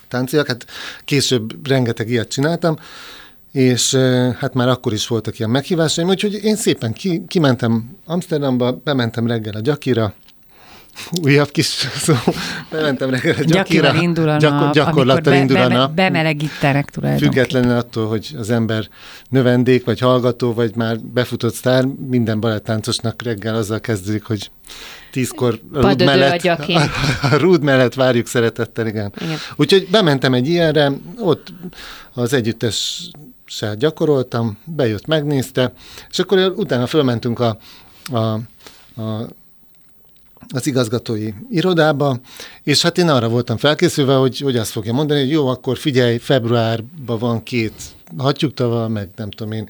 [0.09, 0.67] tánciak, hát
[1.05, 2.79] később rengeteg ilyet csináltam,
[3.53, 3.95] és
[4.39, 9.55] hát már akkor is voltak ilyen meghívásaim, úgyhogy én szépen ki, kimentem Amsterdamba, bementem reggel
[9.55, 10.15] a Gyakira,
[11.23, 12.15] újabb kis szó,
[12.71, 15.93] bementem reggel a Gyakira, indul a nap, gyakorlattal be, indul a nap.
[15.93, 17.33] Bemelegítenek tulajdonképpen.
[17.33, 18.89] Függetlenül attól, hogy az ember
[19.29, 24.51] növendék, vagy hallgató, vagy már befutott sztár, minden balettáncosnak reggel azzal kezdődik, hogy
[25.11, 26.83] tízkor rúd, mellett, a, a,
[27.33, 29.13] a rúd mellett várjuk szeretettel, igen.
[29.21, 29.37] igen.
[29.57, 31.53] Úgyhogy bementem egy ilyenre, ott
[32.15, 33.11] az együttes
[33.79, 35.73] gyakoroltam, bejött, megnézte,
[36.11, 37.59] és akkor utána fölmentünk a,
[38.13, 38.19] a,
[39.03, 39.29] a
[40.49, 42.21] az igazgatói irodába,
[42.63, 46.19] és hát én arra voltam felkészülve, hogy, hogy azt fogja mondani, hogy jó, akkor figyelj,
[46.19, 47.73] februárban van két
[48.17, 49.69] hattyúktava, meg nem tudom én,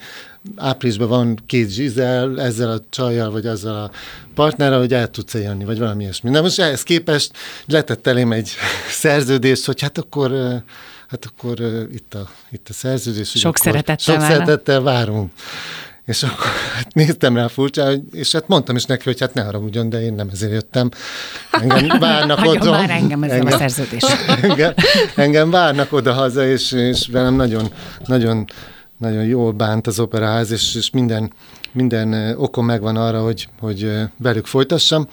[0.56, 3.90] áprilisban van két zsizel, ezzel a csajjal, vagy azzal a
[4.34, 6.30] partnerrel, hogy el tudsz jönni, vagy valami ilyesmi.
[6.30, 7.32] Na most ehhez képest
[7.66, 8.50] letett elém egy
[9.02, 10.30] szerződést, hogy hát akkor
[11.06, 11.60] hát akkor
[11.92, 13.30] itt a, itt a szerződés.
[13.30, 15.32] Sok szeretettel Sok szeretettel várunk.
[16.06, 19.88] És akkor hát néztem rá furcsa, és hát mondtam is neki, hogy hát ne haragudjon,
[19.88, 20.90] de én nem ezért jöttem.
[21.50, 22.70] Engem várnak oda.
[22.70, 24.02] már engem ezzel engem, a szerződés.
[24.42, 24.74] Engem,
[25.14, 27.68] engem várnak oda-haza, és, és velem nagyon,
[28.04, 28.44] nagyon,
[28.98, 31.32] nagyon jól bánt az operaház, és, és minden,
[31.72, 35.08] minden okom megvan arra, hogy, hogy velük folytassam.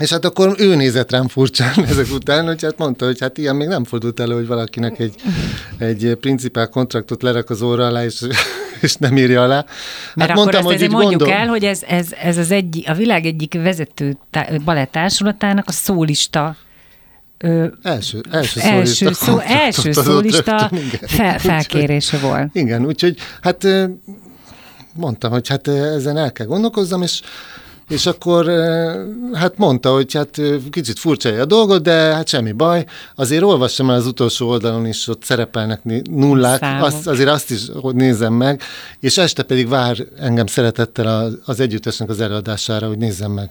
[0.00, 3.56] És hát akkor ő nézett rám furcsán ezek után, hogy hát mondta, hogy hát ilyen
[3.56, 5.14] még nem fordult elő, hogy valakinek egy,
[5.78, 8.26] egy principál kontraktot lerak az óra alá, és,
[8.86, 9.56] és nem írja alá.
[9.56, 9.66] Hát
[10.14, 11.38] Mert mondtam, akkor hogy mondjuk gondol...
[11.38, 14.16] el, hogy ez, ez, ez az egy, a világ egyik vezető
[14.64, 16.56] balettársulatának a szólista
[17.38, 20.70] Ö, első, első, első, szólista, szó, első szólista
[21.00, 22.48] fel, felkérése volt.
[22.52, 23.66] Igen, úgyhogy hát
[24.94, 27.20] mondtam, hogy hát ezen el kell gondolkozzam, és
[27.88, 28.50] és akkor
[29.32, 32.84] hát mondta, hogy hát kicsit furcsa a dolgot, de hát semmi baj.
[33.14, 35.80] Azért olvassam el az utolsó oldalon is, ott szerepelnek
[36.10, 37.60] nullák, azt, azért azt is
[37.92, 38.62] nézem meg,
[39.00, 43.50] és este pedig vár engem szeretettel az, együttesnek az előadására, hogy nézzem meg.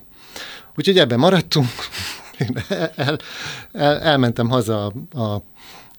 [0.75, 1.67] Úgyhogy ebben maradtunk,
[2.67, 3.17] el, el,
[3.71, 5.43] el, elmentem haza a, a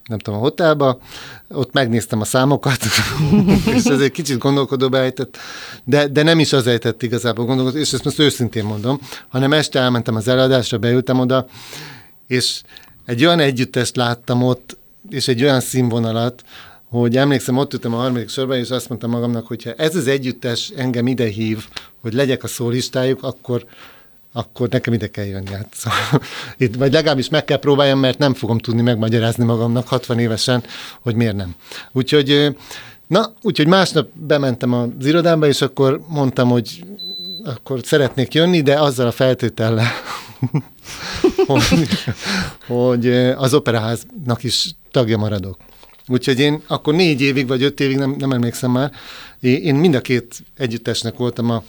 [0.05, 0.99] nem tudom, a hotelba,
[1.49, 2.77] ott megnéztem a számokat,
[3.75, 5.37] és ez egy kicsit gondolkodóba ejtett,
[5.83, 9.79] de, de nem is az ejtett igazából gondolkodó, és ezt most őszintén mondom, hanem este
[9.79, 11.47] elmentem az előadásra, beültem oda,
[12.27, 12.61] és
[13.05, 14.77] egy olyan együttest láttam ott,
[15.09, 16.43] és egy olyan színvonalat,
[16.89, 20.71] hogy emlékszem, ott ültem a harmadik sorban, és azt mondtam magamnak, hogyha ez az együttes
[20.75, 21.65] engem ide hív,
[22.01, 23.65] hogy legyek a szólistájuk, akkor,
[24.35, 25.51] akkor nekem ide kell jönni.
[25.51, 26.21] Hát, szóval,
[26.57, 30.63] itt, vagy legalábbis meg kell próbáljam, mert nem fogom tudni megmagyarázni magamnak 60 évesen,
[31.01, 31.55] hogy miért nem.
[31.91, 32.55] Úgyhogy,
[33.07, 36.83] na, úgyhogy másnap bementem az irodába, és akkor mondtam, hogy
[37.43, 39.87] akkor szeretnék jönni, de azzal a feltétellel,
[41.47, 41.87] hogy,
[42.67, 45.57] hogy az operaháznak is tagja maradok.
[46.07, 48.91] Úgyhogy én akkor négy évig, vagy öt évig, nem, nem emlékszem már,
[49.39, 51.63] én mind a két együttesnek voltam a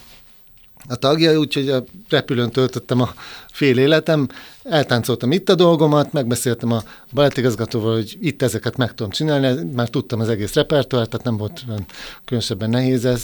[0.89, 3.15] a tagja, úgyhogy a repülőn töltöttem a
[3.53, 4.29] fél életem,
[4.63, 6.83] eltáncoltam itt a dolgomat, megbeszéltem a
[7.13, 11.65] balettigazgatóval, hogy itt ezeket meg tudom csinálni, már tudtam az egész repertoárt, tehát nem volt
[12.25, 13.23] különösebben nehéz ez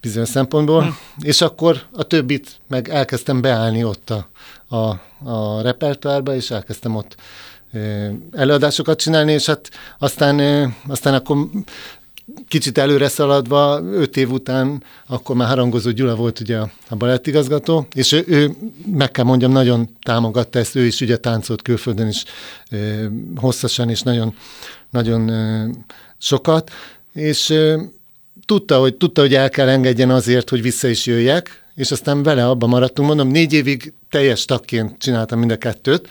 [0.00, 0.90] bizonyos szempontból, hm.
[1.26, 4.28] és akkor a többit meg elkezdtem beállni ott a,
[4.76, 5.00] a,
[5.30, 7.16] a repertoárba, és elkezdtem ott
[8.32, 10.40] előadásokat csinálni, és hát aztán,
[10.88, 11.48] aztán akkor
[12.48, 16.58] kicsit előre szaladva, öt év után, akkor már Harangozó Gyula volt ugye
[16.88, 18.56] a balettigazgató, és ő, ő,
[18.86, 22.24] meg kell mondjam, nagyon támogatta ezt, ő is ugye táncolt külföldön is
[22.70, 23.04] ö,
[23.36, 24.34] hosszasan, és nagyon,
[24.90, 25.68] nagyon ö,
[26.18, 26.70] sokat,
[27.12, 27.82] és ö,
[28.46, 32.48] tudta, hogy, tudta, hogy el kell engedjen azért, hogy vissza is jöjjek, és aztán vele
[32.48, 33.08] abban maradtunk.
[33.08, 36.08] Mondom, négy évig teljes tagként csináltam mind a kettőt,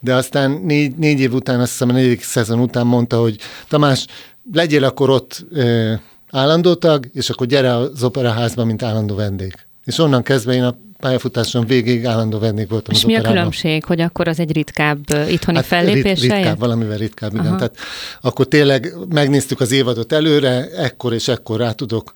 [0.00, 3.38] de aztán négy, négy év után, azt hiszem a negyedik szezon után mondta, hogy
[3.68, 4.06] Tamás,
[4.52, 5.92] legyél akkor ott ö,
[6.30, 9.54] állandó tag, és akkor gyere az operaházba, mint állandó vendég.
[9.84, 13.30] És onnan kezdve én a pályafutásom végig állandó vendég voltam És mi operában.
[13.30, 14.98] a különbség, hogy akkor az egy ritkább
[15.28, 16.20] itthoni hát fellépés?
[16.20, 17.46] Rit, ritkább, valamivel ritkább, igen.
[17.46, 17.56] Aha.
[17.56, 17.76] Tehát
[18.20, 22.12] akkor tényleg megnéztük az évadot előre, ekkor és ekkor rá tudok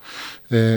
[0.49, 0.75] ö,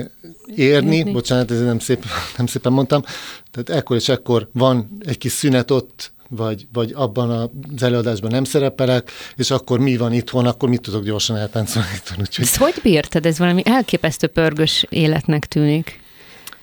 [0.55, 0.97] érni.
[0.97, 1.13] Érni.
[1.13, 2.05] Bocsánat, ez nem, szép,
[2.37, 3.03] nem szépen mondtam.
[3.51, 8.45] Tehát ekkor és ekkor van egy kis szünet ott, vagy, vagy abban az előadásban nem
[8.45, 12.19] szerepelek, és akkor mi van itthon, akkor mit tudok gyorsan eltáncolni itthon.
[12.21, 12.45] Úgyhogy...
[12.45, 13.27] Ezt hogy bírtad?
[13.27, 16.01] Ez valami elképesztő pörgös életnek tűnik.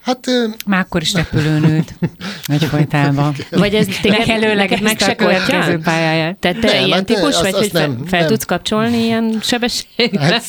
[0.01, 0.27] Hát...
[0.65, 1.93] Már akkor is repülőn ült,
[2.47, 3.35] nagy folytában.
[3.49, 6.37] Vagy ez tényleg előleg meg se következő pályáját.
[6.37, 10.19] Tehát te nem, ilyen hát típus vagy, hogy nem, fel, fel tudsz kapcsolni ilyen sebességre?
[10.19, 10.43] Hát,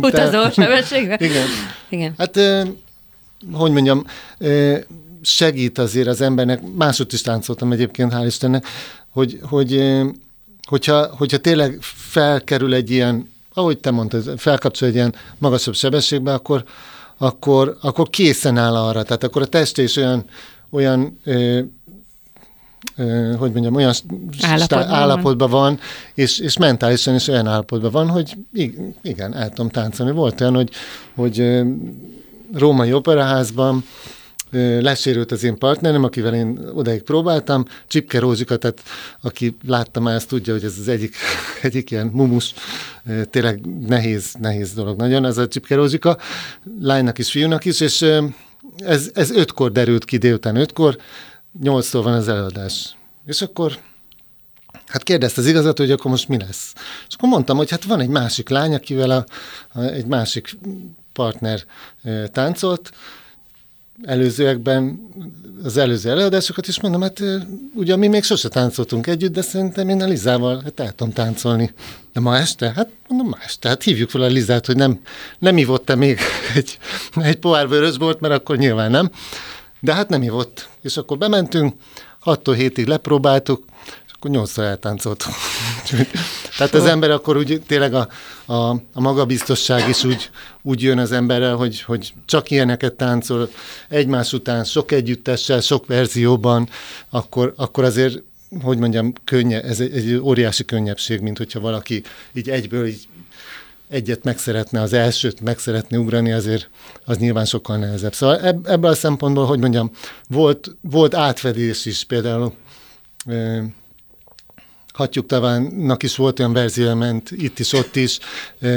[0.00, 1.16] Utazó sebességre?
[1.20, 1.46] Igen.
[1.88, 2.14] Igen.
[2.18, 2.36] Hát,
[3.52, 4.04] hogy mondjam,
[5.22, 8.66] segít azért az embernek, másod is táncoltam egyébként, hál' Istennek,
[9.10, 10.00] hogy, hogy
[10.68, 16.64] hogyha, hogyha tényleg felkerül egy ilyen ahogy te mondtad, felkapcsol egy ilyen magasabb sebességbe, akkor,
[17.16, 19.02] akkor, akkor készen áll arra.
[19.02, 20.24] Tehát akkor a teste is olyan,
[20.70, 21.60] olyan ö,
[22.96, 23.94] ö, hogy mondjam, olyan
[24.40, 25.78] állapotban, állapotban van, van
[26.14, 28.36] és, és mentálisan is olyan állapotban van, hogy
[29.02, 30.12] igen, el tudom táncolni.
[30.12, 30.70] Volt olyan, hogy,
[31.14, 31.62] hogy
[32.54, 33.84] római operaházban
[34.80, 38.82] lesérült az én partnerem, akivel én odaig próbáltam, Csipke Rózsika, tehát
[39.20, 41.14] aki látta már, ezt tudja, hogy ez az egyik,
[41.62, 42.54] egyik ilyen mumus,
[43.30, 46.18] tényleg nehéz, nehéz dolog nagyon, ez a Csipke Rózsika,
[46.80, 48.06] lánynak is, fiúnak is, és
[48.76, 50.96] ez, ez ötkor derült ki, délután ötkor,
[51.60, 52.96] nyolctól van az előadás.
[53.26, 53.78] És akkor
[54.86, 56.72] Hát kérdezte az igazat, hogy akkor most mi lesz.
[57.08, 59.24] És akkor mondtam, hogy hát van egy másik lány, akivel a,
[59.72, 60.58] a, egy másik
[61.12, 61.64] partner
[62.02, 62.90] e, táncolt,
[64.02, 65.10] előzőekben,
[65.64, 67.22] az előző előadásokat is mondom, hát
[67.74, 71.72] ugye mi még sose táncoltunk együtt, de szerintem én a Lizával hát el tudom táncolni.
[72.12, 72.72] De ma este?
[72.76, 73.68] Hát mondom, ma este.
[73.68, 75.00] Hát hívjuk fel a Lizát, hogy nem,
[75.38, 76.18] nem ivott-e még
[76.56, 76.78] egy,
[77.14, 79.10] egy pohár vörösbort, mert akkor nyilván nem.
[79.80, 80.68] De hát nem ivott.
[80.82, 81.74] És akkor bementünk,
[82.24, 83.64] 6-tól 7-ig lepróbáltuk,
[84.22, 85.34] akkor nyolcszor eltáncoltunk.
[86.56, 88.08] Tehát az ember akkor úgy tényleg a,
[88.44, 90.30] a, a magabiztosság is úgy,
[90.62, 93.50] úgy jön az emberrel, hogy, hogy csak ilyeneket táncol
[93.88, 96.68] egymás után, sok együttessel, sok verzióban,
[97.10, 98.22] akkor, akkor azért
[98.62, 102.02] hogy mondjam, könnye, ez egy, egy óriási könnyebbség, mint hogyha valaki
[102.32, 103.08] így egyből így
[103.88, 106.70] egyet meg szeretne, az elsőt meg szeretne ugrani, azért
[107.04, 108.14] az nyilván sokkal nehezebb.
[108.14, 109.90] Szóval ebb, ebből a szempontból, hogy mondjam,
[110.28, 112.52] volt, volt átfedés is például
[114.92, 118.18] Hatjuk Tavánnak is volt olyan verzió, ment itt is, ott is,
[118.60, 118.68] e,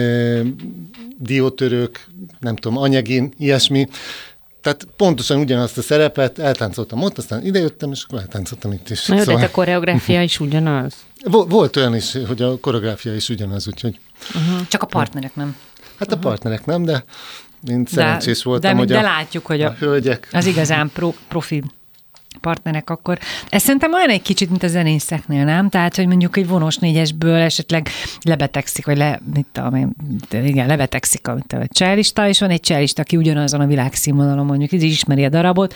[1.17, 2.07] diótörők,
[2.39, 3.87] nem tudom, anyagin, ilyesmi.
[4.61, 9.05] Tehát pontosan ugyanazt a szerepet eltáncoltam ott, aztán idejöttem, és akkor eltáncoltam itt is.
[9.05, 9.39] Na jó, szóval...
[9.39, 10.93] de a koreográfia is ugyanaz?
[11.29, 13.99] Volt olyan is, hogy a koreográfia is ugyanaz, úgyhogy...
[14.35, 14.67] Uh-huh.
[14.67, 15.55] Csak a partnerek nem.
[15.99, 17.03] Hát a partnerek nem, de
[17.67, 20.29] én szerencsés voltam, de, hogy de a, látjuk, hogy a, a hölgyek...
[20.31, 21.63] Az igazán pro, profi
[22.41, 23.19] partnerek, akkor
[23.49, 25.69] ez szerintem olyan egy kicsit, mint a zenészeknél, nem?
[25.69, 27.89] Tehát, hogy mondjuk egy vonos négyesből esetleg
[28.21, 29.93] lebetegszik, vagy le, mit tudom
[30.31, 34.83] igen, lebetegszik a, a cselista, és van egy cselista, aki ugyanazon a világszínvonalon mondjuk, így
[34.83, 35.73] ismeri a darabot,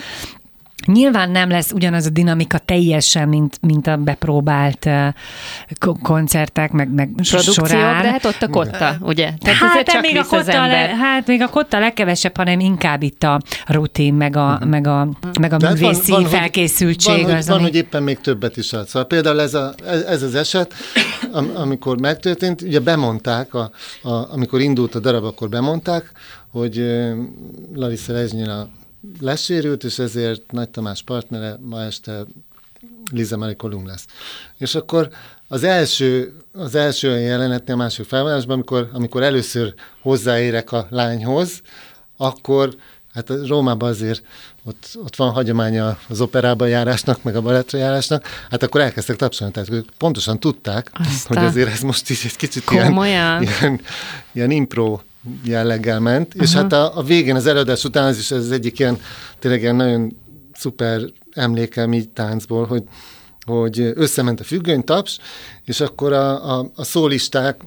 [0.94, 7.10] Nyilván nem lesz ugyanaz a dinamika teljesen, mint, mint a bepróbált uh, koncertek, meg, meg
[7.16, 8.02] Produkciók, során.
[8.02, 9.34] de hát ott a kotta, ugye?
[9.40, 13.24] Tehát hát, csak még a kotta le, hát még a kotta legkevesebb, hanem inkább itt
[13.24, 14.70] a rutin, meg a, uh-huh.
[14.70, 15.08] meg a,
[15.40, 17.24] meg a művészi van, van, felkészültség.
[17.24, 17.66] Van, az, van, ami...
[17.66, 18.88] hogy éppen még többet is ad.
[18.88, 19.74] Szóval például ez, a,
[20.08, 20.74] ez az eset,
[21.32, 23.72] am, amikor megtörtént, ugye bemondták, a,
[24.02, 26.12] a, amikor indult a darab, akkor bemondták,
[26.52, 26.84] hogy
[27.74, 28.68] Larissa Reznyina
[29.20, 32.26] lesérült, és ezért Nagy Tamás partnere ma este
[33.12, 34.06] Liza Marie Kolum lesz.
[34.58, 35.10] És akkor
[35.48, 41.62] az első, az első jelenetnél, a másik felvonásban, amikor, amikor először hozzáérek a lányhoz,
[42.18, 42.76] akkor
[43.14, 44.24] hát a Rómában azért
[44.64, 49.54] ott, ott van hagyománya az operába járásnak, meg a balettra járásnak, hát akkor elkezdtek tapsolni,
[49.54, 51.38] tehát ők pontosan tudták, Aztán.
[51.38, 53.04] hogy azért ez most is egy kicsit ilyen,
[53.42, 53.82] ilyen,
[54.32, 55.00] ilyen impro
[55.44, 56.42] jelleggel ment, uh-huh.
[56.42, 58.98] és hát a, a végén, az előadás után az is ez egyik ilyen,
[59.40, 60.18] tényleg ilyen nagyon
[60.54, 61.02] szuper
[61.32, 62.84] emlékem így táncból, hogy,
[63.46, 65.18] hogy összement a függöny taps,
[65.66, 67.62] és akkor a, a, a szólisták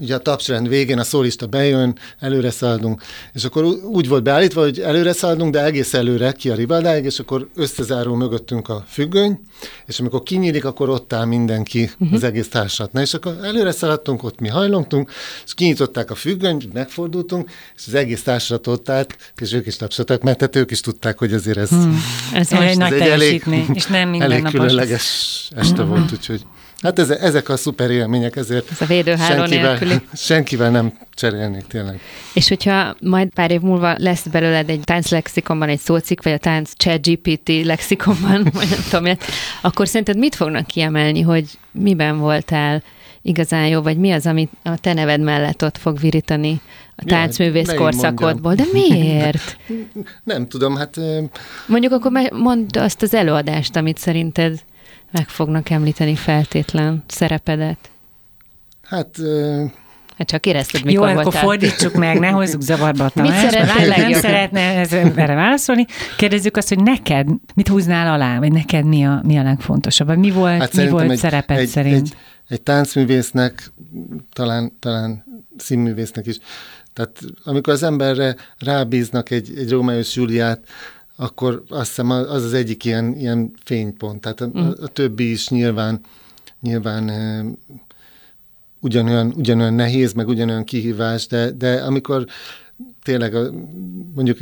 [0.00, 4.80] ugye a tapsrend végén a szólista bejön, előre szaladunk, és akkor úgy volt beállítva, hogy
[4.80, 9.40] előre szaladunk, de egész előre ki a rivaldáig, és akkor összezárul mögöttünk a függöny,
[9.86, 12.12] és amikor kinyílik, akkor ott áll mindenki, uh-huh.
[12.12, 12.92] az egész társat.
[12.92, 15.10] Na, és akkor előre szaladtunk, ott mi hajlongtunk,
[15.44, 20.22] és kinyitották a függönyt, megfordultunk, és az egész társat ott állt, és ők is tapsoltak,
[20.22, 22.02] mert tehát ők is tudták, hogy azért ez, hmm.
[22.34, 26.44] ez, ez egy nagy teljesítmény, és nem minden elég különleges este volt, úgyhogy
[26.82, 30.00] Hát ez, ezek a szuper élmények, ezért ez a védőháló senkivel, nélküli.
[30.14, 32.00] senkivel nem cserélnék tényleg.
[32.34, 36.72] És hogyha majd pár év múlva lesz belőled egy tánclexikonban egy szócikk, vagy a tánc
[36.76, 39.16] ChatGPT lexikonban, vagy nem tudom,
[39.60, 42.82] akkor szerinted mit fognak kiemelni, hogy miben voltál
[43.22, 46.60] igazán jó, vagy mi az, amit a te neved mellett ott fog virítani
[46.96, 48.54] a táncművész korszakodból.
[48.54, 49.56] De miért?
[50.24, 50.96] Nem tudom, hát...
[51.66, 54.60] Mondjuk akkor mondd azt az előadást, amit szerinted
[55.10, 57.90] meg fognak említeni feltétlen szerepedet?
[58.82, 59.16] Hát...
[60.20, 61.26] Hát csak érezted, mikor Jó, voltál.
[61.26, 63.52] akkor fordítsuk meg, ne hozzuk zavarba a Tamás.
[63.52, 64.60] Nem szeretne
[65.16, 65.86] erre válaszolni.
[66.16, 70.18] Kérdezzük azt, hogy neked mit húznál alá, vagy neked mi a, mi a legfontosabb, vagy
[70.18, 71.96] mi volt, hát mi volt egy, szereped egy, szerint?
[71.96, 72.16] Egy,
[72.48, 73.72] egy táncművésznek,
[74.32, 75.24] talán, talán
[75.56, 76.38] színművésznek is,
[76.92, 80.60] tehát amikor az emberre rábíznak egy, egy Rómeó és Júliát,
[81.20, 84.20] akkor azt hiszem az az egyik ilyen, ilyen fénypont.
[84.20, 84.70] Tehát a, mm.
[84.82, 86.00] a többi is nyilván,
[86.60, 87.10] nyilván
[88.80, 92.26] ugyanolyan, ugyanolyan nehéz, meg ugyanolyan kihívás, de, de amikor
[93.02, 93.34] tényleg
[94.14, 94.38] mondjuk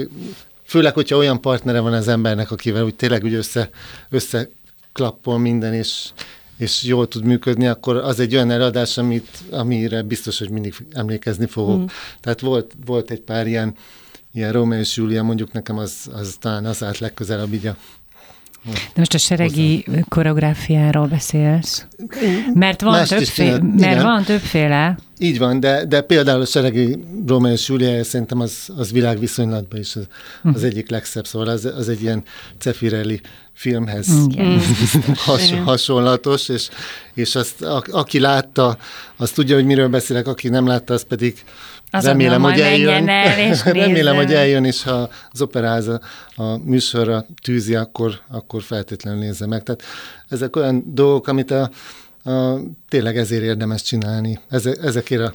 [0.64, 3.70] főleg, hogyha olyan partnere van az embernek, akivel úgy tényleg úgy össze,
[4.11, 6.11] összeklappol minden, és,
[6.57, 11.47] és jól tud működni, akkor az egy olyan eladás, amit, amire biztos, hogy mindig emlékezni
[11.47, 11.81] fogok.
[11.81, 11.85] Mm.
[12.20, 13.74] Tehát volt, volt egy pár ilyen,
[14.39, 17.76] ilyen Romeo és Julia, mondjuk nekem az, az talán az állt legközelebb így a
[18.64, 20.01] de most a seregi hozzá.
[20.09, 21.86] koreográfiáról beszélsz?
[22.55, 24.99] Mert van, többféle, mert van többféle.
[25.18, 29.97] Így van, de, de például a seregi Romeo és Julia szerintem az, az világviszonylatban is
[29.97, 30.07] az,
[30.43, 30.49] hm.
[30.55, 32.22] az egyik legszebb, szóval az, az egy ilyen
[32.59, 33.20] Cefirelli
[33.53, 34.61] filmhez Igen.
[35.26, 36.68] has, hasonlatos, és,
[37.14, 38.78] és azt, a, aki látta,
[39.16, 41.45] az tudja, hogy miről beszélek, aki nem látta, az pedig
[41.91, 43.09] az remélem, hogy eljön.
[43.09, 46.01] El és remélem, hogy eljön, és ha az operáza
[46.34, 49.62] a műsorra tűzi, akkor, akkor feltétlenül nézze meg.
[49.62, 49.82] Tehát
[50.28, 51.70] ezek olyan dolgok, amit a,
[52.30, 54.41] a, tényleg ezért érdemes csinálni.
[54.49, 55.34] Ezek, ezekért a,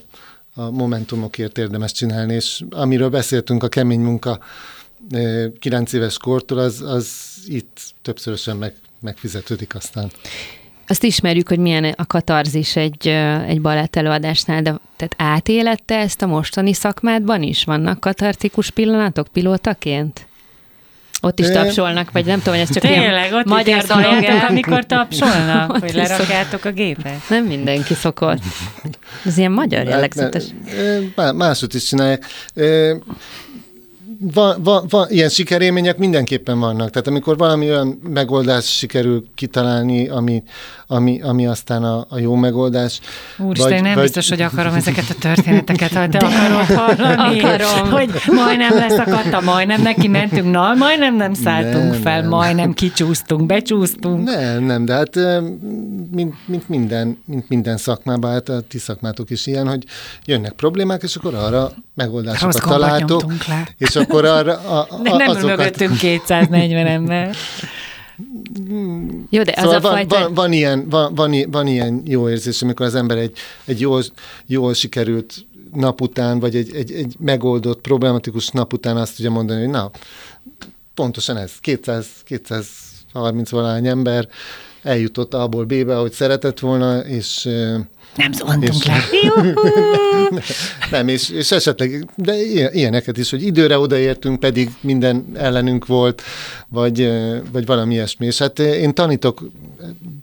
[0.62, 4.40] a momentumokért érdemes csinálni, és amiről beszéltünk, a kemény munka
[5.60, 7.08] kilenc éves kortól, az, az
[7.46, 10.12] itt többszörösen meg, megfizetődik aztán.
[10.88, 13.08] Azt ismerjük, hogy milyen a katarzis egy,
[13.48, 17.64] egy balett előadásnál, de tehát átélette ezt a mostani szakmádban is?
[17.64, 20.28] Vannak katartikus pillanatok pilótaként?
[21.22, 24.24] Ott is tapsolnak, vagy nem tudom, hogy ez csak Tényleg, ilyen ott magyar dolog.
[24.48, 27.30] amikor tapsolnak, ott hogy lerakjátok a gépet?
[27.30, 28.40] Nem mindenki szokott.
[29.26, 30.44] Ez ilyen magyar jellegzetes.
[31.16, 32.26] Hát, máshogy is csinálják
[34.32, 36.90] van, van, van, ilyen sikerélmények mindenképpen vannak.
[36.90, 40.44] Tehát amikor valami olyan megoldás sikerül kitalálni, ami,
[40.88, 43.00] ami, ami aztán a, a jó megoldás.
[43.38, 44.04] Úristen, vagy, nem vagy...
[44.04, 47.40] biztos, hogy akarom ezeket a történeteket, ha te akarod hallani.
[47.44, 47.92] Akarom.
[47.92, 52.30] Hogy majdnem leszakadta, majdnem neki mentünk, na, majdnem nem szálltunk nem, fel, nem.
[52.30, 54.24] majdnem kicsúsztunk, becsúsztunk.
[54.24, 55.16] Nem, nem, de hát
[56.12, 59.84] mint, mint, minden, mint minden szakmában, hát a ti szakmátok is ilyen, hogy
[60.26, 63.34] jönnek problémák, és akkor arra megoldásokat találtok,
[63.78, 65.58] és akkor arra a, a, nem, nem azokat...
[65.58, 67.36] mögöttünk 240 ember.
[69.30, 70.20] Jó, de szóval az a van, fajta...
[70.20, 74.04] van, van, ilyen, van, van, van ilyen jó érzés, amikor az ember egy, egy jól,
[74.46, 79.60] jól sikerült nap után, vagy egy, egy, egy megoldott, problematikus nap után azt tudja mondani,
[79.60, 79.92] hogy na,
[80.94, 84.28] pontosan ez, 200, 230 valány ember
[84.84, 87.50] eljutott A-ból B-be, ahogy szeretett volna, és
[88.16, 88.98] nem zuhantunk le.
[90.92, 92.36] nem, és, és esetleg, de
[92.72, 96.22] ilyeneket is, hogy időre odaértünk, pedig minden ellenünk volt,
[96.68, 97.12] vagy,
[97.52, 98.26] vagy valami ilyesmi.
[98.26, 99.44] És hát én tanítok,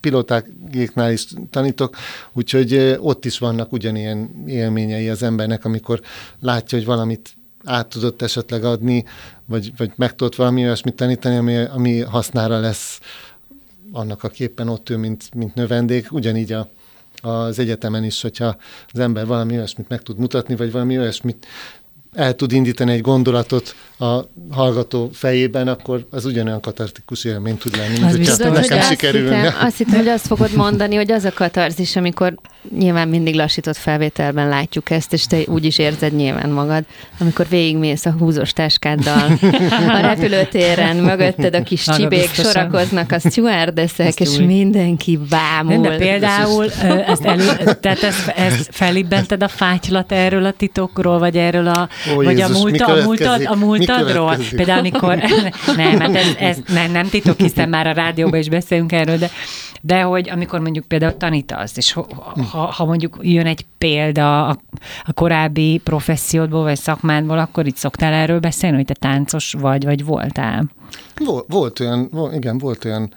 [0.00, 1.96] pilotáknál is tanítok,
[2.32, 6.00] úgyhogy ott is vannak ugyanilyen élményei az embernek, amikor
[6.40, 7.34] látja, hogy valamit
[7.64, 9.04] át tudott esetleg adni,
[9.46, 13.00] vagy, vagy meg tudott valami olyasmit tanítani, ami, ami hasznára lesz
[13.92, 16.12] annak, aki éppen ott ő, mint, mint növendék.
[16.12, 16.68] Ugyanígy a,
[17.22, 18.56] az egyetemen is, hogyha
[18.92, 21.46] az ember valami olyasmit meg tud mutatni, vagy valami olyasmit
[22.12, 27.98] el tud indítani egy gondolatot a hallgató fejében, akkor az ugyanolyan katartikus élmény tud lenni,
[27.98, 29.36] mint hogyha biztos, nekem hogy sikerülne.
[29.36, 32.34] Azt hittem, azt hittem, hogy azt fogod mondani, hogy az a katarzis, amikor
[32.78, 36.84] nyilván mindig lassított felvételben látjuk ezt, és te úgy is érzed nyilván magad,
[37.18, 39.38] amikor végigmész a húzós táskáddal
[39.88, 42.52] a repülőtéren, mögötted a kis csibék biztosan.
[42.52, 44.46] sorakoznak, a stewardessek, és úgy.
[44.46, 45.88] mindenki bámul.
[45.88, 46.64] De például
[47.06, 47.44] ezt, elő,
[47.80, 52.56] tehát ezt, ezt felibbented a fátylat erről a titokról, vagy erről a, Ó, vagy Jézus,
[52.56, 54.36] a, múlt, a, múltad, a múltadról?
[54.56, 55.16] Például amikor,
[55.76, 59.30] nem, hát ez, ez nem, nem titok, hiszen már a rádióban is beszélünk erről, de
[59.80, 62.06] de hogy amikor mondjuk például tanítasz, és ha,
[62.52, 64.58] ha mondjuk jön egy példa a,
[65.04, 70.04] a korábbi professziódból vagy szakmádból, akkor itt szoktál erről beszélni, hogy te táncos vagy, vagy
[70.04, 70.64] voltál?
[71.24, 73.14] Volt, volt olyan, volt, igen, volt olyan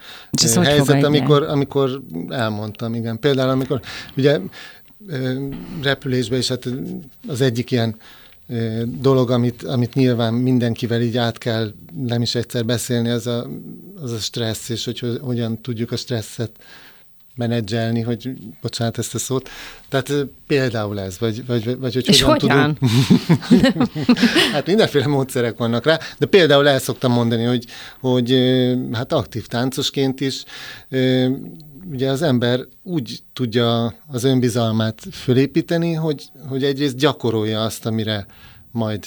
[0.63, 3.19] helyzet, amikor, amikor elmondtam, igen.
[3.19, 3.81] Például, amikor
[4.17, 4.39] ugye
[5.81, 6.65] repülésben is hát
[7.27, 7.95] az egyik ilyen
[8.85, 13.47] dolog, amit, amit nyilván mindenkivel így át kell nem is egyszer beszélni, az a,
[14.01, 16.51] az a stressz, és hogy hogyan tudjuk a stresszet
[17.35, 18.29] menedzselni, hogy
[18.61, 19.49] bocsánat ezt a szót.
[19.89, 20.13] Tehát
[20.47, 22.77] például ez, vagy, vagy, vagy hogy és hogyan, hogyan?
[22.77, 23.91] tudunk...
[24.53, 27.65] hát mindenféle módszerek vannak rá, de például el szoktam mondani, hogy,
[27.99, 28.37] hogy
[28.91, 30.43] hát aktív táncosként is
[31.91, 38.25] ugye az ember úgy tudja az önbizalmát fölépíteni, hogy, hogy egyrészt gyakorolja azt, amire
[38.71, 39.05] majd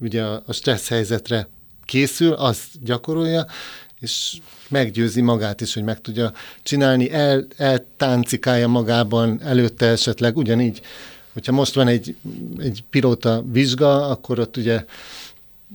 [0.00, 1.48] ugye a stressz helyzetre
[1.84, 3.46] készül, azt gyakorolja,
[4.00, 6.32] és meggyőzi magát is, hogy meg tudja
[6.62, 10.80] csinálni, el, eltáncikálja magában előtte esetleg, ugyanígy,
[11.32, 12.16] hogyha most van egy,
[12.58, 14.84] egy pilóta vizsga, akkor ott ugye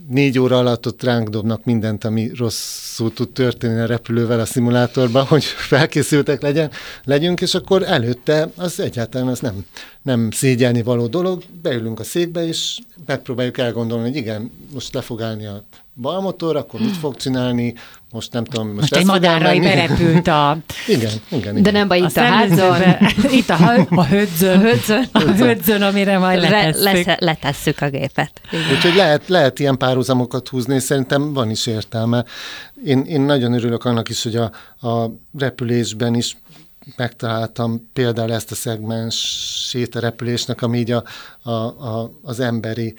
[0.10, 5.26] négy óra alatt ott ránk dobnak mindent, ami rosszul tud történni a repülővel a szimulátorban,
[5.26, 6.72] hogy felkészültek legyen,
[7.04, 9.66] legyünk, és akkor előtte az egyáltalán az nem,
[10.02, 15.22] nem szégyelni való dolog, beülünk a székbe, és megpróbáljuk elgondolni, hogy igen, most le fog
[15.22, 15.64] állni a
[15.96, 17.74] bal motor, akkor mit fog csinálni,
[18.12, 20.58] most nem tudom, most, most egy madárrai berepült a...
[20.88, 21.64] Igen, igen, igen.
[21.64, 22.82] De nem baj, itt a, a házon.
[23.40, 27.06] itt a, a hödzön, hödzön, a hödzön, amire majd letesszük.
[27.06, 28.42] Le, letesszük a gépet.
[28.52, 28.76] Igen.
[28.76, 32.26] Úgyhogy lehet, lehet ilyen párhuzamokat húzni, és szerintem van is értelme.
[32.86, 34.52] Én, én nagyon örülök annak is, hogy a,
[34.88, 36.38] a repülésben is
[36.96, 41.04] megtaláltam például ezt a szegmensét a repülésnek, ami így a,
[41.42, 42.96] a, a, az emberi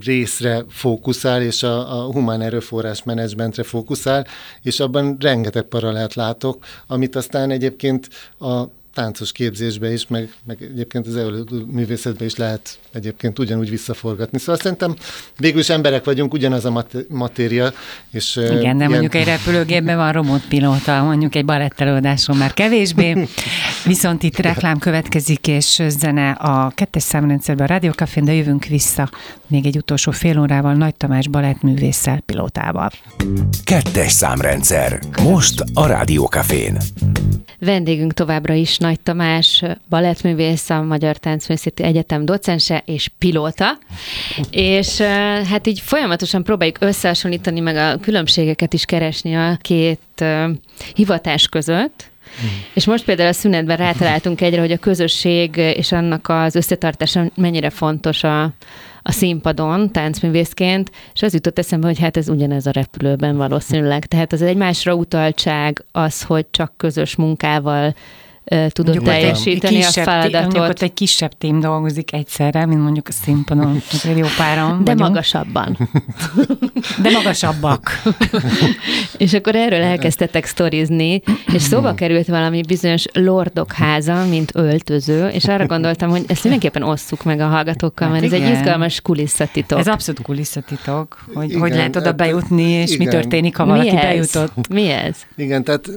[0.00, 4.26] részre fókuszál, és a, a humán erőforrás menedzsmentre fókuszál,
[4.62, 8.64] és abban rengeteg paralelt látok, amit aztán egyébként a
[8.94, 11.18] táncos képzésbe is, meg, meg egyébként az
[11.66, 14.38] művészetbe is lehet egyébként ugyanúgy visszaforgatni.
[14.38, 14.96] Szóval szerintem
[15.38, 17.72] végül is emberek vagyunk, ugyanaz a mat- matéria.
[18.10, 18.76] És, Igen, de ilyen...
[18.76, 23.26] mondjuk egy repülőgépben van robotpilóta, mondjuk egy balettelőadáson már kevésbé.
[23.84, 29.10] Viszont itt reklám következik, és zene a kettes számrendszerben a Rádiókafén, de jövünk vissza
[29.46, 32.90] még egy utolsó fél órával Nagy Tamás balettművésszel, pilótával.
[33.64, 35.00] Kettes számrendszer.
[35.22, 36.76] Most a Rádiókafén.
[37.58, 43.78] Vendégünk továbbra is Nagy Tamás, balettművész, a Magyar Táncművészeti Egyetem docense és pilóta,
[44.50, 45.00] és
[45.50, 50.24] hát így folyamatosan próbáljuk összehasonlítani, meg a különbségeket is keresni a két
[50.94, 52.10] hivatás között,
[52.44, 52.46] Mm.
[52.74, 57.70] És most például a szünetben rátaláltunk egyre, hogy a közösség és annak az összetartása mennyire
[57.70, 58.42] fontos a,
[59.02, 64.06] a színpadon táncművészként, és az jutott eszembe, hogy hát ez ugyanez a repülőben valószínűleg.
[64.06, 67.94] Tehát az egymásra utaltság, az, hogy csak közös munkával
[68.44, 70.40] tudod mondjuk teljesíteni a feladatot.
[70.40, 74.94] Mondjuk ott egy kisebb tím dolgozik egyszerre, mint mondjuk a színpadon, azért jó páran De
[74.94, 74.98] vagyunk.
[74.98, 75.78] magasabban.
[77.02, 78.02] De magasabbak.
[79.16, 81.22] és akkor erről elkezdtetek sztorizni,
[81.52, 86.82] és szóba került valami bizonyos lordok háza, mint öltöző, és arra gondoltam, hogy ezt mindenképpen
[86.82, 88.42] osszuk meg a hallgatókkal, hát mert igen.
[88.42, 89.78] ez egy izgalmas kulisszatitok.
[89.78, 93.06] Ez abszolút kulisszatitok, hogy, igen, hogy lehet oda hát bejutni, és igen.
[93.06, 94.68] mi történik, ha valaki mi bejutott.
[94.68, 95.16] Mi ez?
[95.36, 95.90] Igen, tehát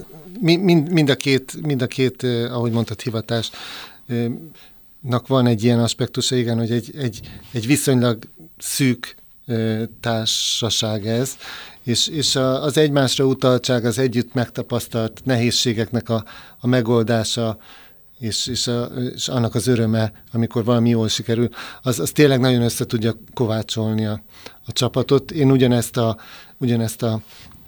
[0.54, 3.52] mind, mind, a két, mind a két, ahogy mondtad, hivatás
[5.00, 7.20] nak van egy ilyen aspektusa, igen, hogy egy, egy,
[7.52, 8.24] egy viszonylag
[8.58, 9.16] szűk
[10.00, 11.38] társaság ez,
[11.84, 16.26] és, és a, az egymásra utaltság, az együtt megtapasztalt nehézségeknek a,
[16.60, 17.58] a megoldása,
[18.20, 18.84] és, és, a,
[19.16, 21.50] és annak az öröme, amikor valami jól sikerül,
[21.82, 24.22] az, az tényleg nagyon össze tudja kovácsolni a,
[24.66, 25.32] a csapatot.
[25.32, 26.18] Én ugyanezt a,
[26.58, 27.22] ugyanezt a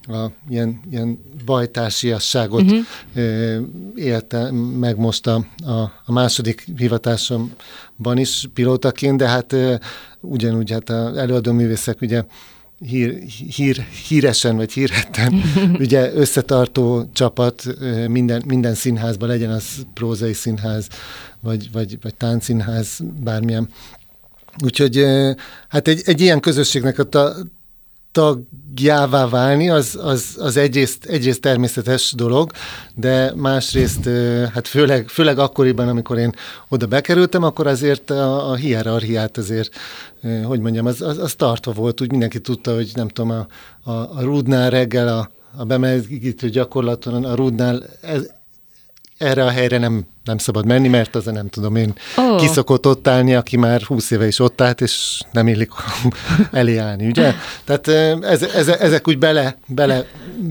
[0.08, 2.86] a ilyen, ilyen bajtársiasságot uh-huh.
[3.96, 9.56] élte meg most a, a, a második hivatásomban is pilótaként, de hát
[10.20, 12.24] ugyanúgy hát az előadó művészek ugye
[12.80, 13.24] hír,
[13.56, 15.42] hír, híresen vagy hírhetten
[15.84, 17.64] ugye összetartó csapat
[18.08, 20.88] minden, minden színházban, legyen az prózai színház,
[21.40, 23.70] vagy, vagy, vagy táncszínház, bármilyen.
[24.64, 25.06] Úgyhogy
[25.68, 27.36] hát egy, egy ilyen közösségnek a ta,
[28.18, 32.52] tagjává válni, az, az, az egyrészt, egyrészt természetes dolog,
[32.96, 34.10] de másrészt,
[34.54, 36.32] hát főleg, főleg akkoriban, amikor én
[36.68, 39.70] oda bekerültem, akkor azért a, a hierarchiát azért,
[40.44, 43.48] hogy mondjam, az, az, az tartva volt, úgy mindenki tudta, hogy nem tudom, a,
[43.92, 48.30] a, a rúdnál reggel a, a bemelegítő gyakorlaton a rúdnál ez,
[49.18, 52.40] erre a helyre nem, nem szabad menni, mert az nem tudom én oh.
[52.40, 55.72] ki szokott ott állni, aki már húsz éve is ott állt, és nem illik
[56.52, 57.34] elé állni, ugye?
[57.64, 57.88] Tehát
[58.24, 60.06] ez, ez, ezek úgy bele, bele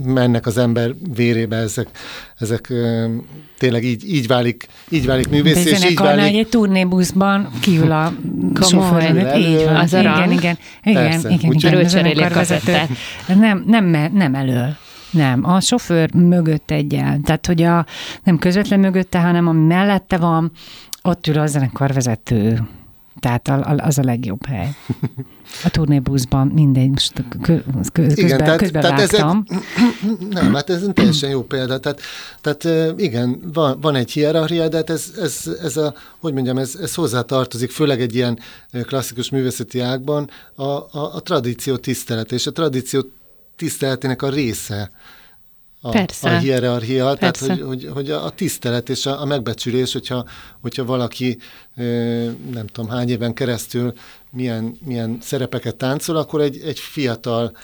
[0.04, 1.88] mennek az ember vérébe, ezek,
[2.38, 2.72] ezek
[3.58, 6.36] tényleg így, így válik, így válik művész, és így válik...
[6.36, 8.12] egy turnébuszban kiül a
[8.60, 9.36] sofőr.
[9.36, 12.88] Így van, az igen, igen, igen, igen, igen, igen, igen,
[13.38, 14.76] nem, nem, nem elől.
[15.10, 17.20] Nem, a sofőr mögött egyel.
[17.24, 17.86] Tehát, hogy a,
[18.24, 20.50] nem közvetlen mögötte, hanem ami mellette van,
[21.02, 22.68] ott ül a zenekarvezető.
[23.20, 24.68] Tehát az a legjobb hely.
[25.64, 27.12] A turnébuszban mindegy, most
[27.92, 29.44] közben, igen, tehát, közben tehát vágtam.
[29.48, 29.58] Ez,
[30.30, 31.78] nem, hát ez teljesen jó példa.
[31.78, 32.00] Tehát,
[32.40, 36.74] tehát igen, van, van egy hierarchia, de hát ez, ez, ez a, hogy mondjam, ez,
[36.82, 38.38] ez hozzá tartozik, főleg egy ilyen
[38.82, 43.04] klasszikus művészeti ágban a, a, a tradíció tisztelet, és a tradíció
[43.56, 44.90] tiszteletének a része
[45.80, 46.30] a, Persze.
[46.30, 47.46] a hierarchia, Persze.
[47.46, 50.24] tehát hogy, hogy, hogy a tisztelet és a, a megbecsülés, hogyha,
[50.60, 51.38] hogyha valaki
[52.52, 53.92] nem tudom hány éven keresztül
[54.30, 57.56] milyen, milyen szerepeket táncol, akkor egy, egy fiatal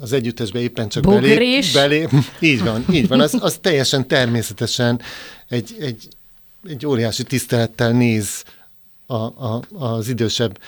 [0.00, 2.08] az együttesbe éppen csak belé, belé,
[2.40, 5.00] így van, így van, az, az teljesen természetesen
[5.48, 6.08] egy, egy,
[6.68, 8.44] egy óriási tisztelettel néz
[9.12, 10.58] a, a, az idősebb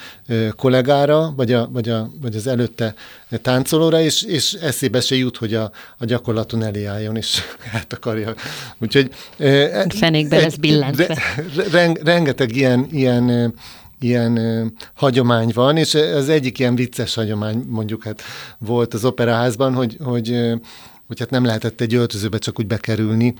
[0.57, 2.95] kollégára, vagy, a, vagy, a, vagy az előtte
[3.43, 7.41] táncolóra, és, és eszébe se jut, hogy a, a gyakorlaton elé álljon, és
[7.73, 8.35] hát akarja.
[8.79, 9.11] Úgyhogy...
[9.89, 11.19] Fenékbe lesz billentve.
[12.03, 13.55] Rengeteg ilyen, ilyen
[14.01, 18.23] ilyen ö, hagyomány van, és az egyik ilyen vicces hagyomány mondjuk hát
[18.59, 20.55] volt az operaházban, hogy, hogy, ö,
[21.07, 23.35] hogy hát nem lehetett egy öltözőbe csak úgy bekerülni,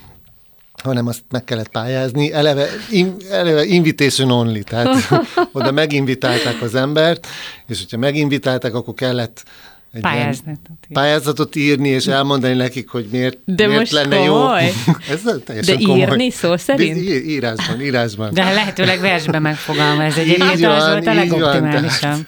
[0.83, 2.33] hanem azt meg kellett pályázni.
[2.33, 5.09] Eleve, in, eleve invitation only, tehát
[5.53, 7.27] oda meginvitálták az embert,
[7.67, 9.45] és hogyha meginvitálták, akkor kellett
[9.93, 10.59] egy pályázatot,
[10.93, 14.73] pályázatot írni, és elmondani nekik, hogy miért, De miért most lenne komoly.
[14.87, 14.93] jó.
[15.11, 15.23] Ez
[15.67, 15.99] De komoly.
[15.99, 17.07] írni szó szerint?
[17.07, 18.35] De írásban, írásban.
[18.35, 20.19] De lehetőleg versben megfogalmaz.
[20.19, 22.27] Egyébként Így az volt a így van, legoptimálisabb.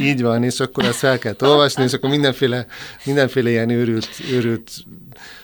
[0.00, 2.66] Így van, és akkor azt fel kell olvasni, és akkor mindenféle,
[3.04, 4.70] mindenféle ilyen őrült, őrült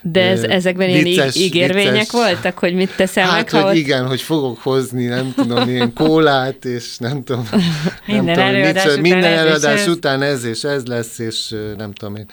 [0.02, 3.60] De ez, ezekben ilyen vicces- így ígérvények vicces- voltak, hogy mit teszel Hát, meg, ha
[3.60, 3.74] hogy ott...
[3.82, 7.48] igen, hogy fogok hozni, nem tudom, ilyen kólát, és nem tudom.
[8.06, 9.88] Minden nem tudom, előadás mit, után minden ez és előadás ez.
[9.88, 12.26] után ez és ez lesz, és nem tudom én,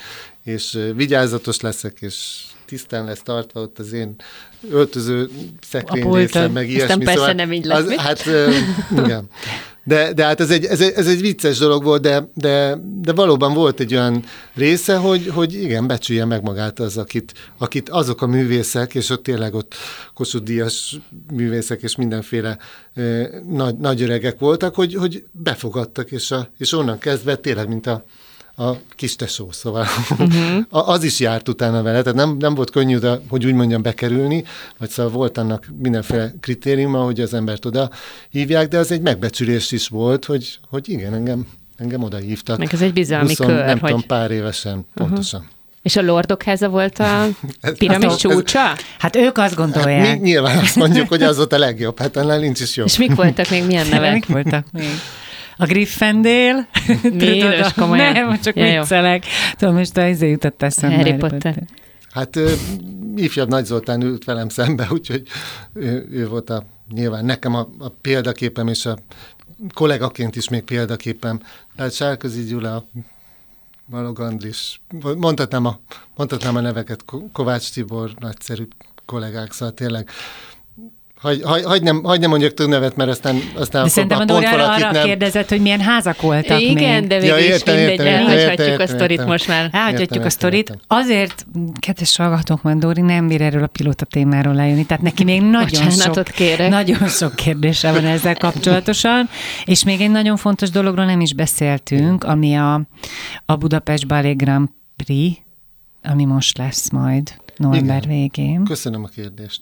[0.43, 2.15] és vigyázatos leszek, és
[2.65, 4.15] tisztán lesz tartva ott az én
[4.71, 5.29] öltöző
[5.69, 7.03] szekrény részem, meg Aztán ilyesmi.
[7.03, 7.97] persze nem így lesz, az, mi?
[7.97, 8.25] Hát,
[9.05, 9.27] igen.
[9.83, 13.13] De, de hát ez egy, ez, egy, ez egy vicces dolog volt, de, de, de
[13.13, 14.23] valóban volt egy olyan
[14.53, 19.23] része, hogy, hogy igen, becsülje meg magát az, akit, akit azok a művészek, és ott
[19.23, 19.75] tényleg ott
[20.13, 20.99] Kossuth Díjas
[21.33, 22.57] művészek és mindenféle
[22.95, 27.87] ö, nagy, nagy öregek voltak, hogy, hogy befogadtak, és, a, és onnan kezdve tényleg, mint
[27.87, 28.05] a,
[28.55, 29.85] a kis tesó, szóval
[30.19, 30.89] uh-huh.
[30.89, 34.43] az is járt utána vele, tehát nem, nem volt könnyű, de, hogy úgy mondjam, bekerülni,
[34.77, 37.89] vagy szóval volt annak mindenféle kritériuma, hogy az embert oda
[38.29, 41.47] hívják, de az egy megbecsülés is volt, hogy, hogy igen, engem,
[41.77, 42.57] engem oda hívtak.
[42.57, 45.47] Meg ez egy bizalmi 20, kör, nem hogy- tudom, pár évesen, pontosan.
[45.81, 47.27] És a lordok háza volt a
[47.77, 48.75] piramis csúcsa?
[48.99, 50.21] Hát ők azt Mi gondolják.
[50.21, 52.87] nyilván azt mondjuk, hogy az volt a legjobb, hát annál nincs is jobb.
[52.87, 54.13] És mik voltak még, milyen nevek?
[54.13, 54.89] Mik voltak még?
[55.61, 56.65] A Gryffindor.
[57.01, 57.43] Mi?
[57.43, 58.11] Most komolyan?
[58.13, 58.79] Nem, csak Ja, jó.
[58.79, 59.25] viccelek.
[59.57, 60.95] Tudom, most a izé jutott eszembe.
[60.95, 61.63] Harry Potter.
[62.11, 62.51] Hát ö,
[63.15, 65.27] ifjabb Nagy Zoltán ült velem szembe, úgyhogy
[65.73, 68.97] ő, ő volt a, nyilván nekem a, a példaképem, és a
[69.73, 71.39] kollégaként is még példaképem.
[71.75, 72.85] Tehát Sárközi Gyula,
[73.89, 74.81] Balog Andris,
[75.17, 75.79] mondhatnám a,
[76.15, 78.67] mondhatnám a neveket, Ko- Kovács Tibor, nagyszerű
[79.05, 80.09] kollégák, szóval tényleg
[81.21, 84.21] Hagy, hagy, hagy, nem, hagy nem mondjak több nevet, mert aztán, aztán De szerintem a
[84.21, 85.03] a Dóri arra, nem...
[85.03, 87.07] kérdezett, hogy milyen házak voltak Igen, még.
[87.07, 89.27] de végül Ja, is értem, mindegy, értem, értem, elhagyhatjuk a sztorit értem.
[89.27, 89.69] most már.
[89.71, 90.69] Elhagyhatjuk a értem, sztorit.
[90.69, 90.77] értem.
[90.87, 91.45] Azért,
[91.79, 95.61] kedves hallgatók, mert Dóri nem bír erről a pilóta témáról lejönni, tehát neki még nagyon
[95.67, 96.69] Bocsánatot sok, kérek.
[96.69, 99.29] nagyon sok kérdése van ezzel kapcsolatosan,
[99.65, 102.81] és még egy nagyon fontos dologról nem is beszéltünk, ami a,
[103.45, 105.39] a Budapest Ballet Grand Prix,
[106.03, 108.09] ami most lesz majd november Igen.
[108.09, 108.63] végén.
[108.63, 109.61] Köszönöm a kérdést.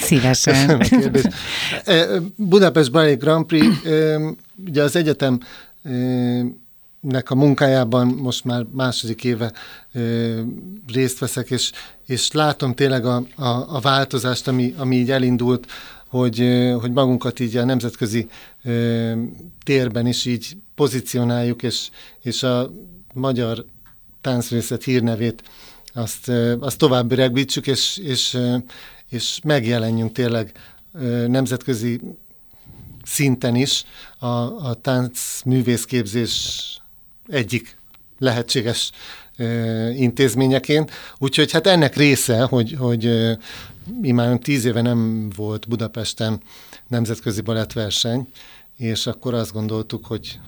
[0.00, 0.54] Szívesen.
[0.54, 1.32] Köszönöm a kérdést.
[1.84, 4.20] E, Budapest Ballet Grand Prix, e,
[4.66, 5.40] ugye az egyetem
[5.82, 5.90] e,
[7.00, 9.52] nek a munkájában most már második éve
[9.92, 10.00] e,
[10.92, 11.72] részt veszek, és,
[12.06, 15.66] és látom tényleg a, a, a változást, ami, ami így elindult,
[16.08, 18.28] hogy, e, hogy magunkat így a nemzetközi
[18.62, 18.70] e,
[19.64, 21.88] térben is így pozícionáljuk, és,
[22.22, 22.70] és a
[23.14, 23.64] magyar
[24.20, 25.42] táncművészet hírnevét
[25.96, 26.28] azt,
[26.60, 28.38] azt tovább öregbítsük, és, és,
[29.08, 30.52] és megjelenjünk tényleg
[31.26, 32.00] nemzetközi
[33.04, 33.84] szinten is
[34.18, 34.26] a,
[34.68, 36.62] a táncművészképzés
[37.26, 37.76] egyik
[38.18, 38.90] lehetséges
[39.94, 40.90] intézményeként.
[41.18, 43.32] Úgyhogy hát ennek része, hogy, hogy ö,
[44.02, 46.40] imáron tíz éve nem volt Budapesten
[46.88, 48.28] nemzetközi balettverseny,
[48.76, 50.38] és akkor azt gondoltuk, hogy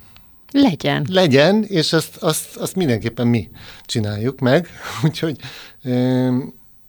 [0.52, 1.06] Legyen.
[1.10, 3.48] legyen, és azt, azt, azt mindenképpen mi
[3.84, 4.68] csináljuk meg.
[5.04, 5.36] Úgyhogy,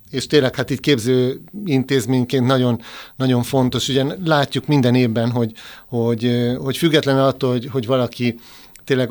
[0.10, 2.82] és tényleg hát itt képző intézményként nagyon,
[3.16, 5.54] nagyon fontos, ugye látjuk minden évben, hogy,
[5.88, 8.40] hogy, hogy független attól, hogy, hogy valaki
[8.84, 9.10] tényleg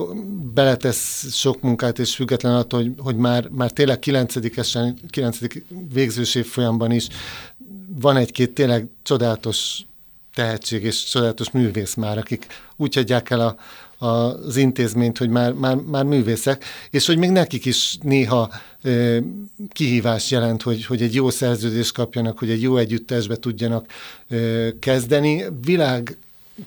[0.55, 5.38] beletesz sok munkát, és független attól, hogy, hogy már, már tényleg 9-esen, 9.
[5.92, 7.09] végzős évfolyamban is
[8.01, 9.80] van egy-két tényleg csodálatos
[10.34, 12.46] tehetség és csodálatos művész már, akik
[12.76, 13.57] úgy adják el a,
[13.99, 18.51] az intézményt, hogy már, már, már művészek, és hogy még nekik is néha
[18.82, 19.18] ö,
[19.72, 23.86] kihívás jelent, hogy, hogy egy jó szerződést kapjanak, hogy egy jó együttesbe tudjanak
[24.28, 25.44] ö, kezdeni.
[25.64, 26.16] Világ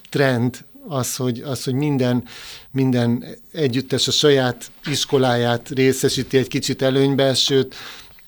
[0.10, 2.24] trend az, hogy, az, hogy minden,
[2.72, 7.76] minden együttes a saját iskoláját részesíti egy kicsit előnybe, sőt,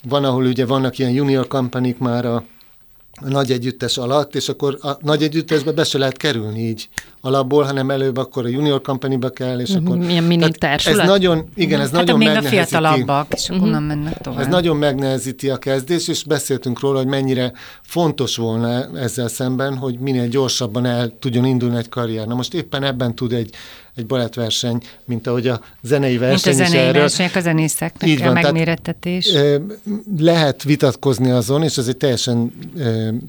[0.07, 2.45] van, ahol ugye vannak ilyen junior kampanik már a,
[3.21, 6.89] a nagy együttes alatt, és akkor a nagy együttesbe be se lehet kerülni így
[7.21, 9.97] alapból, hanem előbb akkor a junior company kell, és akkor...
[9.97, 10.99] Milyen mini társulat?
[10.99, 14.39] Ez nagyon, igen, ez hát nagyon még a fiatalabbak, és akkor onnan mennek tovább.
[14.39, 19.99] Ez nagyon megnehezíti a kezdés, és beszéltünk róla, hogy mennyire fontos volna ezzel szemben, hogy
[19.99, 22.27] minél gyorsabban el tudjon indulni egy karrier.
[22.27, 23.55] Na most éppen ebben tud egy
[23.95, 28.33] egy balettverseny, mint ahogy a zenei verseny Mint a zenei versenyek a zenészeknek Így van,
[28.33, 29.25] megmérettetés.
[29.31, 29.61] Tehát,
[30.17, 32.53] lehet vitatkozni azon, és ez egy teljesen,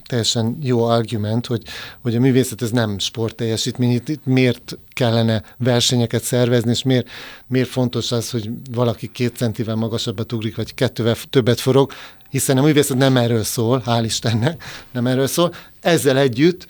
[0.06, 1.62] teljesen jó argument, hogy,
[2.00, 7.08] hogy a művészet ez nem sportteljesítmény, itt miért kellene versenyeket szervezni, és miért,
[7.46, 11.92] miért fontos az, hogy valaki két centivel magasabbat ugrik, vagy kettővel többet forog,
[12.30, 15.54] hiszen a művészet nem erről szól, hál' Istennek, nem erről szól.
[15.80, 16.66] Ezzel együtt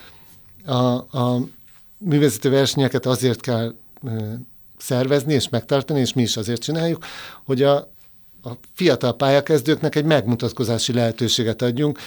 [0.65, 0.75] a,
[1.19, 1.47] a
[1.99, 3.75] művészeti versenyeket azért kell
[4.77, 7.05] szervezni és megtartani, és mi is azért csináljuk,
[7.45, 7.77] hogy a,
[8.43, 11.99] a fiatal pályakezdőknek egy megmutatkozási lehetőséget adjunk,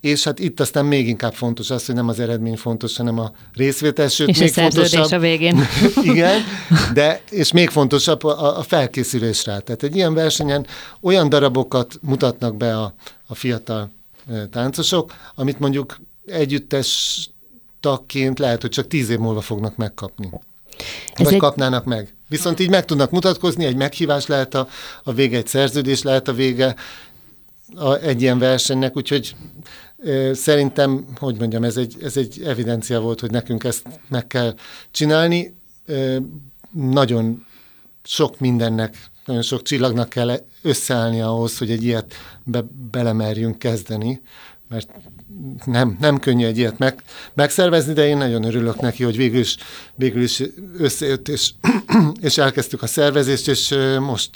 [0.00, 3.32] és hát itt aztán még inkább fontos az, hogy nem az eredmény fontos, hanem a
[3.52, 5.58] részvétel, sőt, és még a fontosabb, a végén.
[6.12, 6.40] igen,
[6.94, 9.58] de, és még fontosabb a, a felkészülés rá.
[9.58, 10.66] Tehát egy ilyen versenyen
[11.00, 12.94] olyan darabokat mutatnak be a,
[13.26, 13.90] a fiatal
[14.50, 17.30] táncosok, amit mondjuk együttes
[17.80, 20.30] tagként lehet, hogy csak tíz év múlva fognak megkapni.
[21.14, 21.40] Ez Vagy egy...
[21.40, 22.14] kapnának meg.
[22.28, 24.68] Viszont így meg tudnak mutatkozni, egy meghívás lehet a,
[25.02, 26.74] a vége, egy szerződés lehet a vége
[27.74, 29.36] a, egy ilyen versenynek, úgyhogy
[30.04, 34.54] e, szerintem, hogy mondjam, ez egy, ez egy evidencia volt, hogy nekünk ezt meg kell
[34.90, 35.54] csinálni.
[35.86, 36.18] E,
[36.72, 37.46] nagyon
[38.04, 44.22] sok mindennek, nagyon sok csillagnak kell összeállni ahhoz, hogy egy ilyet be, belemerjünk kezdeni,
[44.68, 44.90] mert
[45.64, 47.02] nem, nem könnyű egy ilyet meg,
[47.34, 49.56] megszervezni, de én nagyon örülök neki, hogy végül is,
[49.94, 50.42] végül is
[50.78, 51.50] összejött, és,
[52.20, 54.30] és elkezdtük a szervezést, és most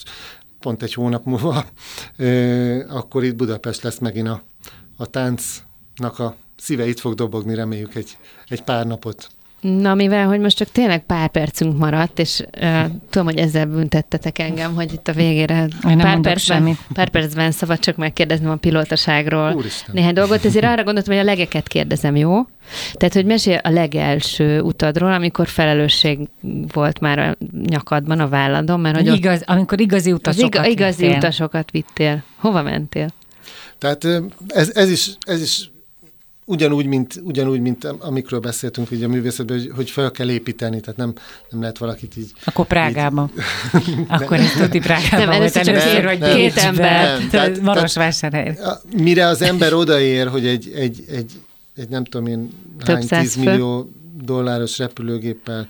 [0.60, 1.64] pont egy hónap múlva,
[2.88, 4.42] akkor itt Budapest lesz megint a,
[4.96, 8.18] a táncnak a szíve itt fog dobogni, reméljük egy,
[8.48, 9.30] egy pár napot.
[9.60, 14.38] Na, mivel, hogy most csak tényleg pár percünk maradt, és uh, tudom, hogy ezzel büntettetek
[14.38, 16.78] engem, hogy itt a végére pár percben, semmit.
[16.92, 19.94] pár percben szabad csak megkérdeznem a pilótaságról Úristen.
[19.94, 22.46] néhány dolgot, ezért arra gondoltam, hogy a legeket kérdezem, jó?
[22.92, 26.18] Tehát, hogy mesél a legelső utadról, amikor felelősség
[26.72, 31.02] volt már a nyakadban, a válladon, mert hogy Igaz, ott, amikor igazi utasokat iga, Igazi
[31.02, 31.16] vittél.
[31.16, 32.22] utasokat vittél.
[32.36, 33.08] Hova mentél?
[33.78, 34.04] Tehát
[34.48, 35.69] ez, ez, is, ez is
[36.50, 40.96] ugyanúgy, mint, ugyanúgy, mint amikről beszéltünk így a művészetben, hogy, hogy fel kell építeni, tehát
[40.96, 41.12] nem,
[41.50, 42.30] nem lehet valakit így...
[42.44, 43.30] Akkor Prágában.
[43.88, 47.20] Így, Akkor ez tuti Prágában nem, volt először, hogy nem, két ember,
[47.62, 48.58] Marosvásárhely.
[48.96, 51.32] Mire az ember odaér, hogy egy, egy, egy,
[51.76, 52.48] egy nem tudom én
[52.86, 53.90] hány tízmillió
[54.22, 55.68] dolláros repülőgéppel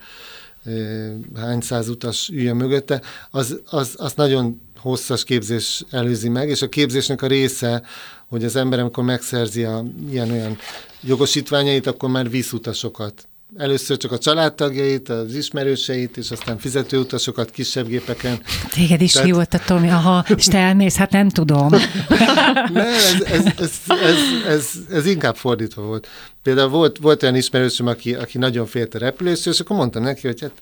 [1.35, 3.01] hány száz utas üljön mögötte,
[3.31, 7.83] az, az, az nagyon hosszas képzés előzi meg, és a képzésnek a része,
[8.29, 10.59] hogy az ember, amikor megszerzi a ilyen-olyan
[11.01, 13.29] jogosítványait, akkor már visz utasokat.
[13.57, 18.41] Először csak a családtagjait, az ismerőseit, és aztán fizetőutasokat kisebb gépeken.
[18.73, 19.27] Téged is Tehát...
[19.27, 21.69] hivottatom, aha, és te elmész, hát nem tudom.
[22.73, 24.17] nem, ez, ez, ez, ez,
[24.47, 26.09] ez, ez, inkább fordítva volt.
[26.43, 30.27] Például volt, volt olyan ismerősöm, aki, aki nagyon félt a repülésről, és akkor mondtam neki,
[30.27, 30.53] hogy hát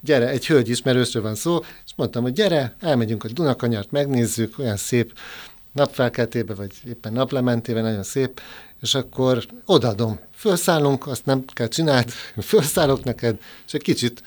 [0.00, 4.76] gyere, egy hölgy ismerősről van szó, és mondtam, hogy gyere, elmegyünk a Dunakanyart, megnézzük, olyan
[4.76, 5.12] szép
[5.72, 8.40] napfelkeltébe, vagy éppen naplementébe, nagyon szép,
[8.82, 10.18] és akkor odaadom.
[10.34, 14.22] Felszállunk, azt nem kell csinálni, felszállok neked, és egy kicsit,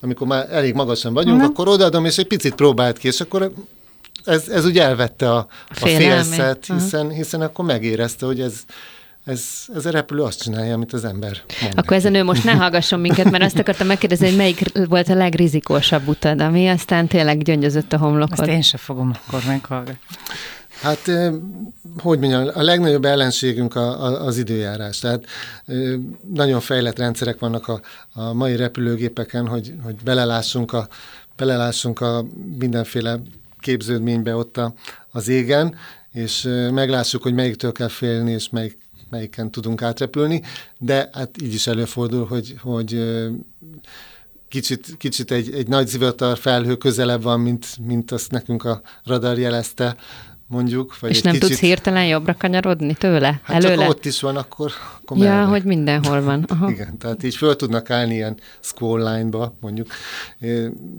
[0.00, 1.50] amikor már elég magasan vagyunk, uh-huh.
[1.50, 3.52] akkor odaadom, és egy picit próbált ki, és akkor
[4.24, 7.16] ez, ez úgy elvette a, a félszet, hiszen, uh-huh.
[7.16, 8.54] hiszen akkor megérezte, hogy ez,
[9.24, 9.42] ez,
[9.74, 11.72] ez a repülő azt csinálja, amit az ember mond.
[11.76, 15.08] Akkor ez a nő most ne hallgasson minket, mert azt akartam megkérdezni, hogy melyik volt
[15.08, 18.38] a legrizikósabb utad, ami aztán tényleg gyöngyözött a homlokot.
[18.38, 19.98] Azt én sem fogom akkor meghallgatni.
[20.82, 21.10] Hát,
[21.98, 24.98] hogy mondjam, a legnagyobb ellenségünk a, a, az időjárás.
[24.98, 25.24] Tehát
[26.32, 27.80] nagyon fejlett rendszerek vannak a,
[28.12, 30.88] a mai repülőgépeken, hogy, hogy belelássunk a,
[31.36, 32.24] belelássunk a
[32.58, 33.20] mindenféle
[33.60, 34.74] képződménybe ott a,
[35.10, 35.76] az égen,
[36.12, 38.78] és meglássuk, hogy melyiktől kell félni, és melyik,
[39.10, 40.42] melyiken tudunk átrepülni,
[40.78, 43.02] de hát így is előfordul, hogy, hogy
[44.48, 49.38] kicsit, kicsit egy, egy nagy zivatar felhő közelebb van, mint, mint azt nekünk a radar
[49.38, 49.96] jelezte,
[50.46, 50.98] mondjuk.
[51.00, 51.48] Vagy És nem kicsit...
[51.48, 53.40] tudsz hirtelen jobbra kanyarodni tőle?
[53.42, 53.82] Hát előle?
[53.82, 55.44] csak ott is van, akkor, akkor Ja, merre.
[55.44, 56.44] hogy mindenhol van.
[56.48, 56.70] Aha.
[56.70, 59.86] Igen, tehát így föl tudnak állni ilyen squall line-ba, mondjuk,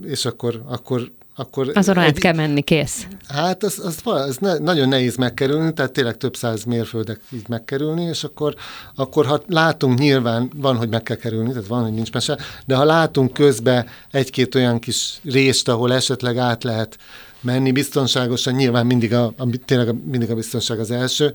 [0.06, 3.08] és akkor, akkor akkor Azon egy, kell menni, kész.
[3.28, 8.04] Hát az, az, az ne, nagyon nehéz megkerülni, tehát tényleg több száz mérföldek így megkerülni,
[8.04, 8.56] és akkor,
[8.96, 12.76] akkor ha látunk nyilván, van, hogy meg kell kerülni, tehát van, hogy nincs mese, de
[12.76, 16.98] ha látunk közbe egy-két olyan kis részt, ahol esetleg át lehet
[17.42, 21.34] menni biztonságosan, nyilván mindig a, a, tényleg a, mindig a biztonság az első,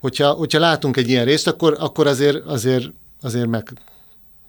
[0.00, 2.86] hogyha, hogyha látunk egy ilyen részt, akkor, akkor azért, azért,
[3.20, 3.72] azért meg,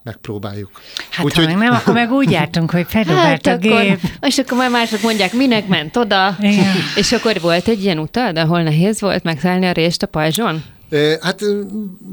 [0.04, 0.70] megpróbáljuk.
[1.10, 1.58] Hát úgy, ha hogy...
[1.58, 4.00] nem, akkor meg úgy jártunk, hogy feldobált hát a akkor, gép.
[4.22, 6.38] És akkor már mások mondják, minek ment oda.
[6.40, 6.76] Igen.
[6.96, 10.64] És akkor volt egy ilyen utad, ahol nehéz volt megszállni a részt a pajzson?
[11.22, 11.42] Hát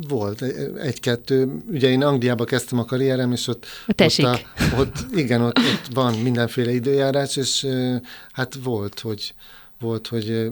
[0.09, 0.45] volt
[0.83, 1.63] egy-kettő.
[1.71, 4.39] Ugye én Angliába kezdtem a karrierem, és ott, ott, a,
[4.79, 7.67] ott igen, ott, ott van mindenféle időjárás, és
[8.33, 9.35] hát volt, hogy
[9.81, 10.51] volt, hogy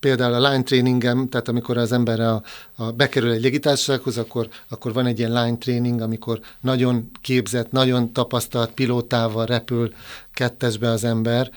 [0.00, 2.42] például a line trainingem, tehát amikor az ember a,
[2.74, 8.12] a bekerül egy légitársasághoz, akkor, akkor van egy ilyen line training, amikor nagyon képzett, nagyon
[8.12, 9.92] tapasztalt pilótával repül
[10.32, 11.50] kettesbe az ember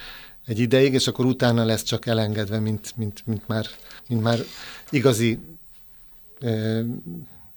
[0.45, 3.65] egy ideig, és akkor utána lesz csak elengedve, mint, mint, mint, már,
[4.07, 4.39] mint már
[4.89, 5.39] igazi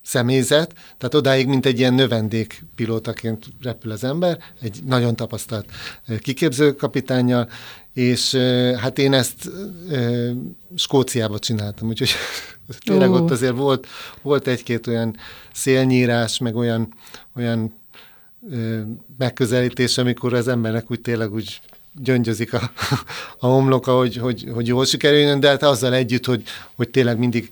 [0.02, 5.70] személyzet, tehát odáig, mint egy ilyen növendék pilótaként repül az ember, egy nagyon tapasztalt
[6.20, 7.48] kiképző kapitányjal,
[7.98, 8.34] és
[8.76, 9.50] hát én ezt
[10.74, 12.10] Skóciába csináltam, úgyhogy
[12.86, 13.86] tényleg ott azért volt,
[14.22, 15.16] volt egy-két olyan
[15.52, 16.94] szélnyírás, meg olyan,
[17.36, 17.74] olyan
[19.18, 21.60] megközelítés, amikor az embernek úgy tényleg úgy
[21.92, 22.70] gyöngyözik a,
[23.38, 26.42] a homloka, hogy, hogy, hogy jól sikerüljön, de hát azzal együtt, hogy,
[26.74, 27.50] hogy tényleg mindig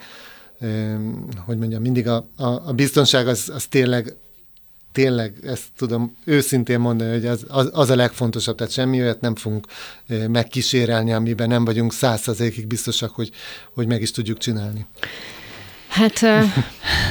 [1.45, 4.15] hogy mondjam, mindig a, a, a biztonság az, az tényleg
[4.97, 9.35] tényleg ezt tudom őszintén mondani, hogy az, az, az a legfontosabb, tehát semmi olyat nem
[9.35, 9.67] fogunk
[10.29, 13.31] megkísérelni, amiben nem vagyunk százszerzékig biztosak, hogy,
[13.75, 14.87] hogy meg is tudjuk csinálni.
[15.89, 16.19] Hát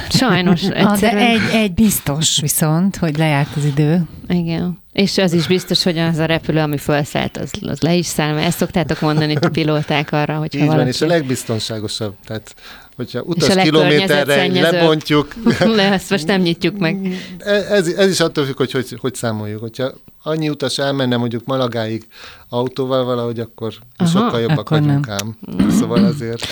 [0.08, 1.38] sajnos egyszerűen...
[1.38, 4.02] De egy, egy biztos viszont, hogy lejárt az idő.
[4.28, 4.78] Igen.
[4.92, 8.34] És az is biztos, hogy az a repülő, ami felszállt, az, az le is száll,
[8.34, 10.78] mert ezt szoktátok mondani a pilóták arra, hogy Így valaki...
[10.78, 12.14] van, és a legbiztonságosabb.
[12.24, 12.54] Tehát
[12.96, 15.34] hogyha utas kilométerre lebontjuk.
[15.76, 17.16] Le, ezt most nem nyitjuk meg.
[17.38, 19.60] Ez, ez is attól függ, hogy, hogy hogy számoljuk.
[19.60, 19.92] Hogyha
[20.22, 22.06] annyi utas elmenne mondjuk Malagáig
[22.48, 25.16] autóval valahogy, akkor Aha, sokkal jobbak vagyunk nem.
[25.16, 25.70] ám.
[25.70, 26.46] Szóval azért...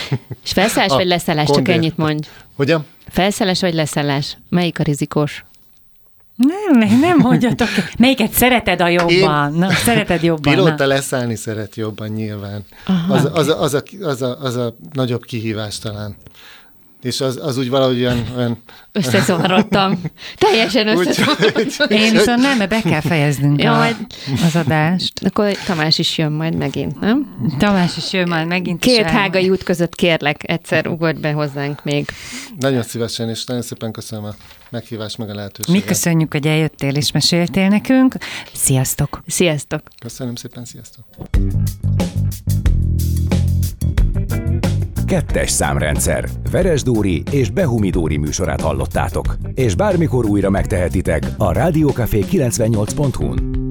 [0.44, 1.48] És felszállás vagy leszállás?
[1.50, 2.28] Csak ennyit mondj.
[2.56, 2.86] Hogyan?
[3.08, 4.38] Felszállás vagy leszállás?
[4.48, 5.44] Melyik a rizikós?
[6.36, 7.68] Nem, nem mondjatok.
[7.98, 9.52] Melyiket szereted a jobban?
[9.52, 9.58] Én...
[9.58, 10.54] Na, szereted jobban?
[10.54, 12.64] Pilóta leszállni szeret jobban nyilván.
[13.08, 16.16] Az, az, az, az, a, az, a, az a nagyobb kihívás talán
[17.04, 18.24] és az, az úgy valahogy olyan...
[18.36, 18.62] olyan
[18.92, 20.02] Összezavarodtam.
[20.38, 21.88] Teljesen összezavarodtam.
[21.88, 23.96] Én viszont nem, mert be kell fejeznünk ja, a, majd...
[24.44, 25.12] az adást.
[25.24, 27.36] Akkor Tamás is jön majd megint, nem?
[27.58, 28.80] Tamás is jön majd megint.
[28.80, 32.06] Két hágai út között kérlek, egyszer ugorj be hozzánk még.
[32.58, 34.34] Nagyon szívesen, és nagyon szépen köszönöm a
[34.70, 35.82] meghívást, meg a lehetőséget.
[35.82, 38.16] Mi köszönjük, hogy eljöttél és meséltél nekünk.
[38.52, 39.22] Sziasztok!
[39.26, 39.82] Sziasztok!
[39.98, 41.04] Köszönöm szépen, sziasztok!
[45.04, 46.28] Kettes számrendszer.
[46.50, 46.82] Veres
[47.30, 49.36] és Behumi Dóri műsorát hallottátok.
[49.54, 53.63] És bármikor újra megtehetitek a Rádiókafé 98.hu-n.